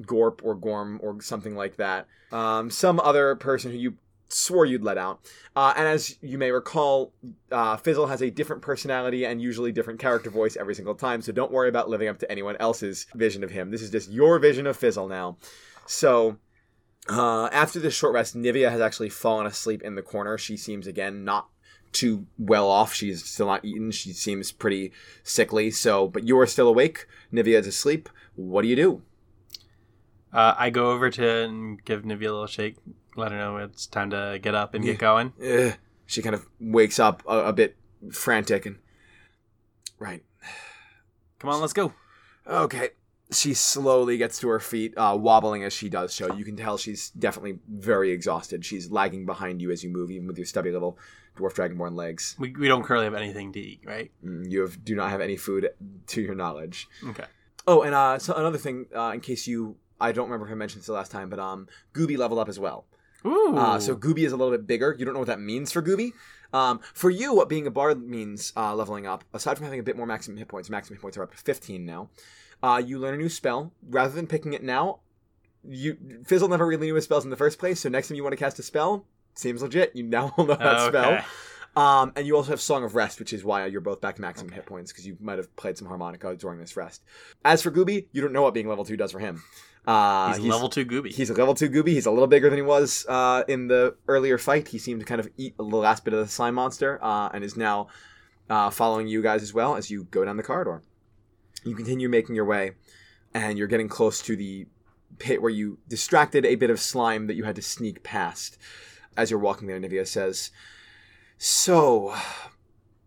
Gorp 0.00 0.42
or 0.44 0.54
Gorm 0.54 1.00
or 1.02 1.20
something 1.22 1.56
like 1.56 1.76
that. 1.76 2.06
Um, 2.30 2.70
some 2.70 3.00
other 3.00 3.34
person 3.36 3.72
who 3.72 3.78
you 3.78 3.96
swore 4.28 4.66
you'd 4.66 4.82
let 4.82 4.98
out. 4.98 5.20
Uh, 5.54 5.72
and 5.76 5.86
as 5.86 6.16
you 6.20 6.38
may 6.38 6.50
recall, 6.50 7.12
uh, 7.50 7.76
Fizzle 7.76 8.06
has 8.06 8.22
a 8.22 8.30
different 8.30 8.62
personality 8.62 9.24
and 9.24 9.40
usually 9.40 9.72
different 9.72 10.00
character 10.00 10.30
voice 10.30 10.56
every 10.56 10.74
single 10.74 10.94
time, 10.94 11.22
so 11.22 11.32
don't 11.32 11.52
worry 11.52 11.68
about 11.68 11.88
living 11.88 12.08
up 12.08 12.18
to 12.18 12.30
anyone 12.30 12.56
else's 12.58 13.06
vision 13.14 13.44
of 13.44 13.50
him. 13.50 13.70
This 13.70 13.82
is 13.82 13.90
just 13.90 14.10
your 14.10 14.38
vision 14.38 14.66
of 14.66 14.76
Fizzle 14.76 15.08
now. 15.08 15.38
So. 15.86 16.38
Uh, 17.08 17.48
after 17.52 17.78
this 17.78 17.94
short 17.94 18.12
rest, 18.12 18.36
Nivea 18.36 18.68
has 18.68 18.80
actually 18.80 19.10
fallen 19.10 19.46
asleep 19.46 19.80
in 19.82 19.94
the 19.94 20.02
corner. 20.02 20.36
She 20.36 20.56
seems 20.56 20.88
again 20.88 21.22
not 21.22 21.48
too 21.92 22.26
well 22.38 22.68
off. 22.68 22.92
She's 22.92 23.24
still 23.24 23.46
not 23.46 23.64
eaten. 23.64 23.90
She 23.90 24.12
seems 24.12 24.52
pretty 24.52 24.92
sickly. 25.22 25.70
So, 25.70 26.08
but 26.08 26.26
you 26.26 26.38
are 26.38 26.46
still 26.46 26.68
awake. 26.68 27.06
Nivea 27.32 27.60
is 27.60 27.66
asleep. 27.66 28.08
What 28.34 28.62
do 28.62 28.68
you 28.68 28.76
do? 28.76 29.02
Uh, 30.32 30.54
I 30.58 30.70
go 30.70 30.90
over 30.90 31.08
to 31.10 31.44
and 31.44 31.82
give 31.84 32.02
Nivea 32.02 32.28
a 32.28 32.32
little 32.32 32.46
shake, 32.46 32.76
let 33.16 33.32
her 33.32 33.38
know 33.38 33.56
it's 33.58 33.86
time 33.86 34.10
to 34.10 34.38
get 34.42 34.54
up 34.54 34.74
and 34.74 34.84
Yeah. 34.84 34.92
get 34.92 35.00
going. 35.00 35.32
Ugh. 35.44 35.74
She 36.06 36.22
kind 36.22 36.34
of 36.34 36.46
wakes 36.60 36.98
up 36.98 37.22
a, 37.26 37.46
a 37.46 37.52
bit 37.52 37.76
frantic 38.12 38.66
and. 38.66 38.78
Right. 39.98 40.22
Come 41.38 41.50
on, 41.50 41.60
let's 41.60 41.72
go. 41.72 41.92
Okay. 42.46 42.90
She 43.32 43.54
slowly 43.54 44.18
gets 44.18 44.38
to 44.40 44.48
her 44.48 44.60
feet, 44.60 44.94
uh, 44.96 45.16
wobbling 45.18 45.64
as 45.64 45.72
she 45.72 45.88
does 45.88 46.14
so. 46.14 46.32
You 46.34 46.44
can 46.44 46.54
tell 46.56 46.78
she's 46.78 47.10
definitely 47.10 47.58
very 47.68 48.12
exhausted. 48.12 48.64
She's 48.64 48.90
lagging 48.90 49.26
behind 49.26 49.60
you 49.60 49.72
as 49.72 49.82
you 49.82 49.90
move, 49.90 50.10
even 50.12 50.28
with 50.28 50.38
your 50.38 50.46
stubby 50.46 50.70
little 50.70 50.96
dwarf 51.36 51.54
dragonborn 51.54 51.96
legs. 51.96 52.36
We, 52.38 52.52
we 52.52 52.68
don't 52.68 52.84
currently 52.84 53.06
have 53.06 53.14
anything 53.14 53.52
to 53.54 53.60
eat, 53.60 53.80
right? 53.84 54.12
Mm, 54.24 54.48
You 54.50 54.60
have, 54.60 54.84
do 54.84 54.94
not 54.94 55.10
have 55.10 55.20
any 55.20 55.36
food 55.36 55.68
to 56.06 56.20
your 56.22 56.36
knowledge. 56.36 56.86
Okay. 57.04 57.24
Oh, 57.66 57.82
and 57.82 57.94
uh, 57.96 58.18
so 58.20 58.32
another 58.34 58.58
thing, 58.58 58.86
uh, 58.94 59.10
in 59.12 59.20
case 59.20 59.48
you, 59.48 59.76
I 60.00 60.12
don't 60.12 60.26
remember 60.26 60.46
if 60.46 60.52
I 60.52 60.54
mentioned 60.54 60.82
this 60.82 60.86
the 60.86 60.92
last 60.92 61.10
time, 61.10 61.28
but 61.28 61.40
um, 61.40 61.66
Gooby 61.94 62.16
leveled 62.16 62.38
up 62.38 62.48
as 62.48 62.60
well. 62.60 62.86
Uh, 63.26 63.78
so 63.78 63.96
Gooby 63.96 64.24
is 64.24 64.32
a 64.32 64.36
little 64.36 64.52
bit 64.52 64.66
bigger. 64.66 64.94
You 64.98 65.04
don't 65.04 65.14
know 65.14 65.20
what 65.20 65.28
that 65.28 65.40
means 65.40 65.72
for 65.72 65.82
Gooby. 65.82 66.12
Um, 66.52 66.80
for 66.94 67.10
you, 67.10 67.34
what 67.34 67.48
being 67.48 67.66
a 67.66 67.70
bard 67.70 68.06
means 68.06 68.52
uh, 68.56 68.74
leveling 68.74 69.06
up, 69.06 69.24
aside 69.34 69.56
from 69.56 69.64
having 69.64 69.80
a 69.80 69.82
bit 69.82 69.96
more 69.96 70.06
maximum 70.06 70.36
hit 70.36 70.48
points, 70.48 70.70
maximum 70.70 70.96
hit 70.96 71.02
points 71.02 71.16
are 71.16 71.24
up 71.24 71.32
to 71.32 71.36
15 71.36 71.84
now. 71.84 72.08
Uh, 72.62 72.82
you 72.84 72.98
learn 72.98 73.14
a 73.14 73.18
new 73.18 73.28
spell. 73.28 73.72
Rather 73.88 74.14
than 74.14 74.26
picking 74.26 74.52
it 74.52 74.62
now, 74.62 75.00
you 75.64 75.96
Fizzle 76.24 76.48
never 76.48 76.66
really 76.66 76.86
knew 76.86 76.94
his 76.94 77.04
spells 77.04 77.24
in 77.24 77.30
the 77.30 77.36
first 77.36 77.58
place. 77.58 77.80
So 77.80 77.88
next 77.88 78.08
time 78.08 78.16
you 78.16 78.22
want 78.22 78.32
to 78.32 78.38
cast 78.38 78.58
a 78.58 78.62
spell, 78.62 79.04
seems 79.34 79.62
legit. 79.62 79.94
You 79.94 80.04
now 80.04 80.32
will 80.36 80.46
know 80.46 80.56
that 80.56 80.86
spell. 80.86 81.24
Um, 81.76 82.12
and 82.16 82.26
you 82.26 82.34
also 82.34 82.52
have 82.52 82.60
Song 82.60 82.84
of 82.84 82.94
Rest, 82.94 83.18
which 83.18 83.34
is 83.34 83.44
why 83.44 83.66
you're 83.66 83.82
both 83.82 84.00
back 84.00 84.16
to 84.16 84.22
maximum 84.22 84.50
hit 84.50 84.64
points 84.64 84.92
because 84.92 85.06
you 85.06 85.18
might 85.20 85.36
have 85.36 85.54
played 85.56 85.76
some 85.76 85.86
harmonica 85.86 86.34
during 86.34 86.58
this 86.58 86.74
rest. 86.74 87.04
As 87.44 87.60
for 87.60 87.70
Gooby, 87.70 88.06
you 88.12 88.22
don't 88.22 88.32
know 88.32 88.40
what 88.40 88.54
being 88.54 88.66
level 88.66 88.86
two 88.86 88.96
does 88.96 89.12
for 89.12 89.18
him. 89.18 89.42
Uh, 89.86 90.34
he's, 90.34 90.44
level 90.44 90.68
two 90.68 90.84
gooby. 90.84 91.12
He's 91.12 91.30
a 91.30 91.34
level 91.34 91.54
two 91.54 91.70
Gooby. 91.70 91.90
He's 91.90 92.06
a 92.06 92.10
little 92.10 92.26
bigger 92.26 92.50
than 92.50 92.58
he 92.58 92.62
was 92.62 93.06
uh, 93.08 93.44
in 93.46 93.68
the 93.68 93.94
earlier 94.08 94.36
fight. 94.36 94.68
He 94.68 94.78
seemed 94.78 95.00
to 95.00 95.06
kind 95.06 95.20
of 95.20 95.28
eat 95.36 95.56
the 95.56 95.62
last 95.62 96.04
bit 96.04 96.12
of 96.12 96.20
the 96.20 96.28
slime 96.28 96.54
monster 96.56 96.98
uh, 97.02 97.30
and 97.32 97.44
is 97.44 97.56
now 97.56 97.86
uh, 98.50 98.70
following 98.70 99.06
you 99.06 99.22
guys 99.22 99.42
as 99.42 99.54
well 99.54 99.76
as 99.76 99.90
you 99.90 100.04
go 100.04 100.24
down 100.24 100.36
the 100.36 100.42
corridor. 100.42 100.82
You 101.64 101.76
continue 101.76 102.08
making 102.08 102.34
your 102.34 102.44
way, 102.44 102.72
and 103.32 103.58
you're 103.58 103.68
getting 103.68 103.88
close 103.88 104.20
to 104.22 104.36
the 104.36 104.66
pit 105.18 105.40
where 105.40 105.50
you 105.50 105.78
distracted 105.88 106.44
a 106.44 106.56
bit 106.56 106.70
of 106.70 106.80
slime 106.80 107.28
that 107.28 107.34
you 107.34 107.44
had 107.44 107.56
to 107.56 107.62
sneak 107.62 108.02
past. 108.02 108.58
As 109.16 109.30
you're 109.30 109.40
walking 109.40 109.66
there, 109.68 109.80
Nivea 109.80 110.06
says, 110.06 110.50
So, 111.38 112.14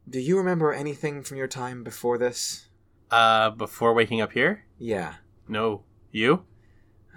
do 0.09 0.19
you 0.19 0.37
remember 0.37 0.73
anything 0.73 1.23
from 1.23 1.37
your 1.37 1.47
time 1.47 1.83
before 1.83 2.17
this? 2.17 2.67
Uh, 3.11 3.49
before 3.49 3.93
waking 3.93 4.21
up 4.21 4.31
here? 4.31 4.65
Yeah. 4.77 5.15
No. 5.47 5.83
You? 6.11 6.45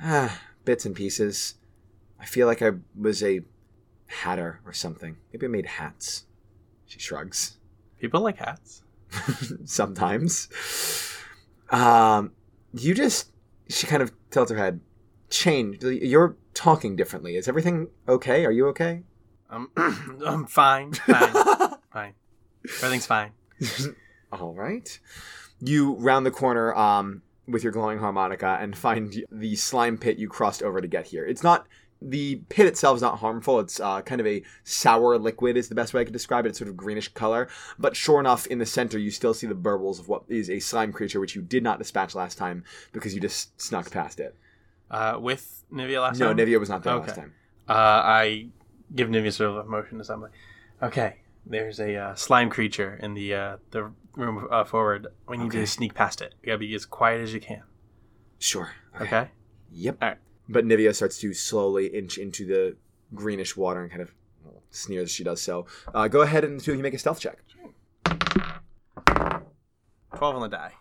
Ah, 0.00 0.40
bits 0.64 0.86
and 0.86 0.94
pieces. 0.94 1.54
I 2.20 2.24
feel 2.24 2.46
like 2.46 2.62
I 2.62 2.70
was 2.98 3.22
a 3.22 3.40
hatter 4.06 4.60
or 4.64 4.72
something. 4.72 5.16
Maybe 5.32 5.46
I 5.46 5.48
made 5.48 5.66
hats. 5.66 6.26
She 6.86 6.98
shrugs. 6.98 7.58
People 7.98 8.20
like 8.20 8.38
hats. 8.38 8.82
Sometimes. 9.64 10.48
Um, 11.70 12.32
you 12.72 12.94
just. 12.94 13.30
She 13.68 13.86
kind 13.86 14.02
of 14.02 14.12
tilts 14.30 14.50
her 14.50 14.56
head. 14.56 14.80
Change. 15.30 15.82
You're 15.82 16.36
talking 16.54 16.96
differently. 16.96 17.36
Is 17.36 17.48
everything 17.48 17.88
okay? 18.08 18.44
Are 18.44 18.50
you 18.50 18.68
okay? 18.68 19.02
Um, 19.50 19.70
I'm 20.26 20.46
fine. 20.46 20.92
Fine. 20.92 21.32
fine. 21.92 22.14
Everything's 22.64 23.06
fine. 23.06 23.32
All 24.32 24.54
right. 24.54 24.98
You 25.60 25.94
round 25.94 26.26
the 26.26 26.30
corner 26.30 26.74
um, 26.74 27.22
with 27.46 27.62
your 27.62 27.72
glowing 27.72 27.98
harmonica 27.98 28.58
and 28.60 28.76
find 28.76 29.24
the 29.30 29.56
slime 29.56 29.98
pit 29.98 30.18
you 30.18 30.28
crossed 30.28 30.62
over 30.62 30.80
to 30.80 30.88
get 30.88 31.06
here. 31.06 31.24
It's 31.26 31.42
not 31.42 31.66
the 32.00 32.36
pit 32.48 32.66
itself 32.66 32.96
is 32.96 33.02
not 33.02 33.18
harmful. 33.18 33.60
It's 33.60 33.78
uh, 33.80 34.02
kind 34.02 34.20
of 34.20 34.26
a 34.26 34.42
sour 34.64 35.18
liquid, 35.18 35.56
is 35.56 35.68
the 35.68 35.74
best 35.74 35.94
way 35.94 36.00
I 36.00 36.04
could 36.04 36.12
describe 36.12 36.46
it. 36.46 36.50
It's 36.50 36.58
sort 36.58 36.68
of 36.68 36.76
greenish 36.76 37.08
color. 37.08 37.48
But 37.78 37.96
sure 37.96 38.20
enough, 38.20 38.46
in 38.46 38.58
the 38.58 38.66
center, 38.66 38.98
you 38.98 39.10
still 39.10 39.34
see 39.34 39.46
the 39.46 39.54
burbles 39.54 40.00
of 40.00 40.08
what 40.08 40.24
is 40.28 40.50
a 40.50 40.58
slime 40.58 40.92
creature, 40.92 41.20
which 41.20 41.36
you 41.36 41.42
did 41.42 41.62
not 41.62 41.78
dispatch 41.78 42.14
last 42.14 42.38
time 42.38 42.64
because 42.92 43.14
you 43.14 43.20
just 43.20 43.60
snuck 43.60 43.90
past 43.90 44.20
it. 44.20 44.36
Uh, 44.90 45.16
with 45.20 45.64
Nivea 45.72 46.00
last 46.02 46.18
no, 46.18 46.28
time? 46.28 46.36
No, 46.36 46.44
Nivea 46.44 46.60
was 46.60 46.68
not 46.68 46.82
there 46.82 46.94
Okay. 46.94 47.06
last 47.06 47.16
time. 47.16 47.34
Uh, 47.68 47.72
I 47.72 48.48
give 48.94 49.08
Nivea 49.08 49.32
sort 49.32 49.50
of 49.50 49.56
a 49.58 49.64
motion 49.64 49.98
to 49.98 50.04
somebody. 50.04 50.32
Okay, 50.82 51.16
there's 51.46 51.80
a 51.80 51.94
uh, 51.94 52.14
slime 52.14 52.50
creature 52.50 52.98
in 53.00 53.14
the 53.14 53.34
uh, 53.34 53.56
the 53.70 53.92
room 54.16 54.46
uh, 54.50 54.64
forward. 54.64 55.08
We 55.28 55.36
need 55.38 55.46
Okay. 55.46 55.60
to 55.60 55.66
sneak 55.66 55.94
past 55.94 56.20
it. 56.20 56.34
You 56.42 56.46
gotta 56.48 56.58
be 56.58 56.74
as 56.74 56.84
quiet 56.86 57.20
as 57.20 57.32
you 57.34 57.40
can. 57.40 57.62
Sure. 58.38 58.70
Okay. 59.00 59.28
Yep. 59.70 59.98
All 60.02 60.08
right. 60.08 60.18
But 60.48 60.64
Nivea 60.64 60.94
starts 60.94 61.18
to 61.20 61.32
slowly 61.32 61.86
inch 61.86 62.18
into 62.18 62.44
the 62.46 62.76
greenish 63.14 63.56
water 63.56 63.80
and 63.82 63.90
kind 63.90 64.02
of 64.02 64.12
sneers 64.70 65.04
as 65.04 65.10
she 65.10 65.24
does 65.24 65.40
so. 65.40 65.66
Uh, 65.94 66.08
go 66.08 66.22
ahead 66.22 66.44
and 66.44 66.60
two 66.60 66.72
of 66.72 66.76
you 66.76 66.82
make 66.82 66.94
a 66.94 66.98
stealth 66.98 67.20
check. 67.20 67.38
Twelve 70.14 70.36
on 70.36 70.42
the 70.42 70.48
die. 70.48 70.72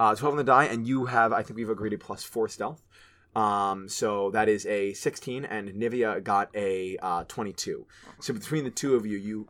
Uh, 0.00 0.14
12 0.14 0.34
on 0.34 0.38
the 0.38 0.44
die, 0.44 0.64
and 0.66 0.86
you 0.86 1.06
have, 1.06 1.32
I 1.32 1.42
think 1.42 1.56
we've 1.56 1.68
agreed 1.68 1.92
a 1.92 1.98
plus 1.98 2.22
four 2.22 2.48
stealth. 2.48 2.80
Um, 3.34 3.88
so 3.88 4.30
that 4.30 4.48
is 4.48 4.64
a 4.66 4.92
16, 4.92 5.44
and 5.44 5.70
Nivea 5.70 6.22
got 6.22 6.54
a 6.54 6.96
uh, 7.02 7.24
22. 7.26 7.84
So 8.20 8.32
between 8.32 8.62
the 8.62 8.70
two 8.70 8.94
of 8.94 9.04
you, 9.06 9.18
you 9.18 9.48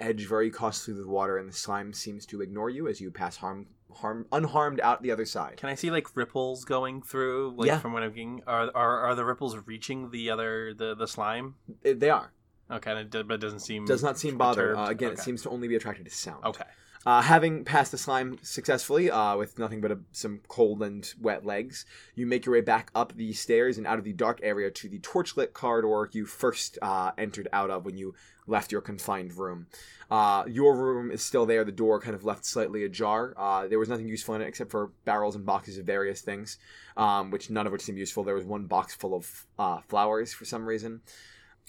edge 0.00 0.26
very 0.26 0.50
cautiously 0.50 0.94
through 0.94 1.02
the 1.04 1.08
water, 1.10 1.38
and 1.38 1.48
the 1.48 1.52
slime 1.52 1.92
seems 1.92 2.26
to 2.26 2.40
ignore 2.40 2.70
you 2.70 2.88
as 2.88 3.00
you 3.00 3.10
pass 3.10 3.36
harm, 3.36 3.66
harm 3.94 4.26
unharmed 4.32 4.80
out 4.80 5.02
the 5.02 5.10
other 5.10 5.24
side. 5.24 5.56
Can 5.58 5.68
I 5.68 5.74
see 5.74 5.90
like 5.90 6.16
ripples 6.16 6.64
going 6.64 7.02
through? 7.02 7.54
Like 7.56 7.66
Yeah. 7.68 7.78
from 7.78 7.92
when 7.92 8.02
I'm 8.02 8.10
getting, 8.10 8.42
are, 8.46 8.70
are 8.74 8.98
are 9.00 9.14
the 9.14 9.24
ripples 9.24 9.56
reaching 9.66 10.10
the 10.10 10.30
other 10.30 10.74
the 10.74 10.94
the 10.94 11.06
slime? 11.06 11.54
It- 11.82 12.00
they 12.00 12.10
are. 12.10 12.32
Okay, 12.70 12.90
and 12.90 13.00
it, 13.00 13.10
do- 13.10 13.22
but 13.24 13.34
it 13.34 13.40
doesn't 13.40 13.60
seem 13.60 13.84
Does 13.84 14.02
not 14.02 14.18
seem 14.18 14.38
bothered. 14.38 14.70
perturbed. 14.76 14.88
Uh, 14.88 14.90
again, 14.90 15.08
it 15.10 15.12
Okay. 15.14 15.22
seems 15.22 15.42
to 15.42 15.50
only 15.50 15.68
be 15.68 15.76
attracted 15.76 16.04
to 16.06 16.10
sound. 16.10 16.42
okay. 16.44 16.64
Uh, 17.04 17.20
having 17.20 17.64
passed 17.64 17.90
the 17.90 17.98
slime 17.98 18.38
successfully, 18.42 19.10
uh, 19.10 19.36
with 19.36 19.58
nothing 19.58 19.80
but 19.80 19.90
a, 19.90 19.98
some 20.12 20.40
cold 20.46 20.82
and 20.82 21.14
wet 21.20 21.44
legs, 21.44 21.84
you 22.14 22.26
make 22.26 22.46
your 22.46 22.52
way 22.52 22.60
back 22.60 22.90
up 22.94 23.12
the 23.16 23.32
stairs 23.32 23.76
and 23.76 23.86
out 23.86 23.98
of 23.98 24.04
the 24.04 24.12
dark 24.12 24.38
area 24.42 24.70
to 24.70 24.88
the 24.88 25.00
torchlit 25.00 25.52
corridor 25.52 26.08
you 26.12 26.24
first 26.24 26.78
uh, 26.80 27.10
entered 27.18 27.48
out 27.52 27.70
of 27.70 27.84
when 27.84 27.96
you 27.96 28.14
left 28.46 28.70
your 28.70 28.80
confined 28.80 29.36
room. 29.36 29.66
Uh, 30.10 30.44
your 30.46 30.76
room 30.76 31.10
is 31.10 31.22
still 31.22 31.44
there, 31.44 31.64
the 31.64 31.72
door 31.72 32.00
kind 32.00 32.14
of 32.14 32.24
left 32.24 32.44
slightly 32.44 32.84
ajar. 32.84 33.34
Uh, 33.36 33.66
there 33.66 33.78
was 33.78 33.88
nothing 33.88 34.06
useful 34.06 34.34
in 34.36 34.42
it 34.42 34.46
except 34.46 34.70
for 34.70 34.92
barrels 35.04 35.34
and 35.34 35.44
boxes 35.44 35.78
of 35.78 35.86
various 35.86 36.20
things, 36.20 36.58
um, 36.96 37.30
which 37.30 37.50
none 37.50 37.66
of 37.66 37.72
which 37.72 37.82
seemed 37.82 37.98
useful. 37.98 38.22
There 38.22 38.34
was 38.34 38.44
one 38.44 38.66
box 38.66 38.94
full 38.94 39.14
of 39.14 39.46
uh, 39.58 39.80
flowers 39.88 40.32
for 40.32 40.44
some 40.44 40.66
reason. 40.66 41.00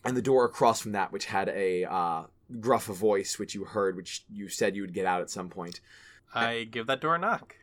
And 0.06 0.18
the 0.18 0.22
door 0.22 0.46
across 0.46 0.82
from 0.82 0.92
that, 0.92 1.12
which 1.14 1.26
had 1.26 1.48
a 1.50 1.86
uh, 1.86 2.24
gruff 2.60 2.86
voice, 2.86 3.40
which 3.40 3.56
you 3.56 3.64
heard, 3.66 3.96
which 3.96 4.24
you 4.32 4.48
said 4.50 4.76
you 4.76 4.82
would 4.82 4.94
get 4.94 5.06
out 5.06 5.22
at 5.22 5.30
some 5.30 5.50
point. 5.50 5.80
I 6.34 6.64
give 6.70 6.88
that 6.88 7.02
door 7.02 7.16
a 7.16 7.20
knock. 7.20 7.56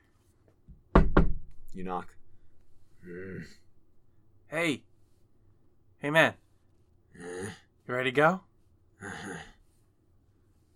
You 1.75 1.85
knock. 1.85 2.15
Mm. 3.07 3.45
Hey, 4.49 4.83
hey 5.99 6.11
man, 6.11 6.35
you 7.17 7.51
ready 7.87 8.11
to 8.11 8.15
go? 8.15 8.41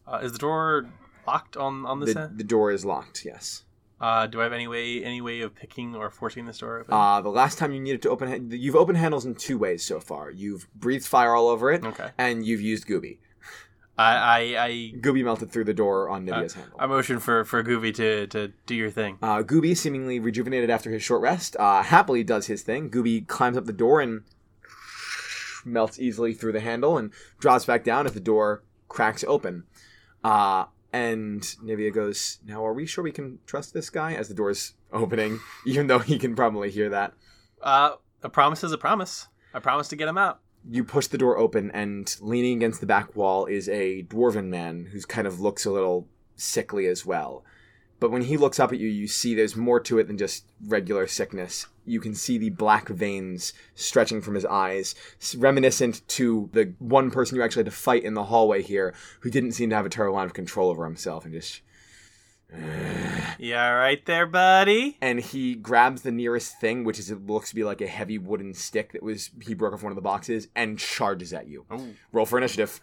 Uh, 0.06 0.18
is 0.22 0.32
the 0.32 0.38
door 0.38 0.86
locked 1.26 1.56
on 1.56 1.84
on 1.86 2.00
this 2.00 2.14
The, 2.14 2.20
end? 2.22 2.38
the 2.38 2.44
door 2.44 2.70
is 2.70 2.84
locked, 2.84 3.24
yes. 3.24 3.64
Uh, 4.00 4.26
do 4.26 4.40
I 4.40 4.44
have 4.44 4.52
any 4.52 4.68
way 4.68 5.02
any 5.04 5.20
way 5.20 5.40
of 5.40 5.54
picking 5.54 5.94
or 5.94 6.10
forcing 6.10 6.46
this 6.46 6.58
door 6.58 6.80
open? 6.80 6.92
Uh, 6.94 7.20
the 7.20 7.30
last 7.30 7.58
time 7.58 7.72
you 7.72 7.80
needed 7.80 8.02
to 8.02 8.10
open 8.10 8.50
you've 8.50 8.76
opened 8.76 8.98
handles 8.98 9.24
in 9.24 9.34
two 9.34 9.58
ways 9.58 9.84
so 9.84 9.98
far. 10.00 10.30
You've 10.30 10.68
breathed 10.74 11.06
fire 11.06 11.34
all 11.34 11.48
over 11.48 11.72
it, 11.72 11.84
okay. 11.84 12.10
and 12.18 12.44
you've 12.46 12.60
used 12.60 12.86
Gooby. 12.86 13.18
I 13.96 14.14
I 14.16 14.38
I, 14.64 14.70
Gooby 15.00 15.24
melted 15.24 15.50
through 15.50 15.64
the 15.64 15.74
door 15.74 16.09
on 16.09 16.26
Nivea's 16.26 16.54
handle. 16.54 16.76
I 16.78 16.87
motion 16.87 17.20
for 17.20 17.44
for 17.44 17.62
Gooby 17.62 17.94
to 17.94 18.26
to 18.28 18.52
do 18.66 18.74
your 18.74 18.90
thing. 18.90 19.18
Uh, 19.22 19.42
Gooby, 19.42 19.76
seemingly 19.76 20.18
rejuvenated 20.18 20.70
after 20.70 20.90
his 20.90 21.02
short 21.02 21.22
rest, 21.22 21.57
uh, 21.59 21.83
happily 21.83 22.24
does 22.24 22.46
his 22.46 22.62
thing. 22.62 22.90
Gooby 22.90 23.26
climbs 23.26 23.57
up 23.57 23.66
the 23.66 23.72
door 23.72 24.00
and 24.00 24.22
melts 25.64 25.98
easily 25.98 26.35
through 26.35 26.52
the 26.52 26.61
handle 26.61 26.98
and 26.98 27.12
drops 27.38 27.64
back 27.64 27.85
down 27.85 28.07
as 28.07 28.12
the 28.12 28.20
door 28.20 28.62
cracks 28.88 29.24
open. 29.26 29.64
Uh, 30.22 30.66
and 30.92 31.42
Nivea 31.62 31.92
goes, 31.92 32.38
Now, 32.46 32.64
are 32.64 32.72
we 32.72 32.87
sure 32.87 33.02
we 33.02 33.12
can 33.12 33.40
trust 33.46 33.74
this 33.74 33.90
guy? 33.90 34.14
As 34.14 34.28
the 34.28 34.35
door's 34.35 34.74
opening, 34.92 35.40
even 35.66 35.87
though 35.88 35.98
he 35.98 36.18
can 36.18 36.37
probably 36.37 36.70
hear 36.70 36.88
that. 36.90 37.14
Uh, 37.61 37.92
a 38.22 38.28
promise 38.28 38.62
is 38.62 38.72
a 38.72 38.78
promise. 38.78 39.26
I 39.52 39.59
promise 39.59 39.88
to 39.88 39.96
get 39.96 40.09
him 40.09 40.18
out. 40.18 40.40
You 40.68 40.85
push 40.85 41.07
the 41.07 41.18
door 41.18 41.37
open, 41.37 41.70
and 41.72 42.14
leaning 42.20 42.57
against 42.57 42.81
the 42.81 42.87
back 42.87 43.14
wall 43.14 43.46
is 43.46 43.68
a 43.68 44.05
dwarven 44.05 44.46
man 44.46 44.88
who 44.92 45.00
kind 45.03 45.27
of 45.27 45.40
looks 45.40 45.64
a 45.64 45.70
little 45.70 46.09
sickly 46.37 46.87
as 46.87 47.05
well. 47.05 47.44
But 48.00 48.11
when 48.11 48.22
he 48.22 48.37
looks 48.37 48.59
up 48.59 48.72
at 48.72 48.79
you, 48.79 48.88
you 48.88 49.07
see 49.07 49.35
there's 49.35 49.57
more 49.57 49.81
to 49.81 49.98
it 49.98 50.09
than 50.09 50.18
just 50.18 50.44
regular 50.66 51.07
sickness. 51.07 51.66
You 51.87 52.00
can 52.00 52.14
see 52.14 52.38
the 52.38 52.50
black 52.50 52.88
veins 52.88 53.53
stretching 53.74 54.20
from 54.20 54.35
his 54.35 54.44
eyes, 54.44 54.94
reminiscent 55.37 56.07
to 56.09 56.50
the 56.53 56.74
one 56.79 57.11
person 57.11 57.37
you 57.37 57.42
actually 57.42 57.61
had 57.61 57.72
to 57.72 57.72
fight 57.72 58.05
in 58.05 58.14
the 58.14 58.24
hallway 58.24 58.62
here, 58.62 58.94
who 59.20 59.31
didn't 59.31 59.53
seem 59.53 59.70
to 59.70 59.77
have 59.77 59.87
a 59.87 59.90
terrible 59.90 60.16
amount 60.16 60.31
of 60.31 60.35
control 60.35 60.70
over 60.70 60.85
himself, 60.85 61.24
and 61.24 61.35
just. 61.35 61.61
Yeah, 63.38 63.70
right 63.70 64.04
there, 64.06 64.26
buddy. 64.26 64.96
And 65.00 65.20
he 65.20 65.54
grabs 65.54 66.02
the 66.02 66.12
nearest 66.12 66.60
thing, 66.60 66.84
which 66.84 66.98
is 66.98 67.10
it 67.10 67.26
looks 67.26 67.50
to 67.50 67.54
be 67.54 67.64
like 67.64 67.80
a 67.80 67.86
heavy 67.86 68.18
wooden 68.18 68.54
stick 68.54 68.92
that 68.92 69.02
was 69.02 69.30
he 69.42 69.54
broke 69.54 69.74
off 69.74 69.82
one 69.82 69.92
of 69.92 69.96
the 69.96 70.02
boxes, 70.02 70.48
and 70.54 70.78
charges 70.78 71.32
at 71.32 71.48
you. 71.48 71.66
Ooh. 71.72 71.94
Roll 72.12 72.26
for 72.26 72.38
initiative. 72.38 72.80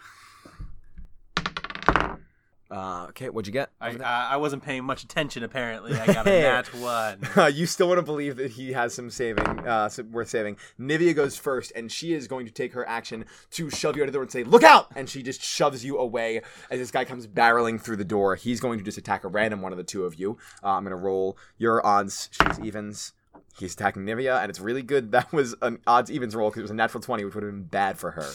Uh, 2.71 3.07
okay, 3.09 3.29
what'd 3.29 3.47
you 3.47 3.51
get? 3.51 3.69
I, 3.81 3.89
I 3.97 4.27
I 4.31 4.37
wasn't 4.37 4.63
paying 4.63 4.85
much 4.85 5.03
attention. 5.03 5.43
Apparently, 5.43 5.93
I 5.93 6.05
got 6.05 6.25
a 6.25 6.29
nat 6.41 6.73
one. 6.75 7.19
Uh, 7.35 7.47
you 7.53 7.65
still 7.65 7.89
want 7.89 7.97
to 7.97 8.03
believe 8.03 8.37
that 8.37 8.51
he 8.51 8.71
has 8.71 8.93
some 8.93 9.09
saving, 9.09 9.45
uh, 9.67 9.89
some 9.89 10.09
worth 10.11 10.29
saving. 10.29 10.55
Nivea 10.79 11.13
goes 11.13 11.35
first, 11.35 11.73
and 11.75 11.91
she 11.91 12.13
is 12.13 12.29
going 12.29 12.45
to 12.45 12.51
take 12.51 12.71
her 12.71 12.87
action 12.87 13.25
to 13.51 13.69
shove 13.69 13.97
you 13.97 14.03
out 14.03 14.07
of 14.07 14.13
the 14.13 14.15
door 14.15 14.23
and 14.23 14.31
say, 14.31 14.45
"Look 14.45 14.63
out!" 14.63 14.87
And 14.95 15.09
she 15.09 15.21
just 15.21 15.41
shoves 15.43 15.83
you 15.83 15.97
away 15.97 16.41
as 16.69 16.79
this 16.79 16.91
guy 16.91 17.03
comes 17.03 17.27
barreling 17.27 17.79
through 17.81 17.97
the 17.97 18.05
door. 18.05 18.35
He's 18.35 18.61
going 18.61 18.79
to 18.79 18.85
just 18.85 18.97
attack 18.97 19.25
a 19.25 19.27
random 19.27 19.61
one 19.61 19.73
of 19.73 19.77
the 19.77 19.83
two 19.83 20.05
of 20.05 20.15
you. 20.15 20.37
Uh, 20.63 20.69
I'm 20.69 20.83
going 20.83 20.91
to 20.91 20.95
roll 20.95 21.37
your 21.57 21.85
odds. 21.85 22.29
She's 22.31 22.57
evens. 22.59 23.11
He's 23.59 23.73
attacking 23.73 24.05
Nivea, 24.05 24.41
and 24.41 24.49
it's 24.49 24.61
really 24.61 24.81
good. 24.81 25.11
That 25.21 25.33
was 25.33 25.55
an 25.61 25.79
odds 25.85 26.09
evens 26.09 26.37
roll 26.37 26.49
because 26.49 26.59
it 26.59 26.63
was 26.63 26.71
a 26.71 26.75
natural 26.75 27.03
twenty, 27.03 27.25
which 27.25 27.35
would 27.35 27.43
have 27.43 27.51
been 27.51 27.63
bad 27.63 27.99
for 27.99 28.11
her. 28.11 28.31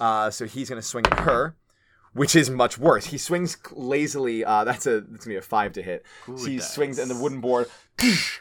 Uh, 0.00 0.30
so 0.30 0.46
he's 0.46 0.70
going 0.70 0.80
to 0.80 0.86
swing 0.86 1.04
at 1.04 1.20
her. 1.20 1.54
Which 2.14 2.34
is 2.34 2.48
much 2.50 2.78
worse. 2.78 3.06
He 3.06 3.18
swings 3.18 3.56
lazily. 3.72 4.44
Uh, 4.44 4.64
that's 4.64 4.86
a 4.86 5.00
that's 5.02 5.24
gonna 5.24 5.34
be 5.34 5.38
a 5.38 5.42
five 5.42 5.72
to 5.74 5.82
hit. 5.82 6.04
Good 6.26 6.38
he 6.48 6.58
swings, 6.58 6.98
and 6.98 7.10
the 7.10 7.14
wooden 7.16 7.40
board 7.40 7.68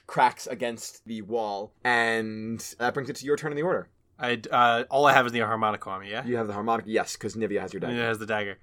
cracks 0.07 0.47
against 0.47 1.05
the 1.05 1.21
wall, 1.21 1.73
and 1.83 2.59
that 2.79 2.93
brings 2.93 3.09
it 3.09 3.15
to 3.17 3.25
your 3.25 3.35
turn 3.35 3.51
in 3.51 3.55
the 3.57 3.63
order. 3.63 3.89
I 4.19 4.41
uh, 4.51 4.85
all 4.89 5.05
I 5.05 5.13
have 5.13 5.25
is 5.25 5.31
the 5.31 5.39
harmonica 5.41 5.89
on 5.89 6.01
me. 6.01 6.09
Yeah, 6.11 6.25
You 6.25 6.37
have 6.37 6.47
the 6.47 6.53
harmonica, 6.53 6.89
yes, 6.89 7.13
because 7.15 7.35
Nivea 7.35 7.59
has 7.61 7.73
your 7.73 7.79
dagger. 7.81 7.93
it 7.95 7.99
has 8.01 8.17
the 8.19 8.25
dagger. 8.25 8.57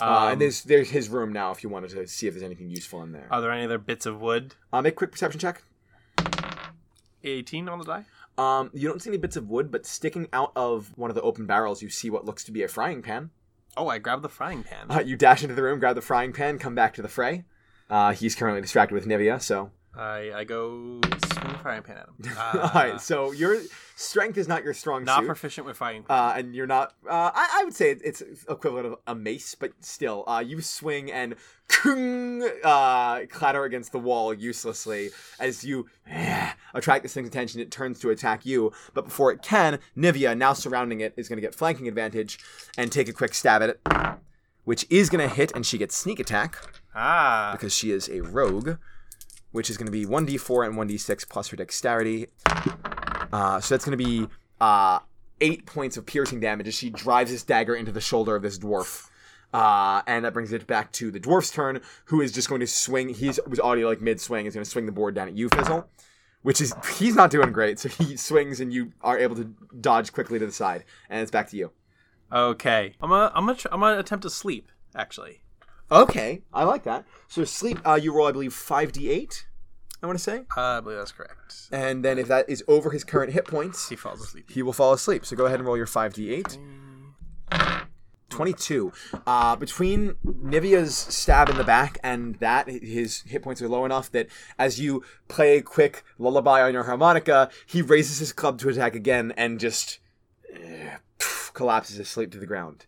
uh, 0.00 0.04
Um, 0.04 0.32
and 0.32 0.40
there's 0.40 0.64
there's 0.64 0.90
his 0.90 1.08
room 1.08 1.32
now 1.32 1.52
if 1.52 1.62
you 1.62 1.68
wanted 1.68 1.90
to 1.90 2.06
see 2.08 2.26
if 2.26 2.34
there's 2.34 2.42
anything 2.42 2.70
useful 2.70 3.02
in 3.02 3.12
there. 3.12 3.28
are 3.30 3.40
there 3.40 3.52
any 3.52 3.64
other 3.64 3.78
bits 3.78 4.06
of 4.06 4.20
wood? 4.20 4.54
Uh, 4.72 4.80
make 4.82 4.94
a 4.94 4.96
quick 4.96 5.12
perception 5.12 5.38
check. 5.38 5.62
Eighteen 7.24 7.68
on 7.68 7.78
the 7.78 7.84
die. 7.84 8.04
Um, 8.38 8.70
you 8.72 8.88
don't 8.88 9.02
see 9.02 9.10
any 9.10 9.18
bits 9.18 9.36
of 9.36 9.48
wood, 9.48 9.70
but 9.72 9.84
sticking 9.84 10.28
out 10.32 10.52
of 10.54 10.96
one 10.96 11.10
of 11.10 11.16
the 11.16 11.22
open 11.22 11.46
barrels, 11.46 11.82
you 11.82 11.90
see 11.90 12.08
what 12.08 12.24
looks 12.24 12.44
to 12.44 12.52
be 12.52 12.62
a 12.62 12.68
frying 12.68 13.02
pan. 13.02 13.30
Oh, 13.78 13.86
I 13.88 13.98
grabbed 13.98 14.22
the 14.22 14.28
frying 14.28 14.64
pan. 14.64 14.90
Uh, 14.90 14.98
you 14.98 15.14
dash 15.14 15.44
into 15.44 15.54
the 15.54 15.62
room, 15.62 15.78
grab 15.78 15.94
the 15.94 16.02
frying 16.02 16.32
pan, 16.32 16.58
come 16.58 16.74
back 16.74 16.94
to 16.94 17.02
the 17.02 17.08
fray. 17.08 17.44
Uh, 17.88 18.12
he's 18.12 18.34
currently 18.34 18.60
distracted 18.60 18.92
with 18.92 19.06
Nivea, 19.06 19.40
so 19.40 19.70
I 19.96 20.32
I 20.34 20.44
go 20.44 21.00
swing 21.40 21.52
the 21.52 21.58
frying 21.58 21.82
pan 21.82 21.96
at 21.98 22.08
him. 22.08 22.36
Uh, 22.38 22.70
All 22.74 22.80
right, 22.82 23.00
so 23.00 23.32
your 23.32 23.60
strength 23.96 24.38
is 24.38 24.46
not 24.48 24.62
your 24.64 24.74
strong 24.74 25.04
not 25.04 25.20
suit. 25.20 25.26
proficient 25.26 25.66
with 25.66 25.76
fighting. 25.76 26.04
uh, 26.08 26.34
and 26.36 26.54
you're 26.54 26.66
not. 26.66 26.94
Uh, 27.08 27.30
I, 27.34 27.60
I 27.60 27.64
would 27.64 27.74
say 27.74 27.90
it's 27.90 28.22
equivalent 28.48 28.86
of 28.86 28.96
a 29.06 29.14
mace, 29.14 29.54
but 29.54 29.72
still, 29.80 30.24
uh, 30.28 30.40
you 30.40 30.60
swing 30.60 31.10
and 31.10 31.34
uh, 32.64 33.20
clatter 33.30 33.64
against 33.64 33.92
the 33.92 33.98
wall 33.98 34.32
uselessly 34.34 35.10
as 35.40 35.64
you 35.64 35.86
attract 36.74 37.02
this 37.02 37.14
thing's 37.14 37.28
attention. 37.28 37.60
It 37.60 37.70
turns 37.70 37.98
to 38.00 38.10
attack 38.10 38.44
you, 38.46 38.72
but 38.94 39.04
before 39.06 39.32
it 39.32 39.42
can, 39.42 39.78
Nivea, 39.96 40.36
now 40.36 40.52
surrounding 40.52 41.00
it, 41.00 41.14
is 41.16 41.28
going 41.28 41.36
to 41.38 41.42
get 41.42 41.54
flanking 41.54 41.88
advantage 41.88 42.38
and 42.76 42.90
take 42.92 43.08
a 43.08 43.12
quick 43.12 43.34
stab 43.34 43.62
at 43.62 43.70
it, 43.70 43.80
which 44.64 44.86
is 44.90 45.10
going 45.10 45.26
to 45.28 45.34
hit, 45.34 45.52
and 45.54 45.64
she 45.66 45.78
gets 45.78 45.96
sneak 45.96 46.20
attack 46.20 46.56
ah, 46.94 47.50
because 47.52 47.74
she 47.74 47.90
is 47.90 48.08
a 48.08 48.20
rogue, 48.20 48.76
which 49.52 49.70
is 49.70 49.76
going 49.76 49.86
to 49.86 49.92
be 49.92 50.04
1d4 50.06 50.66
and 50.66 50.76
1d6 50.76 51.28
plus 51.28 51.48
her 51.48 51.56
dexterity. 51.56 52.26
Uh, 53.32 53.60
so 53.60 53.74
that's 53.74 53.84
going 53.84 53.96
to 53.98 54.04
be 54.04 54.26
uh, 54.60 54.98
eight 55.40 55.66
points 55.66 55.96
of 55.96 56.06
piercing 56.06 56.40
damage 56.40 56.68
as 56.68 56.74
she 56.74 56.90
drives 56.90 57.30
this 57.30 57.42
dagger 57.42 57.74
into 57.74 57.92
the 57.92 58.00
shoulder 58.00 58.36
of 58.36 58.42
this 58.42 58.58
dwarf. 58.58 59.08
Uh, 59.52 60.02
and 60.06 60.24
that 60.24 60.34
brings 60.34 60.52
it 60.52 60.66
back 60.66 60.92
to 60.92 61.10
the 61.10 61.18
dwarf's 61.18 61.50
turn, 61.50 61.80
who 62.06 62.20
is 62.20 62.32
just 62.32 62.48
going 62.48 62.60
to 62.60 62.66
swing. 62.66 63.08
He's 63.08 63.40
was 63.46 63.58
already 63.58 63.84
like 63.84 64.00
mid 64.00 64.20
swing. 64.20 64.44
Is 64.44 64.54
going 64.54 64.64
to 64.64 64.70
swing 64.70 64.84
the 64.86 64.92
board 64.92 65.14
down 65.14 65.28
at 65.28 65.34
you, 65.34 65.48
Fizzle, 65.48 65.88
which 66.42 66.60
is 66.60 66.74
he's 66.98 67.14
not 67.14 67.30
doing 67.30 67.50
great. 67.50 67.78
So 67.78 67.88
he 67.88 68.16
swings, 68.18 68.60
and 68.60 68.72
you 68.74 68.92
are 69.00 69.18
able 69.18 69.36
to 69.36 69.44
dodge 69.80 70.12
quickly 70.12 70.38
to 70.38 70.44
the 70.44 70.52
side, 70.52 70.84
and 71.08 71.22
it's 71.22 71.30
back 71.30 71.48
to 71.50 71.56
you. 71.56 71.70
okay. 72.30 72.94
I'm 73.00 73.08
gonna 73.08 73.32
I'm 73.34 73.46
gonna 73.46 73.56
tr- 73.56 73.68
I'm 73.72 73.80
gonna 73.80 73.98
attempt 73.98 74.22
to 74.24 74.30
sleep. 74.30 74.68
Actually, 74.94 75.40
Okay, 75.90 76.42
I 76.52 76.64
like 76.64 76.84
that. 76.84 77.04
So 77.28 77.44
sleep, 77.44 77.78
uh, 77.86 77.94
you 77.94 78.14
roll, 78.14 78.26
I 78.28 78.32
believe, 78.32 78.52
five 78.52 78.92
d 78.92 79.08
eight. 79.10 79.46
I 80.02 80.06
want 80.06 80.18
to 80.18 80.22
say, 80.22 80.42
uh, 80.56 80.60
I 80.60 80.80
believe 80.80 80.98
that's 80.98 81.10
correct. 81.12 81.68
and 81.72 82.04
then 82.04 82.18
if 82.18 82.28
that 82.28 82.48
is 82.48 82.62
over 82.68 82.90
his 82.90 83.02
current 83.02 83.32
hit 83.32 83.46
points, 83.46 83.88
He 83.88 83.96
falls 83.96 84.20
asleep. 84.22 84.48
he 84.50 84.62
will 84.62 84.72
fall 84.72 84.92
asleep. 84.92 85.26
So 85.26 85.34
go 85.34 85.46
ahead 85.46 85.58
and 85.58 85.66
roll 85.66 85.76
your 85.76 85.86
5d8. 85.86 86.56
22. 88.30 88.92
Uh, 89.26 89.56
between 89.56 90.12
Nivea's 90.24 90.94
stab 90.94 91.48
in 91.48 91.56
the 91.56 91.64
back 91.64 91.98
and 92.04 92.36
that, 92.36 92.68
his 92.68 93.22
hit 93.22 93.42
points 93.42 93.60
are 93.62 93.68
low 93.68 93.84
enough 93.84 94.10
that 94.12 94.28
as 94.58 94.78
you 94.78 95.02
play 95.28 95.56
a 95.56 95.62
quick 95.62 96.04
lullaby 96.18 96.60
on 96.62 96.72
your 96.74 96.84
harmonica, 96.84 97.50
he 97.66 97.80
raises 97.82 98.18
his 98.18 98.32
club 98.32 98.58
to 98.60 98.68
attack 98.68 98.94
again 98.94 99.32
and 99.36 99.58
just 99.58 99.98
poof, 101.18 101.50
collapses 101.54 101.98
asleep 101.98 102.30
to 102.32 102.38
the 102.38 102.46
ground. 102.46 102.84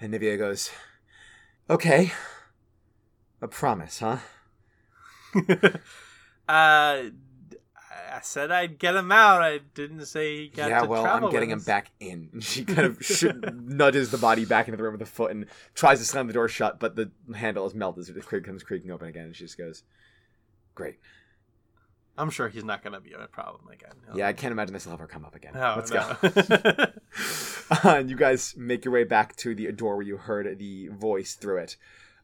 And 0.00 0.14
Nivea 0.14 0.38
goes, 0.38 0.70
Okay. 1.70 2.12
A 3.40 3.48
promise, 3.48 4.00
huh? 4.00 4.18
uh, 6.48 7.02
I 8.10 8.20
said 8.22 8.50
I'd 8.50 8.78
get 8.78 8.94
him 8.94 9.12
out. 9.12 9.42
I 9.42 9.60
didn't 9.74 10.06
say 10.06 10.38
he 10.38 10.48
got 10.48 10.70
yeah, 10.70 10.80
to 10.80 10.88
well, 10.88 11.02
travel 11.02 11.28
I'm 11.28 11.32
getting 11.32 11.50
him 11.50 11.60
back 11.60 11.90
in. 12.00 12.30
And 12.32 12.42
she 12.44 12.64
kind 12.64 12.86
of 12.86 12.98
sh- 13.04 13.24
nudges 13.54 14.10
the 14.10 14.18
body 14.18 14.44
back 14.44 14.66
into 14.66 14.76
the 14.76 14.82
room 14.82 14.92
with 14.92 15.02
a 15.02 15.06
foot 15.06 15.30
and 15.30 15.46
tries 15.74 15.98
to 15.98 16.04
slam 16.04 16.26
the 16.26 16.32
door 16.32 16.48
shut, 16.48 16.80
but 16.80 16.96
the 16.96 17.10
handle 17.34 17.66
is 17.66 17.74
melted 17.74 18.02
as 18.02 18.08
it 18.08 18.24
creak- 18.24 18.44
comes 18.44 18.62
creaking 18.62 18.90
open 18.90 19.08
again. 19.08 19.26
And 19.26 19.36
she 19.36 19.44
just 19.44 19.58
goes, 19.58 19.82
"Great, 20.74 20.98
I'm 22.18 22.30
sure 22.30 22.48
he's 22.48 22.64
not 22.64 22.82
gonna 22.82 23.00
be 23.00 23.12
a 23.12 23.26
problem 23.28 23.68
again. 23.72 23.92
He'll- 24.06 24.18
yeah, 24.18 24.28
I 24.28 24.32
can't 24.32 24.52
imagine 24.52 24.74
this 24.74 24.84
will 24.86 24.92
ever 24.94 25.06
come 25.06 25.24
up 25.24 25.34
again. 25.34 25.52
No, 25.54 25.74
Let's 25.76 25.90
no. 25.90 26.16
go." 26.20 26.86
Uh, 27.70 27.96
and 27.96 28.08
you 28.08 28.16
guys 28.16 28.54
make 28.56 28.82
your 28.86 28.94
way 28.94 29.04
back 29.04 29.36
to 29.36 29.54
the 29.54 29.70
door 29.72 29.96
where 29.96 30.06
you 30.06 30.16
heard 30.16 30.58
the 30.58 30.88
voice 30.88 31.34
through 31.34 31.58
it. 31.58 31.76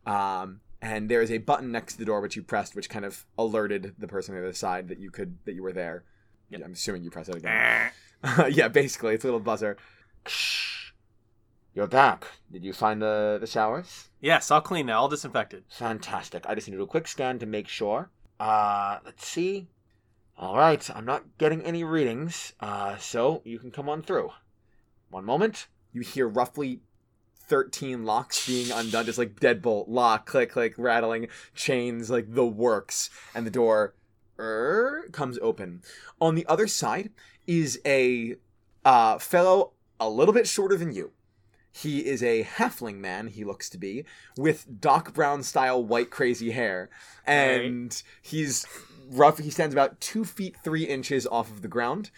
Um, 0.06 0.60
and 0.80 1.10
there 1.10 1.20
is 1.20 1.30
a 1.30 1.36
button 1.36 1.70
next 1.70 1.94
to 1.94 1.98
the 1.98 2.06
door 2.06 2.22
which 2.22 2.34
you 2.34 2.42
pressed, 2.42 2.74
which 2.74 2.88
kind 2.88 3.04
of 3.04 3.26
alerted 3.36 3.94
the 3.98 4.08
person 4.08 4.34
on 4.34 4.40
the 4.40 4.46
other 4.46 4.54
side 4.54 4.88
that 4.88 4.98
you 4.98 5.10
could 5.10 5.36
that 5.44 5.52
you 5.52 5.62
were 5.62 5.72
there. 5.72 6.04
Yep. 6.48 6.62
I'm 6.64 6.72
assuming 6.72 7.04
you 7.04 7.10
press 7.10 7.28
it 7.28 7.36
again. 7.36 7.90
yeah, 8.52 8.68
basically, 8.68 9.14
it's 9.14 9.24
a 9.24 9.26
little 9.26 9.38
buzzer. 9.40 9.76
You're 11.74 11.86
back. 11.88 12.26
Did 12.52 12.64
you 12.64 12.72
find 12.72 13.02
the 13.02 13.36
the 13.40 13.46
showers? 13.46 14.08
yes, 14.20 14.50
all 14.50 14.60
clean 14.60 14.86
now, 14.86 15.00
all 15.00 15.08
disinfected. 15.08 15.64
Fantastic. 15.68 16.44
I 16.48 16.54
just 16.54 16.68
need 16.68 16.72
to 16.72 16.78
do 16.78 16.84
a 16.84 16.86
quick 16.86 17.06
scan 17.08 17.38
to 17.40 17.46
make 17.46 17.68
sure. 17.68 18.10
Uh, 18.40 18.98
let's 19.04 19.26
see. 19.26 19.68
All 20.36 20.56
right, 20.56 20.88
I'm 20.94 21.04
not 21.04 21.38
getting 21.38 21.62
any 21.62 21.84
readings, 21.84 22.54
uh, 22.58 22.96
so 22.96 23.40
you 23.44 23.58
can 23.58 23.70
come 23.70 23.88
on 23.88 24.02
through. 24.02 24.32
One 25.10 25.24
moment. 25.24 25.68
You 25.92 26.00
hear 26.00 26.26
roughly 26.26 26.80
13 27.46 28.04
locks 28.04 28.44
being 28.46 28.72
undone, 28.72 29.06
just 29.06 29.18
like 29.18 29.38
deadbolt, 29.38 29.84
lock, 29.86 30.26
click, 30.26 30.50
click, 30.50 30.74
rattling, 30.76 31.28
chains, 31.54 32.10
like 32.10 32.34
the 32.34 32.44
works, 32.44 33.10
and 33.32 33.46
the 33.46 33.50
door 33.50 33.94
er, 34.38 35.08
comes 35.12 35.38
open. 35.40 35.82
On 36.20 36.34
the 36.34 36.46
other 36.46 36.66
side 36.66 37.10
is 37.46 37.80
a 37.86 38.34
uh, 38.84 39.18
fellow 39.18 39.72
a 40.00 40.08
little 40.08 40.34
bit 40.34 40.48
shorter 40.48 40.76
than 40.76 40.92
you. 40.92 41.12
He 41.70 42.06
is 42.06 42.22
a 42.22 42.44
halfling 42.44 42.98
man, 42.98 43.28
he 43.28 43.44
looks 43.44 43.68
to 43.70 43.78
be, 43.78 44.04
with 44.36 44.80
Doc 44.80 45.12
Brown 45.12 45.42
style 45.42 45.84
white 45.84 46.10
crazy 46.10 46.52
hair. 46.52 46.88
And 47.26 48.00
he's 48.22 48.64
rough. 49.10 49.38
He 49.38 49.50
stands 49.50 49.74
about 49.74 50.00
two 50.00 50.24
feet 50.24 50.56
three 50.64 50.84
inches 50.84 51.26
off 51.26 51.50
of 51.50 51.62
the 51.62 51.68
ground. 51.68 52.10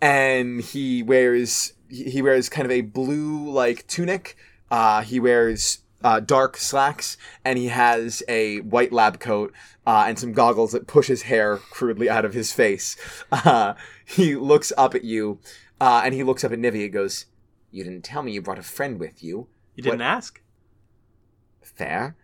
And 0.00 0.60
he 0.60 1.02
wears 1.02 1.74
he 1.88 2.20
wears 2.22 2.48
kind 2.48 2.64
of 2.66 2.72
a 2.72 2.80
blue 2.80 3.50
like 3.50 3.86
tunic. 3.86 4.36
Uh, 4.70 5.02
he 5.02 5.20
wears 5.20 5.78
uh, 6.02 6.18
dark 6.18 6.56
slacks, 6.56 7.16
and 7.44 7.56
he 7.58 7.68
has 7.68 8.22
a 8.26 8.60
white 8.62 8.92
lab 8.92 9.20
coat 9.20 9.52
uh, 9.86 10.04
and 10.08 10.18
some 10.18 10.32
goggles 10.32 10.72
that 10.72 10.88
push 10.88 11.06
his 11.06 11.22
hair 11.22 11.58
crudely 11.58 12.10
out 12.10 12.24
of 12.24 12.34
his 12.34 12.52
face. 12.52 12.96
Uh, 13.32 13.74
he 14.04 14.34
looks 14.34 14.72
up 14.76 14.94
at 14.94 15.04
you, 15.04 15.38
uh, 15.80 16.02
and 16.04 16.14
he 16.14 16.22
looks 16.22 16.42
up 16.44 16.52
at 16.52 16.58
Nivea 16.58 16.84
and 16.84 16.92
goes, 16.92 17.26
"You 17.70 17.84
didn't 17.84 18.02
tell 18.02 18.22
me 18.22 18.32
you 18.32 18.42
brought 18.42 18.58
a 18.58 18.62
friend 18.62 18.98
with 18.98 19.22
you." 19.22 19.46
You 19.76 19.84
didn't 19.84 20.00
What- 20.00 20.04
ask. 20.06 20.40
Fair. 21.62 22.16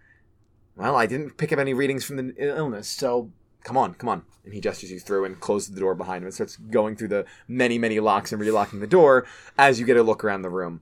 Well, 0.77 0.97
I 0.97 1.07
didn't 1.07 1.37
pick 1.39 1.53
up 1.53 1.59
any 1.59 1.75
readings 1.75 2.05
from 2.05 2.17
the 2.17 2.35
illness, 2.39 2.89
so 2.89 3.31
come 3.65 3.77
on, 3.77 3.95
come 3.95 4.09
on. 4.09 4.23
And 4.45 4.55
he 4.55 4.61
gestures 4.61 4.91
you 4.91 5.01
through 5.01 5.25
and 5.25 5.39
closes 5.41 5.75
the 5.75 5.81
door 5.81 5.95
behind 5.95 6.23
him 6.23 6.27
and 6.27 6.35
starts 6.35 6.57
going 6.57 6.97
through 6.97 7.09
the 7.09 7.27
many, 7.47 7.79
many 7.79 8.01
locks 8.01 8.33
and 8.33 8.41
relocking 8.41 8.81
the 8.81 8.87
door 8.87 9.27
as 9.59 9.79
you 9.79 9.87
get 9.87 9.97
a 9.97 10.03
look 10.03 10.25
around 10.25 10.43
the 10.43 10.51
room. 10.51 10.81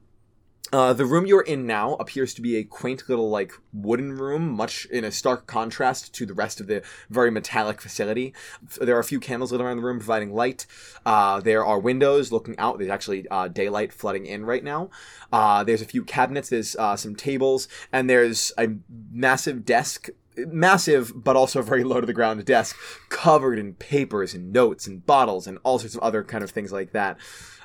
Uh, 0.72 0.93
the 0.93 1.07
room 1.07 1.27
you're 1.27 1.43
in 1.43 1.64
now 1.64 1.95
appears 1.95 2.35
to 2.35 2.43
be 2.43 2.57
a 2.57 2.64
quaint 2.64 3.09
little, 3.09 3.31
like, 3.31 3.53
wooden 3.72 4.16
room, 4.16 4.51
much 4.51 4.85
in 4.87 5.05
a 5.05 5.12
stark 5.12 5.47
contrast 5.47 6.12
to 6.12 6.27
the 6.27 6.35
rest 6.35 6.61
of 6.61 6.66
the 6.66 6.83
very 7.09 7.31
metallic 7.31 7.81
facility. 7.81 8.35
There 8.81 8.97
are 8.97 9.01
a 9.01 9.05
few 9.05 9.20
candles 9.20 9.53
lit 9.53 9.61
around 9.61 9.77
the 9.77 9.85
room 9.85 9.99
providing 9.99 10.35
light. 10.35 10.66
Uh, 11.05 11.41
there 11.41 11.64
are 11.64 11.79
windows 11.79 12.33
looking 12.33 12.59
out. 12.59 12.79
There's 12.79 12.91
actually 12.91 13.29
uh, 13.29 13.47
daylight 13.47 13.93
flooding 13.93 14.27
in 14.27 14.45
right 14.45 14.64
now. 14.64 14.91
Uh, 15.33 15.62
there's 15.62 15.83
a 15.83 15.87
few 15.87 16.05
cabinets. 16.05 16.49
There's 16.49 16.74
uh, 16.74 16.97
some 16.97 17.14
tables, 17.14 17.68
and 17.93 18.11
there's 18.11 18.53
a 18.59 18.70
massive 19.12 19.64
desk. 19.64 20.09
Massive, 20.39 21.12
but 21.14 21.37
also 21.37 21.62
very 21.62 21.84
low 21.84 22.01
to 22.01 22.07
the 22.07 22.12
ground 22.12 22.45
desk 22.45 22.76
covered 23.09 23.59
in 23.59 23.74
papers 23.74 24.34
and 24.34 24.53
notes 24.53 24.87
and 24.87 25.05
bottles 25.07 25.47
and 25.47 25.59
all 25.62 25.78
sorts 25.78 25.95
of 25.95 26.03
other 26.03 26.22
kind 26.22 26.45
of 26.45 26.51
things 26.51 26.72
like 26.72 26.93
that. 26.93 27.18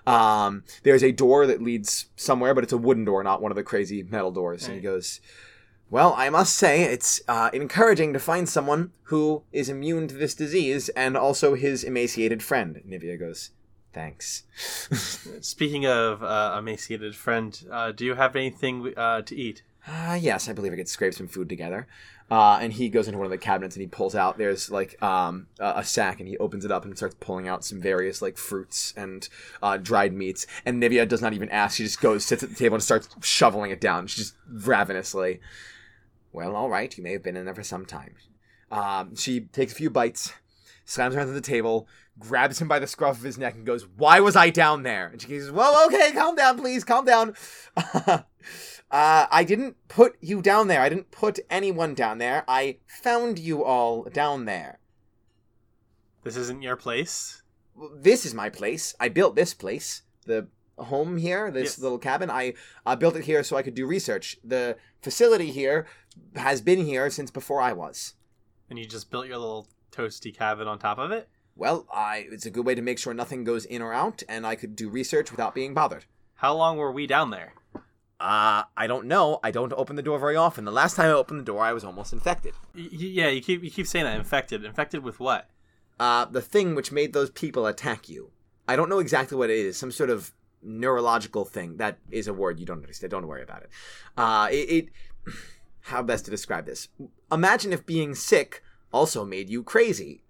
Um, 0.06 0.64
there's 0.84 1.04
a 1.04 1.12
door 1.12 1.46
that 1.48 1.62
leads 1.62 2.08
somewhere, 2.16 2.54
but 2.54 2.64
it's 2.64 2.74
a 2.74 2.78
wooden 2.78 3.06
door, 3.06 3.24
not 3.24 3.42
one 3.42 3.52
of 3.52 3.56
the 3.56 3.64
crazy 3.64 4.04
metal 4.04 4.32
doors. 4.32 4.66
And 4.66 4.76
he 4.76 4.82
goes, 4.82 5.20
Well, 5.90 6.14
I 6.18 6.30
must 6.30 6.56
say, 6.56 6.84
it's 6.84 7.22
uh, 7.28 7.50
encouraging 7.54 8.14
to 8.14 8.20
find 8.20 8.50
someone 8.50 8.92
who 9.04 9.44
is 9.52 9.70
immune 9.70 10.08
to 10.08 10.16
this 10.16 10.34
disease 10.34 10.90
and 10.90 11.16
also 11.16 11.56
his 11.56 11.84
emaciated 11.84 12.42
friend. 12.42 12.82
Nivea 12.88 13.20
goes, 13.20 13.52
Thanks. 13.94 14.44
Speaking 15.42 15.86
of 15.86 16.24
uh, 16.24 16.56
emaciated 16.58 17.16
friend, 17.16 17.62
uh, 17.70 17.92
do 17.92 18.06
you 18.06 18.16
have 18.16 18.36
anything 18.36 18.94
uh, 18.96 19.22
to 19.24 19.36
eat? 19.36 19.64
Uh, 19.86 20.18
yes, 20.20 20.48
I 20.48 20.54
believe 20.54 20.74
I 20.74 20.78
could 20.78 20.88
scrape 20.88 21.14
some 21.14 21.28
food 21.28 21.50
together. 21.50 21.88
Uh, 22.32 22.60
and 22.62 22.72
he 22.72 22.88
goes 22.88 23.10
into 23.10 23.18
one 23.18 23.26
of 23.26 23.32
the 23.32 23.38
cabinets 23.38 23.76
and 23.76 23.82
he 23.82 23.88
pulls 23.88 24.16
out. 24.16 24.38
There's 24.38 24.72
like 24.72 25.02
um, 25.04 25.48
a, 25.60 25.74
a 25.80 25.84
sack, 25.84 26.22
and 26.22 26.30
he 26.30 26.38
opens 26.38 26.64
it 26.64 26.72
up 26.72 26.86
and 26.86 26.96
starts 26.96 27.18
pulling 27.20 27.50
out 27.50 27.66
some 27.66 27.82
various 27.82 28.22
like 28.22 28.38
fruits 28.38 28.94
and 28.96 29.28
uh, 29.62 29.76
dried 29.76 30.14
meats. 30.14 30.48
And 30.66 30.82
Nivea 30.82 31.10
does 31.10 31.22
not 31.22 31.34
even 31.34 31.50
ask; 31.50 31.76
she 31.76 31.84
just 31.84 32.00
goes, 32.00 32.24
sits 32.24 32.42
at 32.42 32.48
the 32.48 32.56
table, 32.56 32.76
and 32.76 32.84
starts 32.84 33.10
shoveling 33.22 33.72
it 33.72 33.82
down. 33.82 34.08
She's 34.08 34.30
just 34.30 34.36
ravenously. 34.50 35.42
Well, 36.32 36.56
all 36.56 36.70
right, 36.70 36.98
you 36.98 37.04
may 37.04 37.12
have 37.12 37.24
been 37.24 37.36
in 37.36 37.44
there 37.44 37.54
for 37.54 37.64
some 37.64 37.86
time. 37.86 38.16
Um, 38.72 39.18
she 39.18 39.42
takes 39.42 39.74
a 39.74 39.76
few 39.76 39.90
bites, 39.90 40.32
slams 40.86 41.16
her 41.16 41.20
onto 41.20 41.34
the 41.34 41.42
table, 41.42 41.90
grabs 42.18 42.62
him 42.62 42.70
by 42.70 42.80
the 42.80 42.88
scruff 42.88 43.18
of 43.18 43.24
his 43.24 43.38
neck, 43.38 43.56
and 43.56 43.66
goes, 43.66 43.86
"Why 43.98 44.22
was 44.22 44.38
I 44.38 44.52
down 44.52 44.84
there?" 44.84 45.08
And 45.08 45.22
she 45.22 45.28
goes, 45.28 45.52
"Well, 45.52 45.86
okay, 45.88 46.14
calm 46.14 46.38
down, 46.38 46.58
please, 46.58 46.86
calm 46.86 47.04
down." 47.04 47.36
Uh, 48.92 49.26
I 49.32 49.46
didn't 49.46 49.78
put 49.88 50.18
you 50.22 50.42
down 50.42 50.68
there. 50.68 50.82
I 50.82 50.90
didn't 50.90 51.12
put 51.12 51.40
anyone 51.50 51.94
down 51.94 52.18
there. 52.18 52.44
I 52.48 52.78
found 52.88 53.40
you 53.40 53.64
all 53.64 54.04
down 54.04 54.46
there. 54.46 54.80
This 56.24 56.36
isn't 56.36 56.62
your 56.62 56.76
place. 56.76 57.42
This 57.96 58.26
is 58.26 58.34
my 58.34 58.50
place. 58.50 58.94
I 59.00 59.08
built 59.08 59.36
this 59.36 59.54
place. 59.54 60.04
The 60.26 60.48
home 60.78 61.18
here, 61.18 61.50
this 61.52 61.64
Yes. 61.64 61.80
little 61.80 61.98
cabin. 62.00 62.30
I 62.30 62.54
uh, 62.86 62.96
built 62.98 63.16
it 63.16 63.26
here 63.26 63.44
so 63.44 63.56
I 63.56 63.62
could 63.64 63.76
do 63.76 63.88
research. 63.88 64.38
The 64.44 64.78
facility 65.02 65.52
here 65.52 65.88
has 66.36 66.60
been 66.62 66.86
here 66.86 67.10
since 67.10 67.32
before 67.32 67.62
I 67.62 67.72
was. 67.72 68.16
And 68.70 68.78
you 68.78 68.86
just 68.86 69.10
built 69.10 69.28
your 69.28 69.38
little 69.38 69.68
toasty 69.92 70.36
cabin 70.36 70.68
on 70.68 70.80
top 70.80 70.98
of 70.98 71.12
it? 71.12 71.30
Well, 71.56 71.88
I 71.94 72.26
it's 72.32 72.46
a 72.46 72.52
good 72.52 72.66
way 72.66 72.76
to 72.76 72.82
make 72.82 73.00
sure 73.00 73.14
nothing 73.14 73.44
goes 73.44 73.66
in 73.66 73.82
or 73.82 73.94
out, 73.94 74.24
and 74.30 74.46
I 74.46 74.56
could 74.56 74.76
do 74.76 74.90
research 74.90 75.32
without 75.32 75.54
being 75.56 75.74
bothered. 75.74 76.06
How 76.36 76.54
long 76.56 76.78
were 76.78 76.92
we 76.92 77.08
down 77.08 77.30
there? 77.30 77.54
Uh, 78.22 78.66
I 78.78 78.86
don't 78.86 79.08
know. 79.08 79.40
I 79.44 79.50
don't 79.50 79.74
open 79.74 79.96
the 79.96 80.04
door 80.04 80.20
very 80.20 80.36
often. 80.36 80.64
The 80.64 80.72
last 80.72 80.96
time 80.96 81.08
I 81.08 81.14
opened 81.14 81.40
the 81.40 81.44
door, 81.44 81.64
I 81.64 81.74
was 81.74 81.84
almost 81.84 82.14
infected. 82.14 82.54
Y- 82.76 82.88
yeah, 82.92 83.30
you 83.30 83.42
keep 83.42 83.64
you 83.64 83.72
keep 83.72 83.88
saying 83.88 84.06
that 84.06 84.16
infected. 84.16 84.64
Infected 84.64 85.04
with 85.04 85.20
what? 85.20 85.50
Uh, 86.00 86.26
the 86.26 86.42
thing 86.42 86.76
which 86.76 86.92
made 86.92 87.14
those 87.14 87.32
people 87.32 87.66
attack 87.66 88.08
you. 88.08 88.30
I 88.68 88.76
don't 88.76 88.90
know 88.90 89.00
exactly 89.00 89.36
what 89.36 89.50
it 89.50 89.58
is. 89.58 89.76
Some 89.76 89.92
sort 89.92 90.12
of 90.12 90.34
neurological 90.62 91.46
thing. 91.46 91.78
That 91.78 91.98
is 92.12 92.28
a 92.28 92.34
word 92.34 92.60
you 92.60 92.66
don't 92.68 92.78
understand. 92.78 93.10
Don't 93.10 93.26
worry 93.26 93.42
about 93.42 93.64
it. 93.64 93.70
Uh, 94.16 94.48
it, 94.52 94.56
it 94.70 94.90
how 95.86 96.04
best 96.04 96.26
to 96.26 96.32
describe 96.32 96.68
this? 96.68 96.90
Imagine 97.32 97.74
if 97.74 97.88
being 97.88 98.14
sick 98.14 98.62
also 98.94 99.26
made 99.26 99.50
you 99.50 99.64
crazy. 99.64 100.22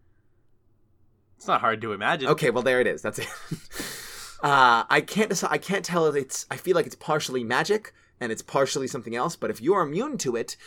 It's 1.36 1.48
not 1.48 1.60
hard 1.60 1.82
to 1.82 1.92
imagine. 1.92 2.30
Okay, 2.30 2.52
well 2.52 2.64
there 2.64 2.80
it 2.80 2.88
is. 2.88 3.02
That's 3.02 3.20
it. 3.20 3.28
uh, 4.42 4.84
I 4.90 5.02
can't 5.02 5.30
decide. 5.30 5.52
I 5.52 5.58
can't 5.58 5.86
tell 5.86 6.08
if 6.08 6.16
it's. 6.16 6.46
I 6.50 6.58
feel 6.58 6.76
like 6.76 6.86
it's 6.86 6.96
partially 6.96 7.44
magic 7.44 7.94
and 8.20 8.32
it's 8.32 8.42
partially 8.42 8.88
something 8.88 9.16
else. 9.16 9.36
But 9.36 9.50
if 9.50 9.62
you're 9.62 9.82
immune 9.82 10.18
to 10.20 10.36
it, 10.36 10.58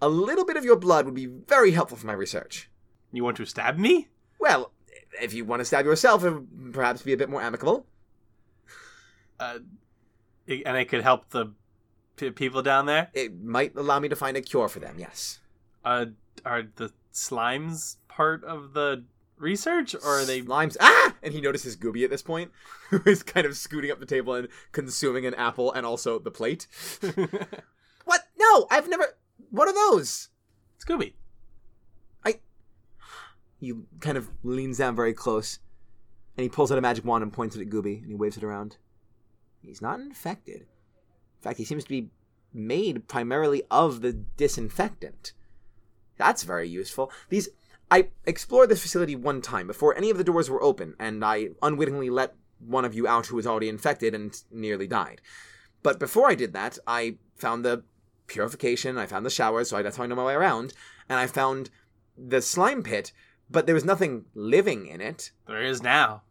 a 0.00 0.08
little 0.08 0.44
bit 0.44 0.56
of 0.56 0.64
your 0.64 0.76
blood 0.76 1.04
would 1.04 1.14
be 1.14 1.26
very 1.26 1.70
helpful 1.70 1.96
for 1.96 2.06
my 2.06 2.12
research. 2.12 2.70
You 3.12 3.24
want 3.24 3.36
to 3.38 3.46
stab 3.46 3.78
me? 3.78 4.08
Well, 4.38 4.72
if 5.20 5.34
you 5.34 5.44
want 5.44 5.60
to 5.60 5.64
stab 5.64 5.84
yourself, 5.84 6.24
it 6.24 6.30
would 6.30 6.72
perhaps 6.72 7.02
be 7.02 7.12
a 7.12 7.16
bit 7.16 7.30
more 7.30 7.42
amicable. 7.42 7.86
Uh, 9.38 9.58
and 10.48 10.76
it 10.76 10.88
could 10.88 11.02
help 11.02 11.30
the 11.30 11.52
p- 12.16 12.30
people 12.30 12.62
down 12.62 12.86
there. 12.86 13.10
It 13.12 13.42
might 13.42 13.76
allow 13.76 13.98
me 14.00 14.08
to 14.08 14.16
find 14.16 14.36
a 14.36 14.42
cure 14.42 14.68
for 14.68 14.80
them. 14.80 14.96
Yes. 14.98 15.40
Uh, 15.84 16.06
are 16.44 16.62
the 16.76 16.92
slimes 17.12 17.96
part 18.08 18.44
of 18.44 18.72
the 18.72 19.04
research, 19.42 19.94
or 19.94 20.20
are 20.20 20.24
they? 20.24 20.42
Slimes. 20.42 20.76
Ah! 20.80 21.14
And 21.22 21.34
he 21.34 21.40
notices 21.40 21.76
Gooby 21.76 22.04
at 22.04 22.10
this 22.10 22.22
point, 22.22 22.50
who 22.90 23.00
is 23.04 23.22
kind 23.22 23.46
of 23.46 23.56
scooting 23.56 23.90
up 23.90 24.00
the 24.00 24.06
table 24.06 24.34
and 24.34 24.48
consuming 24.72 25.26
an 25.26 25.34
apple 25.34 25.72
and 25.72 25.84
also 25.84 26.18
the 26.18 26.30
plate. 26.30 26.66
What? 28.04 28.22
No, 28.36 28.66
I've 28.68 28.88
never. 28.88 29.16
What 29.50 29.68
are 29.68 29.74
those? 29.74 30.28
Scooby. 30.84 31.12
He 33.62 33.72
kind 34.00 34.18
of 34.18 34.28
leans 34.42 34.78
down 34.78 34.96
very 34.96 35.14
close, 35.14 35.60
and 36.36 36.42
he 36.42 36.48
pulls 36.48 36.72
out 36.72 36.78
a 36.78 36.80
magic 36.80 37.04
wand 37.04 37.22
and 37.22 37.32
points 37.32 37.54
it 37.54 37.62
at 37.62 37.70
Gooby, 37.70 37.98
and 37.98 38.08
he 38.08 38.14
waves 38.16 38.36
it 38.36 38.42
around. 38.42 38.76
He's 39.60 39.80
not 39.80 40.00
infected. 40.00 40.62
In 40.62 41.42
fact, 41.42 41.58
he 41.58 41.64
seems 41.64 41.84
to 41.84 41.88
be 41.88 42.10
made 42.52 43.06
primarily 43.06 43.62
of 43.70 44.00
the 44.00 44.12
disinfectant. 44.12 45.32
That's 46.16 46.42
very 46.42 46.68
useful. 46.68 47.12
These 47.28 47.50
I 47.92 48.08
explored 48.24 48.70
this 48.70 48.80
facility 48.80 49.14
one 49.14 49.42
time 49.42 49.66
before 49.66 49.94
any 49.94 50.08
of 50.08 50.16
the 50.16 50.24
doors 50.24 50.48
were 50.48 50.62
open, 50.62 50.94
and 50.98 51.22
I 51.22 51.48
unwittingly 51.60 52.08
let 52.08 52.34
one 52.58 52.86
of 52.86 52.94
you 52.94 53.06
out 53.06 53.26
who 53.26 53.36
was 53.36 53.46
already 53.46 53.68
infected 53.68 54.14
and 54.14 54.34
nearly 54.50 54.86
died. 54.86 55.20
But 55.82 55.98
before 55.98 56.30
I 56.30 56.34
did 56.34 56.54
that, 56.54 56.78
I 56.86 57.16
found 57.36 57.66
the 57.66 57.84
purification, 58.28 58.96
I 58.96 59.04
found 59.04 59.26
the 59.26 59.30
showers, 59.30 59.68
so 59.68 59.76
I, 59.76 59.82
that's 59.82 59.98
how 59.98 60.04
I 60.04 60.06
know 60.06 60.14
my 60.14 60.24
way 60.24 60.32
around, 60.32 60.72
and 61.06 61.20
I 61.20 61.26
found 61.26 61.68
the 62.16 62.40
slime 62.40 62.82
pit, 62.82 63.12
but 63.50 63.66
there 63.66 63.74
was 63.74 63.84
nothing 63.84 64.24
living 64.32 64.86
in 64.86 65.02
it. 65.02 65.30
There 65.46 65.60
is 65.60 65.82
now. 65.82 66.22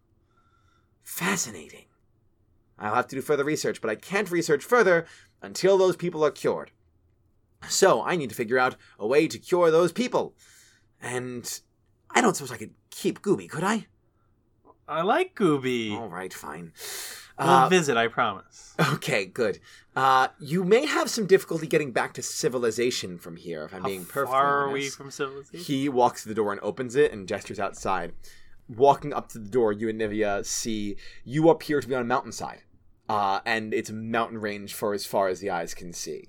Fascinating. 1.04 1.86
I'll 2.80 2.96
have 2.96 3.08
to 3.10 3.18
do 3.18 3.22
further 3.22 3.44
research, 3.44 3.82
but 3.82 3.92
I 3.92 3.96
can't 3.96 4.32
research 4.32 4.64
further 4.64 5.06
until 5.44 5.78
those 5.78 5.96
people 5.96 6.26
are 6.26 6.32
cured. 6.32 6.72
So 7.70 8.02
I 8.02 8.16
need 8.16 8.30
to 8.30 8.36
figure 8.36 8.58
out 8.58 8.78
a 8.98 9.06
way 9.06 9.28
to 9.28 9.38
cure 9.38 9.70
those 9.70 9.92
people. 9.92 10.34
And 11.02 11.60
I 12.12 12.22
don't 12.22 12.36
suppose 12.36 12.52
I 12.52 12.58
could 12.58 12.74
keep 12.90 13.22
Gooby, 13.22 13.50
could 13.50 13.64
I? 13.64 13.88
I 14.88 15.02
like 15.02 15.36
Gooby. 15.36 15.98
All 15.98 16.10
right, 16.10 16.34
fine. 16.34 16.74
we'll 17.40 17.48
Uh, 17.48 17.70
visit, 17.70 17.96
I 17.98 18.08
promise. 18.08 18.76
okay, 18.94 19.26
good. 19.26 19.60
Uh, 19.96 20.28
you 20.40 20.64
may 20.64 20.86
have 20.86 21.10
some 21.10 21.26
difficulty 21.28 21.66
getting 21.68 21.92
back 21.92 22.14
to 22.14 22.22
civilization 22.22 23.18
from 23.18 23.38
here, 23.38 23.64
if 23.66 23.74
I'm 23.74 23.82
How 23.82 23.88
being 23.88 24.06
perfectly 24.06 24.32
far 24.34 24.68
are 24.68 24.70
we 24.72 24.90
from 24.90 25.10
civilization? 25.12 25.60
He 25.60 25.88
walks 25.90 26.24
to 26.24 26.30
the 26.30 26.36
door 26.36 26.52
and 26.52 26.62
opens 26.62 26.96
it 26.96 27.12
and 27.12 27.28
gestures 27.28 27.60
outside. 27.60 28.14
Walking 28.68 29.14
up 29.14 29.30
to 29.30 29.40
the 29.40 29.50
door, 29.50 29.74
you 29.74 29.90
and 29.90 30.00
Nivea 30.00 30.46
see 30.46 30.96
you 31.26 31.50
appear 31.50 31.82
to 31.82 31.88
be 31.88 31.96
on 31.96 32.02
a 32.02 32.06
mountainside, 32.06 32.64
uh, 33.10 33.40
and 33.46 33.74
it's 33.74 33.90
a 33.90 33.94
mountain 33.94 34.40
range 34.40 34.74
for 34.74 34.94
as 34.94 35.06
far 35.06 35.28
as 35.28 35.40
the 35.40 35.50
eyes 35.50 35.74
can 35.74 35.92
see. 35.94 36.28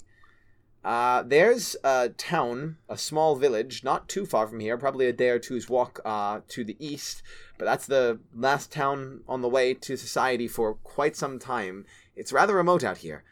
Uh, 0.84 1.22
there's 1.22 1.76
a 1.84 2.08
town, 2.08 2.76
a 2.88 2.98
small 2.98 3.36
village, 3.36 3.84
not 3.84 4.08
too 4.08 4.26
far 4.26 4.48
from 4.48 4.58
here, 4.58 4.76
probably 4.76 5.06
a 5.06 5.12
day 5.12 5.28
or 5.28 5.38
two's 5.38 5.68
walk 5.68 6.00
uh, 6.04 6.40
to 6.48 6.64
the 6.64 6.76
east, 6.80 7.22
but 7.56 7.64
that's 7.64 7.86
the 7.86 8.18
last 8.34 8.72
town 8.72 9.20
on 9.28 9.42
the 9.42 9.48
way 9.48 9.74
to 9.74 9.96
society 9.96 10.48
for 10.48 10.74
quite 10.74 11.14
some 11.14 11.38
time. 11.38 11.86
It's 12.16 12.32
rather 12.32 12.56
remote 12.56 12.82
out 12.82 12.98
here. 12.98 13.22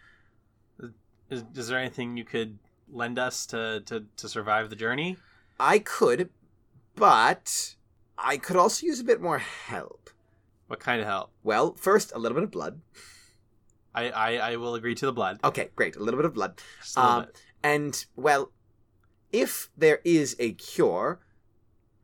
Is, 1.28 1.44
is 1.54 1.68
there 1.68 1.78
anything 1.78 2.16
you 2.16 2.24
could 2.24 2.58
lend 2.92 3.18
us 3.18 3.46
to, 3.46 3.82
to, 3.86 4.04
to 4.16 4.28
survive 4.28 4.70
the 4.70 4.76
journey? 4.76 5.16
I 5.58 5.80
could, 5.80 6.30
but 6.94 7.74
I 8.16 8.36
could 8.36 8.56
also 8.56 8.86
use 8.86 9.00
a 9.00 9.04
bit 9.04 9.20
more 9.20 9.38
help. 9.38 10.10
What 10.68 10.78
kind 10.78 11.00
of 11.00 11.06
help? 11.08 11.32
Well, 11.42 11.74
first, 11.74 12.12
a 12.14 12.18
little 12.18 12.36
bit 12.36 12.44
of 12.44 12.52
blood. 12.52 12.80
I, 13.94 14.10
I, 14.10 14.32
I 14.52 14.56
will 14.56 14.74
agree 14.74 14.94
to 14.94 15.06
the 15.06 15.12
blood. 15.12 15.40
Okay, 15.42 15.70
great. 15.76 15.96
A 15.96 16.00
little 16.00 16.18
bit 16.18 16.24
of 16.26 16.34
blood. 16.34 16.60
Um, 16.96 17.24
bit. 17.24 17.42
and, 17.62 18.04
well, 18.16 18.52
if 19.32 19.68
there 19.76 20.00
is 20.04 20.36
a 20.38 20.52
cure, 20.52 21.20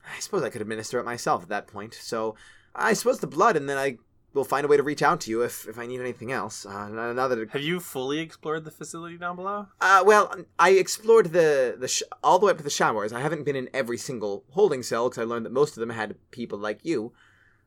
I 0.05 0.21
suppose 0.21 0.43
I 0.43 0.51
could 0.51 0.63
administer 0.63 0.99
it 0.99 1.05
myself 1.05 1.43
at 1.45 1.49
that 1.49 1.67
point. 1.67 1.95
So 1.95 2.35
I 2.75 2.93
suppose 2.93 3.21
the 3.21 3.27
blood, 3.27 3.57
and 3.57 3.69
then 3.69 3.79
I 3.79 3.99
will 4.33 4.45
find 4.45 4.65
a 4.65 4.69
way 4.69 4.77
to 4.77 4.83
reach 4.83 5.03
out 5.03 5.21
to 5.23 5.31
you 5.31 5.43
if, 5.43 5.67
if 5.67 5.79
I 5.79 5.87
need 5.87 6.01
anything 6.01 6.31
else. 6.31 6.67
Uh, 6.67 6.89
now 6.89 7.13
now 7.13 7.27
that 7.29 7.39
it, 7.39 7.51
Have 7.51 7.63
you 7.63 7.81
fully 7.81 8.19
explored 8.19 8.65
the 8.65 8.71
facility 8.71 9.17
down 9.17 9.35
below? 9.37 9.67
uh, 9.81 10.03
well, 10.05 10.33
I 10.59 10.71
explored 10.71 11.33
the 11.33 11.77
the 11.79 11.89
sh- 11.89 12.03
all 12.23 12.39
the 12.39 12.47
way 12.47 12.51
up 12.53 12.59
to 12.59 12.63
the 12.65 12.71
showers. 12.71 13.13
I 13.13 13.21
haven't 13.21 13.45
been 13.45 13.57
in 13.57 13.71
every 13.73 13.97
single 13.97 14.45
holding 14.51 14.83
cell 14.83 15.09
because 15.09 15.23
I 15.23 15.25
learned 15.25 15.47
that 15.47 15.53
most 15.53 15.77
of 15.77 15.81
them 15.81 15.91
had 15.91 16.17
people 16.31 16.59
like 16.59 16.81
you, 16.85 17.13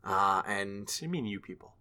uh, 0.04 0.44
and 0.46 0.82
What 0.82 0.98
do 1.00 1.06
you 1.06 1.10
mean, 1.12 1.26
you 1.26 1.40
people? 1.40 1.74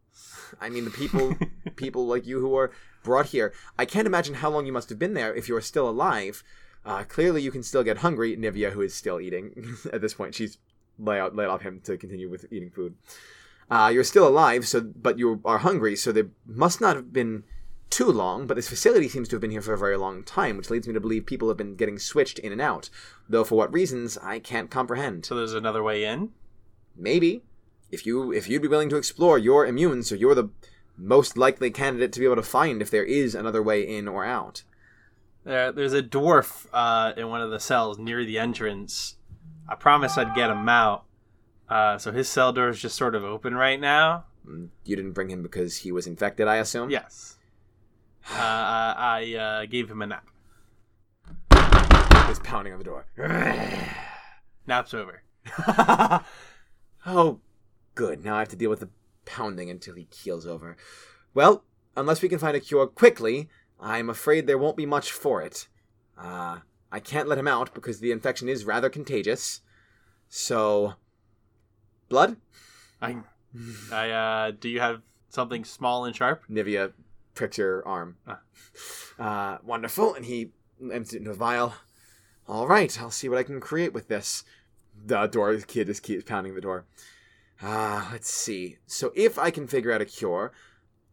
I 0.60 0.68
mean 0.68 0.84
the 0.84 0.90
people 0.90 1.36
people 1.76 2.06
like 2.06 2.26
you 2.26 2.40
who 2.40 2.56
are 2.56 2.70
brought 3.02 3.26
here. 3.26 3.52
I 3.78 3.84
can't 3.84 4.06
imagine 4.06 4.34
how 4.34 4.50
long 4.50 4.66
you 4.66 4.72
must 4.72 4.88
have 4.88 4.98
been 4.98 5.14
there 5.14 5.34
if 5.34 5.48
you 5.48 5.56
are 5.56 5.60
still 5.60 5.88
alive. 5.88 6.42
Uh, 6.84 7.04
clearly, 7.04 7.42
you 7.42 7.50
can 7.50 7.62
still 7.62 7.82
get 7.82 7.98
hungry. 7.98 8.36
Nivea, 8.36 8.72
who 8.72 8.80
is 8.80 8.94
still 8.94 9.20
eating 9.20 9.76
at 9.92 10.00
this 10.00 10.14
point, 10.14 10.34
she's 10.34 10.58
lay 10.98 11.18
out, 11.18 11.36
laid 11.36 11.46
off 11.46 11.62
him 11.62 11.80
to 11.84 11.96
continue 11.96 12.28
with 12.28 12.46
eating 12.50 12.70
food. 12.70 12.94
Uh, 13.70 13.90
you're 13.92 14.04
still 14.04 14.26
alive, 14.26 14.66
so 14.66 14.80
but 14.80 15.18
you 15.18 15.40
are 15.44 15.58
hungry, 15.58 15.94
so 15.94 16.12
they 16.12 16.24
must 16.46 16.80
not 16.80 16.96
have 16.96 17.12
been 17.12 17.44
too 17.90 18.10
long. 18.10 18.46
But 18.46 18.54
this 18.54 18.68
facility 18.68 19.08
seems 19.08 19.28
to 19.28 19.36
have 19.36 19.40
been 19.40 19.50
here 19.50 19.62
for 19.62 19.74
a 19.74 19.78
very 19.78 19.96
long 19.96 20.24
time, 20.24 20.56
which 20.56 20.70
leads 20.70 20.88
me 20.88 20.94
to 20.94 21.00
believe 21.00 21.26
people 21.26 21.48
have 21.48 21.58
been 21.58 21.76
getting 21.76 21.98
switched 21.98 22.38
in 22.38 22.52
and 22.52 22.60
out. 22.60 22.88
Though 23.28 23.44
for 23.44 23.56
what 23.56 23.72
reasons, 23.72 24.16
I 24.18 24.38
can't 24.38 24.70
comprehend. 24.70 25.26
So 25.26 25.34
there's 25.34 25.54
another 25.54 25.82
way 25.82 26.04
in? 26.04 26.30
Maybe 26.96 27.42
if 27.90 28.06
you 28.06 28.32
if 28.32 28.48
you'd 28.48 28.62
be 28.62 28.68
willing 28.68 28.88
to 28.90 28.96
explore, 28.96 29.38
you're 29.38 29.66
immune, 29.66 30.02
so 30.02 30.14
you're 30.14 30.34
the 30.34 30.50
most 30.96 31.36
likely 31.36 31.70
candidate 31.70 32.12
to 32.12 32.20
be 32.20 32.26
able 32.26 32.36
to 32.36 32.42
find 32.42 32.82
if 32.82 32.90
there 32.90 33.04
is 33.04 33.34
another 33.34 33.62
way 33.62 33.82
in 33.82 34.08
or 34.08 34.24
out. 34.24 34.62
There, 35.44 35.72
there's 35.72 35.92
a 35.92 36.02
dwarf 36.02 36.66
uh, 36.72 37.12
in 37.16 37.28
one 37.28 37.40
of 37.40 37.50
the 37.50 37.60
cells 37.60 37.98
near 37.98 38.24
the 38.24 38.38
entrance. 38.38 39.16
I 39.68 39.76
promised 39.76 40.18
I'd 40.18 40.34
get 40.34 40.50
him 40.50 40.68
out. 40.68 41.04
Uh, 41.68 41.98
so 41.98 42.12
his 42.12 42.28
cell 42.28 42.52
door 42.52 42.68
is 42.68 42.80
just 42.80 42.96
sort 42.96 43.14
of 43.14 43.24
open 43.24 43.54
right 43.54 43.80
now. 43.80 44.24
You 44.84 44.96
didn't 44.96 45.12
bring 45.12 45.30
him 45.30 45.42
because 45.42 45.76
he 45.78 45.92
was 45.92 46.06
infected, 46.06 46.48
I 46.48 46.56
assume. 46.56 46.90
Yes. 46.90 47.36
Uh, 48.30 48.34
I 48.36 49.34
uh, 49.34 49.66
gave 49.66 49.90
him 49.90 50.02
a 50.02 50.06
nap. 50.06 50.26
He's 52.28 52.38
pounding 52.40 52.72
on 52.72 52.78
the 52.78 52.84
door. 52.84 53.06
Nap's 54.66 54.94
over. 54.94 55.22
oh, 57.06 57.40
good. 57.98 58.24
Now 58.24 58.36
I 58.36 58.38
have 58.38 58.48
to 58.50 58.56
deal 58.56 58.70
with 58.70 58.78
the 58.78 58.90
pounding 59.24 59.68
until 59.68 59.96
he 59.96 60.04
keels 60.04 60.46
over. 60.46 60.76
Well, 61.34 61.64
unless 61.96 62.22
we 62.22 62.28
can 62.28 62.38
find 62.38 62.56
a 62.56 62.60
cure 62.60 62.86
quickly, 62.86 63.48
I'm 63.80 64.08
afraid 64.08 64.46
there 64.46 64.56
won't 64.56 64.76
be 64.76 64.86
much 64.86 65.10
for 65.10 65.42
it. 65.42 65.66
Uh, 66.16 66.58
I 66.92 67.00
can't 67.00 67.26
let 67.26 67.38
him 67.38 67.48
out 67.48 67.74
because 67.74 67.98
the 67.98 68.12
infection 68.12 68.48
is 68.48 68.64
rather 68.64 68.88
contagious. 68.88 69.62
So, 70.28 70.94
blood? 72.08 72.36
I, 73.02 73.16
I, 73.92 74.10
uh, 74.10 74.50
do 74.52 74.68
you 74.68 74.78
have 74.78 75.02
something 75.28 75.64
small 75.64 76.04
and 76.04 76.14
sharp? 76.14 76.44
Nivea 76.48 76.92
pricks 77.34 77.58
your 77.58 77.86
arm. 77.86 78.16
Ah. 78.28 78.40
Uh, 79.18 79.58
wonderful. 79.64 80.14
And 80.14 80.24
he 80.24 80.52
empties 80.80 81.14
it 81.14 81.18
into 81.18 81.32
a 81.32 81.34
vial. 81.34 81.74
All 82.46 82.68
right, 82.68 82.96
I'll 83.00 83.10
see 83.10 83.28
what 83.28 83.38
I 83.38 83.42
can 83.42 83.58
create 83.58 83.92
with 83.92 84.06
this. 84.06 84.44
The 85.04 85.26
door, 85.26 85.56
the 85.56 85.66
kid 85.66 85.88
just 85.88 86.04
keeps 86.04 86.22
pounding 86.22 86.54
the 86.54 86.60
door. 86.60 86.84
Ah, 87.62 88.08
let's 88.12 88.30
see. 88.30 88.78
So 88.86 89.12
if 89.14 89.38
I 89.38 89.50
can 89.50 89.66
figure 89.66 89.92
out 89.92 90.00
a 90.00 90.04
cure, 90.04 90.52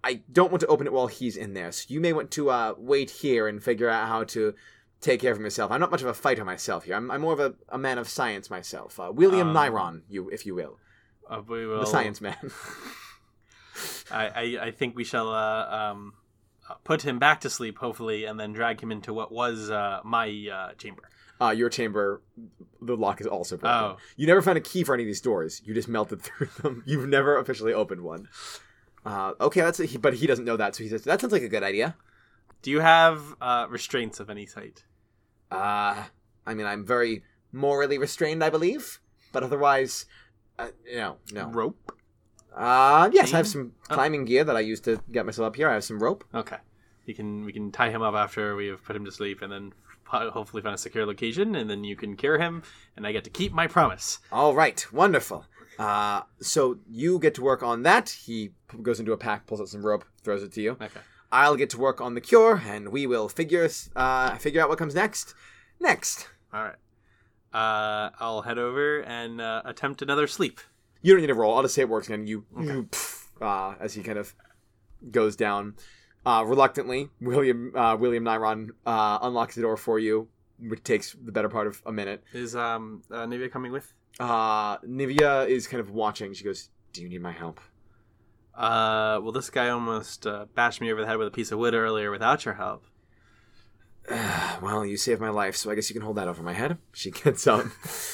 I 0.04 0.22
don't 0.32 0.52
want 0.52 0.62
to 0.62 0.68
open 0.68 0.86
it 0.86 0.94
while 0.94 1.08
he's 1.08 1.36
in 1.36 1.54
there. 1.54 1.72
So 1.72 1.86
you 1.88 2.00
may 2.00 2.14
want 2.14 2.30
to 2.32 2.50
uh, 2.50 2.74
wait 2.78 3.10
here 3.10 3.48
and 3.48 3.64
figure 3.64 3.90
out 3.90 4.08
how 4.08 4.24
to 4.26 4.54
take 5.02 5.22
care 5.22 5.32
of 5.32 5.40
myself. 5.40 5.72
I'm 5.72 5.80
not 5.80 5.92
much 5.92 6.02
of 6.02 6.08
a 6.08 6.14
fighter 6.14 6.46
myself 6.46 6.86
here. 6.86 6.96
I'm, 6.96 7.10
I'm 7.10 7.22
more 7.22 7.34
of 7.34 7.40
a, 7.40 7.56
a 7.70 7.78
man 7.78 7.98
of 7.98 8.08
science 8.08 8.50
myself. 8.50 9.00
Uh, 9.00 9.12
William 9.14 9.50
Um, 9.50 9.56
Nyron, 9.56 10.02
you 10.10 10.30
if 10.30 10.46
you 10.46 10.54
will, 10.56 10.78
Uh, 11.30 11.42
we 11.48 11.66
will, 11.66 11.80
the 11.80 11.86
science 11.88 12.22
man. 12.22 12.38
I, 14.12 14.28
I, 14.28 14.66
I 14.68 14.72
think 14.72 14.96
we 14.96 15.04
shall 15.04 15.30
uh, 15.30 15.92
um, 15.92 16.14
uh, 16.70 16.76
put 16.84 17.02
him 17.02 17.20
back 17.20 17.42
to 17.42 17.50
sleep, 17.50 17.78
hopefully, 17.80 18.26
and 18.26 18.40
then 18.40 18.54
drag 18.54 18.82
him 18.82 18.92
into 18.92 19.14
what 19.14 19.32
was 19.32 19.70
uh, 19.70 20.00
my 20.04 20.28
uh, 20.52 20.74
chamber. 20.74 21.04
Uh, 21.42 21.50
your 21.50 21.70
chamber, 21.70 22.22
the 22.82 22.96
lock 22.96 23.20
is 23.20 23.28
also 23.28 23.58
broken. 23.58 23.78
Oh. 23.78 23.98
You 24.16 24.26
never 24.26 24.42
found 24.42 24.58
a 24.58 24.62
key 24.62 24.84
for 24.84 24.94
any 24.94 25.04
of 25.04 25.08
these 25.08 25.20
doors. 25.22 25.62
You 25.66 25.74
just 25.74 25.88
melted 25.90 26.22
through 26.24 26.48
them. 26.62 26.84
You've 26.86 27.08
never 27.10 27.38
officially 27.38 27.74
opened 27.74 28.02
one. 28.02 28.30
Uh, 29.06 29.34
okay, 29.42 29.62
that's 29.62 29.80
a, 29.80 29.98
but 30.00 30.16
he 30.16 30.28
doesn't 30.28 30.46
know 30.46 30.58
that, 30.58 30.76
so 30.76 30.84
he 30.84 30.90
says 30.90 31.04
that 31.04 31.20
sounds 31.22 31.34
like 31.34 31.44
a 31.44 31.50
good 31.50 31.62
idea. 31.64 31.96
Do 32.62 32.72
you 32.72 32.80
have 32.80 33.22
uh, 33.42 33.68
restraints 33.70 34.20
of 34.20 34.30
any 34.30 34.46
type? 34.46 34.80
Uh, 35.52 36.06
I 36.48 36.54
mean, 36.54 36.66
I'm 36.66 36.84
very 36.86 37.24
morally 37.52 37.98
restrained, 37.98 38.44
I 38.44 38.50
believe, 38.50 39.00
but 39.32 39.44
otherwise, 39.44 40.06
uh, 40.58 40.70
no, 40.92 41.18
no. 41.32 41.50
Rope? 41.50 41.92
Uh, 42.56 43.10
yes, 43.14 43.34
I 43.34 43.38
have 43.38 43.48
some 43.48 43.74
Oh. 43.90 43.96
climbing 43.96 44.26
gear 44.26 44.44
that 44.46 44.56
I 44.56 44.62
use 44.62 44.80
to 44.82 45.00
get 45.12 45.26
myself 45.26 45.48
up 45.48 45.56
here. 45.56 45.70
I 45.70 45.74
have 45.74 45.84
some 45.84 46.02
rope. 46.02 46.24
Okay. 46.34 46.58
You 47.06 47.14
can 47.14 47.46
we 47.46 47.52
can 47.54 47.72
tie 47.72 47.92
him 47.92 48.02
up 48.02 48.16
after 48.16 48.56
we 48.56 48.68
have 48.68 48.84
put 48.84 48.96
him 48.96 49.06
to 49.06 49.12
sleep, 49.12 49.42
and 49.44 49.52
then 49.52 49.74
hopefully 50.32 50.62
find 50.62 50.76
a 50.76 50.78
secure 50.78 51.06
location, 51.06 51.56
and 51.56 51.70
then 51.70 51.84
you 51.84 51.96
can 51.96 52.16
cure 52.16 52.38
him, 52.38 52.64
and 52.96 53.06
I 53.08 53.12
get 53.12 53.24
to 53.26 53.30
keep 53.30 53.52
my 53.54 53.68
promise. 53.68 54.20
All 54.32 54.54
right, 54.56 54.86
wonderful. 54.94 55.46
Uh, 55.78 56.22
so 56.40 56.78
you 56.90 57.20
get 57.20 57.36
to 57.36 57.42
work 57.42 57.62
on 57.62 57.84
that. 57.84 58.10
He 58.10 58.52
p- 58.70 58.78
goes 58.82 59.00
into 59.00 59.12
a 59.12 59.18
pack, 59.18 59.46
pulls 59.46 59.60
out 59.60 59.68
some 59.68 59.86
rope, 59.86 60.06
throws 60.24 60.42
it 60.44 60.54
to 60.54 60.62
you. 60.62 60.72
Okay. 60.82 61.02
I'll 61.32 61.58
get 61.58 61.70
to 61.72 61.78
work 61.78 62.00
on 62.00 62.14
the 62.14 62.22
cure, 62.22 62.62
and 62.66 62.90
we 62.90 63.06
will 63.08 63.28
figure 63.28 63.68
uh, 63.96 64.36
figure 64.38 64.62
out 64.62 64.70
what 64.70 64.78
comes 64.78 64.96
next. 64.96 65.34
Next, 65.82 66.30
All 66.54 66.64
right. 66.64 66.76
Uh, 67.54 68.10
I'll 68.20 68.42
head 68.44 68.58
over 68.58 69.00
and 69.02 69.40
uh, 69.42 69.62
attempt 69.66 70.02
another 70.02 70.28
sleep. 70.28 70.60
you 71.02 71.14
don't 71.14 71.22
need 71.22 71.28
to 71.28 71.34
roll. 71.34 71.56
I'll 71.56 71.62
just 71.64 71.76
say 71.76 71.82
it 71.82 71.90
works, 71.90 72.10
and 72.10 72.28
you, 72.30 72.46
Okay. 72.58 72.66
you 72.66 72.84
pff, 72.84 73.26
uh, 73.42 73.76
as 73.80 73.94
he 73.94 74.04
kind 74.04 74.18
of 74.18 74.34
goes 75.12 75.36
down 75.36 75.76
uh, 76.26 76.44
reluctantly. 76.46 77.10
William 77.22 77.76
uh, 77.76 77.96
William 78.00 78.24
Nyron 78.24 78.70
uh, 78.86 79.20
unlocks 79.22 79.56
the 79.56 79.62
door 79.62 79.78
for 79.78 80.00
you, 80.00 80.28
which 80.60 80.84
takes 80.84 81.14
the 81.14 81.32
better 81.32 81.50
part 81.50 81.68
of 81.68 81.82
a 81.86 81.92
minute. 81.92 82.24
Is 82.34 82.56
um 82.56 83.04
uh, 83.12 83.26
Nivea 83.26 83.52
coming 83.52 83.72
with? 83.72 83.94
Uh, 84.20 84.78
Nivea 84.80 85.48
is 85.48 85.68
kind 85.68 85.82
of 85.82 85.92
watching. 85.92 86.34
She 86.34 86.44
goes, 86.44 86.70
"Do 86.94 87.02
you 87.02 87.10
need 87.10 87.22
my 87.22 87.32
help?" 87.32 87.60
Uh, 88.56 89.20
well, 89.22 89.34
this 89.34 89.50
guy 89.50 89.70
almost 89.70 90.26
uh, 90.26 90.46
bashed 90.56 90.80
me 90.80 90.92
over 90.92 91.02
the 91.02 91.08
head 91.08 91.18
with 91.18 91.28
a 91.28 91.32
piece 91.32 91.52
of 91.52 91.60
wood 91.60 91.74
earlier 91.74 92.10
without 92.10 92.46
your 92.46 92.54
help. 92.54 92.86
well, 94.10 94.86
you 94.86 94.98
saved 94.98 95.20
my 95.20 95.30
life, 95.30 95.56
so 95.56 95.70
I 95.70 95.76
guess 95.76 95.90
you 95.90 95.94
can 95.94 96.04
hold 96.04 96.18
that 96.18 96.28
over 96.28 96.42
my 96.42 96.54
head. 96.54 96.78
She 96.94 97.12
gets 97.12 97.46
up. 97.48 97.66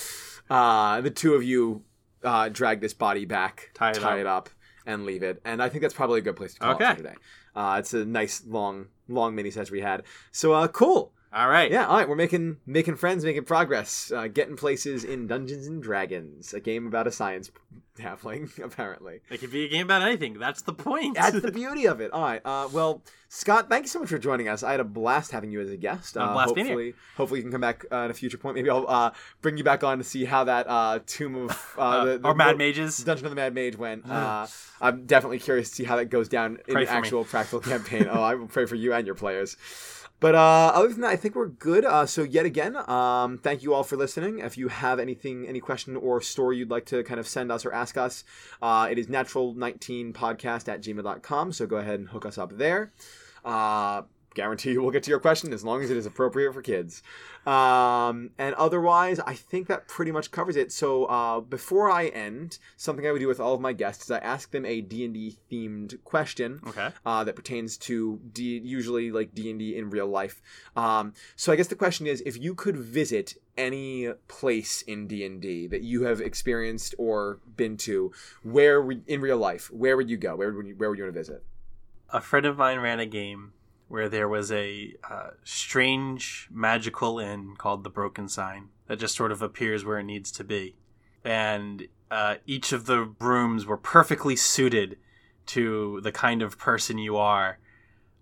uh, 0.50 1.02
the 1.02 1.12
two 1.12 1.36
of 1.36 1.44
you 1.44 1.84
uh, 2.24 2.50
drag 2.50 2.82
this 2.82 2.94
body 2.94 3.26
back, 3.26 3.70
Tie 3.76 4.18
it 4.18 4.28
up. 4.28 4.50
And 4.86 5.06
leave 5.06 5.24
it. 5.24 5.42
And 5.46 5.62
I 5.62 5.70
think 5.70 5.82
that's 5.82 5.94
probably 5.94 6.20
a 6.20 6.22
good 6.22 6.36
place 6.36 6.54
to 6.56 6.60
call 6.60 6.72
it 6.72 6.76
Okay. 6.76 6.92
for 6.92 6.98
today. 6.98 7.16
Uh, 7.56 7.76
it's 7.80 7.94
a 7.94 8.06
nice 8.06 8.44
long, 8.48 8.88
long 9.08 9.36
mini 9.36 9.52
session 9.52 9.74
we 9.74 9.82
had. 9.82 10.04
So 10.32 10.54
uh, 10.54 10.68
cool. 10.68 11.14
All 11.34 11.48
right. 11.48 11.72
Yeah, 11.72 11.88
all 11.88 11.98
right. 11.98 12.10
We're 12.10 12.16
making 12.16 12.58
making 12.66 12.96
friends, 12.98 13.24
making 13.24 13.46
progress, 13.46 14.12
uh, 14.12 14.28
getting 14.28 14.58
places 14.58 15.04
in 15.04 15.28
Dungeons 15.28 15.66
and 15.68 15.82
Dragons, 15.82 16.54
a 16.54 16.60
game 16.60 16.86
about 16.88 17.08
a 17.08 17.12
science 17.12 17.52
halfling, 17.98 18.58
apparently. 18.64 19.22
It 19.30 19.40
could 19.40 19.52
be 19.52 19.66
a 19.66 19.70
game 19.70 19.86
about 19.86 20.02
anything. 20.02 20.38
That's 20.40 20.62
the 20.64 20.74
point. 20.74 21.16
That's 21.16 21.40
the 21.40 21.52
beauty 21.54 21.86
of 21.88 22.02
it. 22.02 22.12
All 22.12 22.22
right. 22.22 22.42
Uh, 22.44 22.68
well, 22.74 23.02
Scott, 23.30 23.70
thank 23.70 23.84
you 23.86 23.88
so 23.88 24.00
much 24.00 24.10
for 24.10 24.18
joining 24.18 24.50
us. 24.50 24.62
I 24.62 24.72
had 24.72 24.82
a 24.82 24.84
blast 24.84 25.32
having 25.32 25.52
you 25.52 25.62
as 25.62 25.70
a 25.70 25.78
guest. 25.78 26.18
A 26.18 26.22
Uh, 26.22 26.34
blast 26.34 26.54
being 26.54 26.68
here. 26.68 26.76
hopefully, 26.76 26.94
hopefully 27.16 27.40
you 27.40 27.44
can 27.44 27.52
come 27.54 27.62
back 27.62 27.86
uh, 27.90 28.04
at 28.04 28.12
a 28.12 28.14
future 28.14 28.38
point. 28.38 28.56
Maybe 28.56 28.70
I'll 28.70 28.86
uh, 28.90 29.12
bring 29.42 29.58
you 29.58 29.64
back 29.64 29.86
on 29.86 30.00
to 30.00 30.04
see 30.04 30.26
how 30.26 30.44
that 30.44 30.68
uh, 30.68 31.00
Tomb 31.06 31.36
of 31.38 31.48
the, 31.78 32.18
the 32.22 32.28
or 32.28 32.36
Mad 32.36 32.58
Mages. 32.58 32.98
Dungeon 32.98 33.26
of 33.28 33.32
the 33.32 33.36
Mad 33.38 33.54
Mage 33.56 33.78
went. 33.78 34.04
Uh, 34.12 34.48
I'm 34.82 35.06
definitely 35.06 35.38
curious 35.40 35.70
to 35.70 35.76
see 35.76 35.84
how 35.84 35.96
that 35.98 36.06
goes 36.06 36.28
down 36.28 36.58
in 36.68 36.74
Pray 36.74 36.84
the 36.84 36.88
for 36.88 36.94
me. 36.94 36.98
actual 36.98 37.24
practical 37.24 37.60
campaign. 37.60 38.08
Oh, 38.10 38.22
I 38.22 38.34
will 38.34 38.48
pray 38.48 38.66
for 38.66 38.74
you 38.76 38.92
and 38.94 39.06
your 39.06 39.14
players. 39.16 39.56
But 40.22 40.36
uh, 40.36 40.72
other 40.76 40.90
than 40.90 41.02
that, 41.02 41.10
I 41.10 41.16
think 41.16 41.36
we're 41.36 41.48
good. 41.48 41.84
Uh, 41.84 42.06
so 42.06 42.22
yet 42.22 42.46
again, 42.46 42.78
um, 42.88 43.40
thank 43.40 43.64
you 43.64 43.74
all 43.74 43.84
for 43.84 43.98
listening. 43.98 44.38
If 44.38 44.56
you 44.56 44.68
have 44.68 45.00
anything, 45.00 45.48
any 45.48 45.60
question 45.60 45.96
or 45.96 46.22
story 46.22 46.58
you'd 46.58 46.70
like 46.70 46.86
to 46.86 47.04
kind 47.04 47.20
of 47.20 47.28
send 47.28 47.52
us 47.52 47.66
or 47.66 47.74
ask 47.74 47.98
us, 47.98 48.24
uh, 48.62 48.88
it 48.90 49.00
is 49.00 49.08
natural19podcast 49.08 50.70
at 50.70 50.84
gmail.com. 50.84 51.52
So 51.54 51.66
go 51.66 51.78
ahead 51.78 52.00
and 52.00 52.10
hook 52.10 52.28
us 52.28 52.38
up 52.38 52.56
there. 52.56 52.92
Guarantee 54.34 54.72
you 54.72 54.82
we'll 54.82 54.92
get 54.92 55.04
to 55.04 55.10
your 55.10 55.20
question 55.20 55.52
as 55.54 55.64
long 55.64 55.82
as 55.84 55.90
it 55.90 55.98
is 55.98 56.06
appropriate 56.06 56.54
for 56.54 56.62
kids. 56.62 57.04
Um, 57.46 58.30
and 58.38 58.54
otherwise, 58.56 59.20
I 59.20 59.34
think 59.34 59.68
that 59.68 59.88
pretty 59.88 60.12
much 60.12 60.32
covers 60.32 60.56
it. 60.56 60.72
So 60.72 61.06
uh, 61.06 61.40
before 61.40 61.90
I 61.90 62.08
end, 62.08 62.60
something 62.78 63.06
I 63.06 63.12
would 63.12 63.20
do 63.20 63.28
with 63.28 63.40
all 63.40 63.54
of 63.56 63.62
my 63.62 63.74
guests 63.74 64.06
is 64.06 64.12
I 64.12 64.20
ask 64.20 64.52
them 64.52 64.66
a 64.66 64.82
D&D 64.82 65.38
themed 65.52 66.04
question 66.04 66.62
Okay. 66.68 66.90
uh, 67.06 67.24
that 67.24 67.36
pertains 67.36 67.78
to 67.80 68.20
D- 68.32 68.62
usually 68.64 69.12
like 69.12 69.34
D 69.34 69.50
and 69.50 69.60
D 69.60 69.76
in 69.78 69.90
real 69.90 70.08
life. 70.08 70.42
Um, 70.76 71.14
so 71.36 71.52
I 71.52 71.56
guess 71.56 71.68
the 71.68 71.76
question 71.76 72.06
is, 72.08 72.22
if 72.26 72.40
you 72.40 72.54
could 72.56 72.78
visit 72.78 73.36
any 73.58 74.08
place 74.28 74.82
in 74.84 75.08
D 75.08 75.26
and 75.26 75.42
D 75.42 75.68
that 75.68 75.82
you 75.82 76.04
have 76.04 76.22
experienced 76.22 76.96
or 76.98 77.40
been 77.58 77.76
to, 77.78 78.12
where 78.44 78.82
would, 78.82 79.04
in 79.08 79.20
real 79.20 79.38
life, 79.38 79.72
where 79.72 79.98
would 79.98 80.10
you 80.10 80.18
go? 80.18 80.36
Where 80.36 80.52
would 80.54 80.68
you, 80.68 80.76
where 80.76 80.90
would 80.90 80.98
you 81.00 81.06
want 81.06 81.16
to 81.16 81.20
visit? 81.20 81.44
a 82.14 82.20
friend 82.20 82.46
of 82.46 82.58
mine 82.58 82.78
ran 82.78 83.00
a 83.00 83.06
game 83.06 83.54
where 83.92 84.08
there 84.08 84.30
was 84.30 84.52
a 84.54 84.96
uh, 85.10 85.32
strange 85.44 86.48
magical 86.50 87.20
inn 87.20 87.56
called 87.58 87.84
the 87.84 87.90
Broken 87.90 88.30
Sign 88.30 88.70
that 88.88 89.00
just 89.00 89.16
sort 89.16 89.34
of 89.34 89.42
appears 89.42 89.84
where 89.84 90.00
it 90.00 90.06
needs 90.06 90.32
to 90.32 90.46
be, 90.46 90.78
and 91.26 91.88
uh, 92.10 92.36
each 92.46 92.72
of 92.72 92.86
the 92.86 93.14
rooms 93.20 93.66
were 93.66 93.78
perfectly 93.78 94.38
suited 94.38 94.98
to 95.48 96.00
the 96.04 96.12
kind 96.12 96.42
of 96.42 96.58
person 96.58 96.98
you 96.98 97.18
are, 97.18 97.60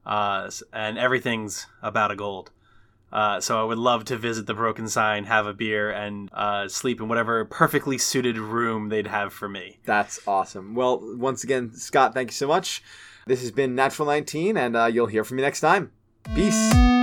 uh, 0.08 0.50
and 0.74 0.98
everything's 0.98 1.68
about 1.84 2.10
a 2.10 2.16
gold. 2.16 2.50
Uh, 3.12 3.40
so 3.40 3.60
I 3.60 3.64
would 3.64 3.78
love 3.78 4.06
to 4.06 4.18
visit 4.18 4.48
the 4.48 4.54
Broken 4.56 4.88
Sign, 4.88 5.26
have 5.26 5.46
a 5.46 5.54
beer, 5.54 5.92
and 5.92 6.30
uh, 6.34 6.68
sleep 6.68 7.00
in 7.00 7.08
whatever 7.08 7.46
perfectly 7.46 7.98
suited 8.00 8.38
room 8.38 8.90
they'd 8.90 9.08
have 9.08 9.34
for 9.34 9.48
me. 9.48 9.80
That's 9.86 10.20
awesome. 10.28 10.74
Well, 10.74 11.00
once 11.16 11.44
again, 11.44 11.74
Scott, 11.74 12.16
thank 12.16 12.30
you 12.30 12.36
so 12.36 12.48
much. 12.48 12.82
This 13.28 13.42
has 13.42 13.52
been 13.52 13.76
Natural 13.76 14.08
19, 14.08 14.58
and 14.58 14.76
uh, 14.76 14.86
you'll 14.86 15.08
hear 15.08 15.24
from 15.24 15.38
me 15.38 15.44
next 15.44 15.62
time. 15.62 15.92
Peace. 16.36 16.99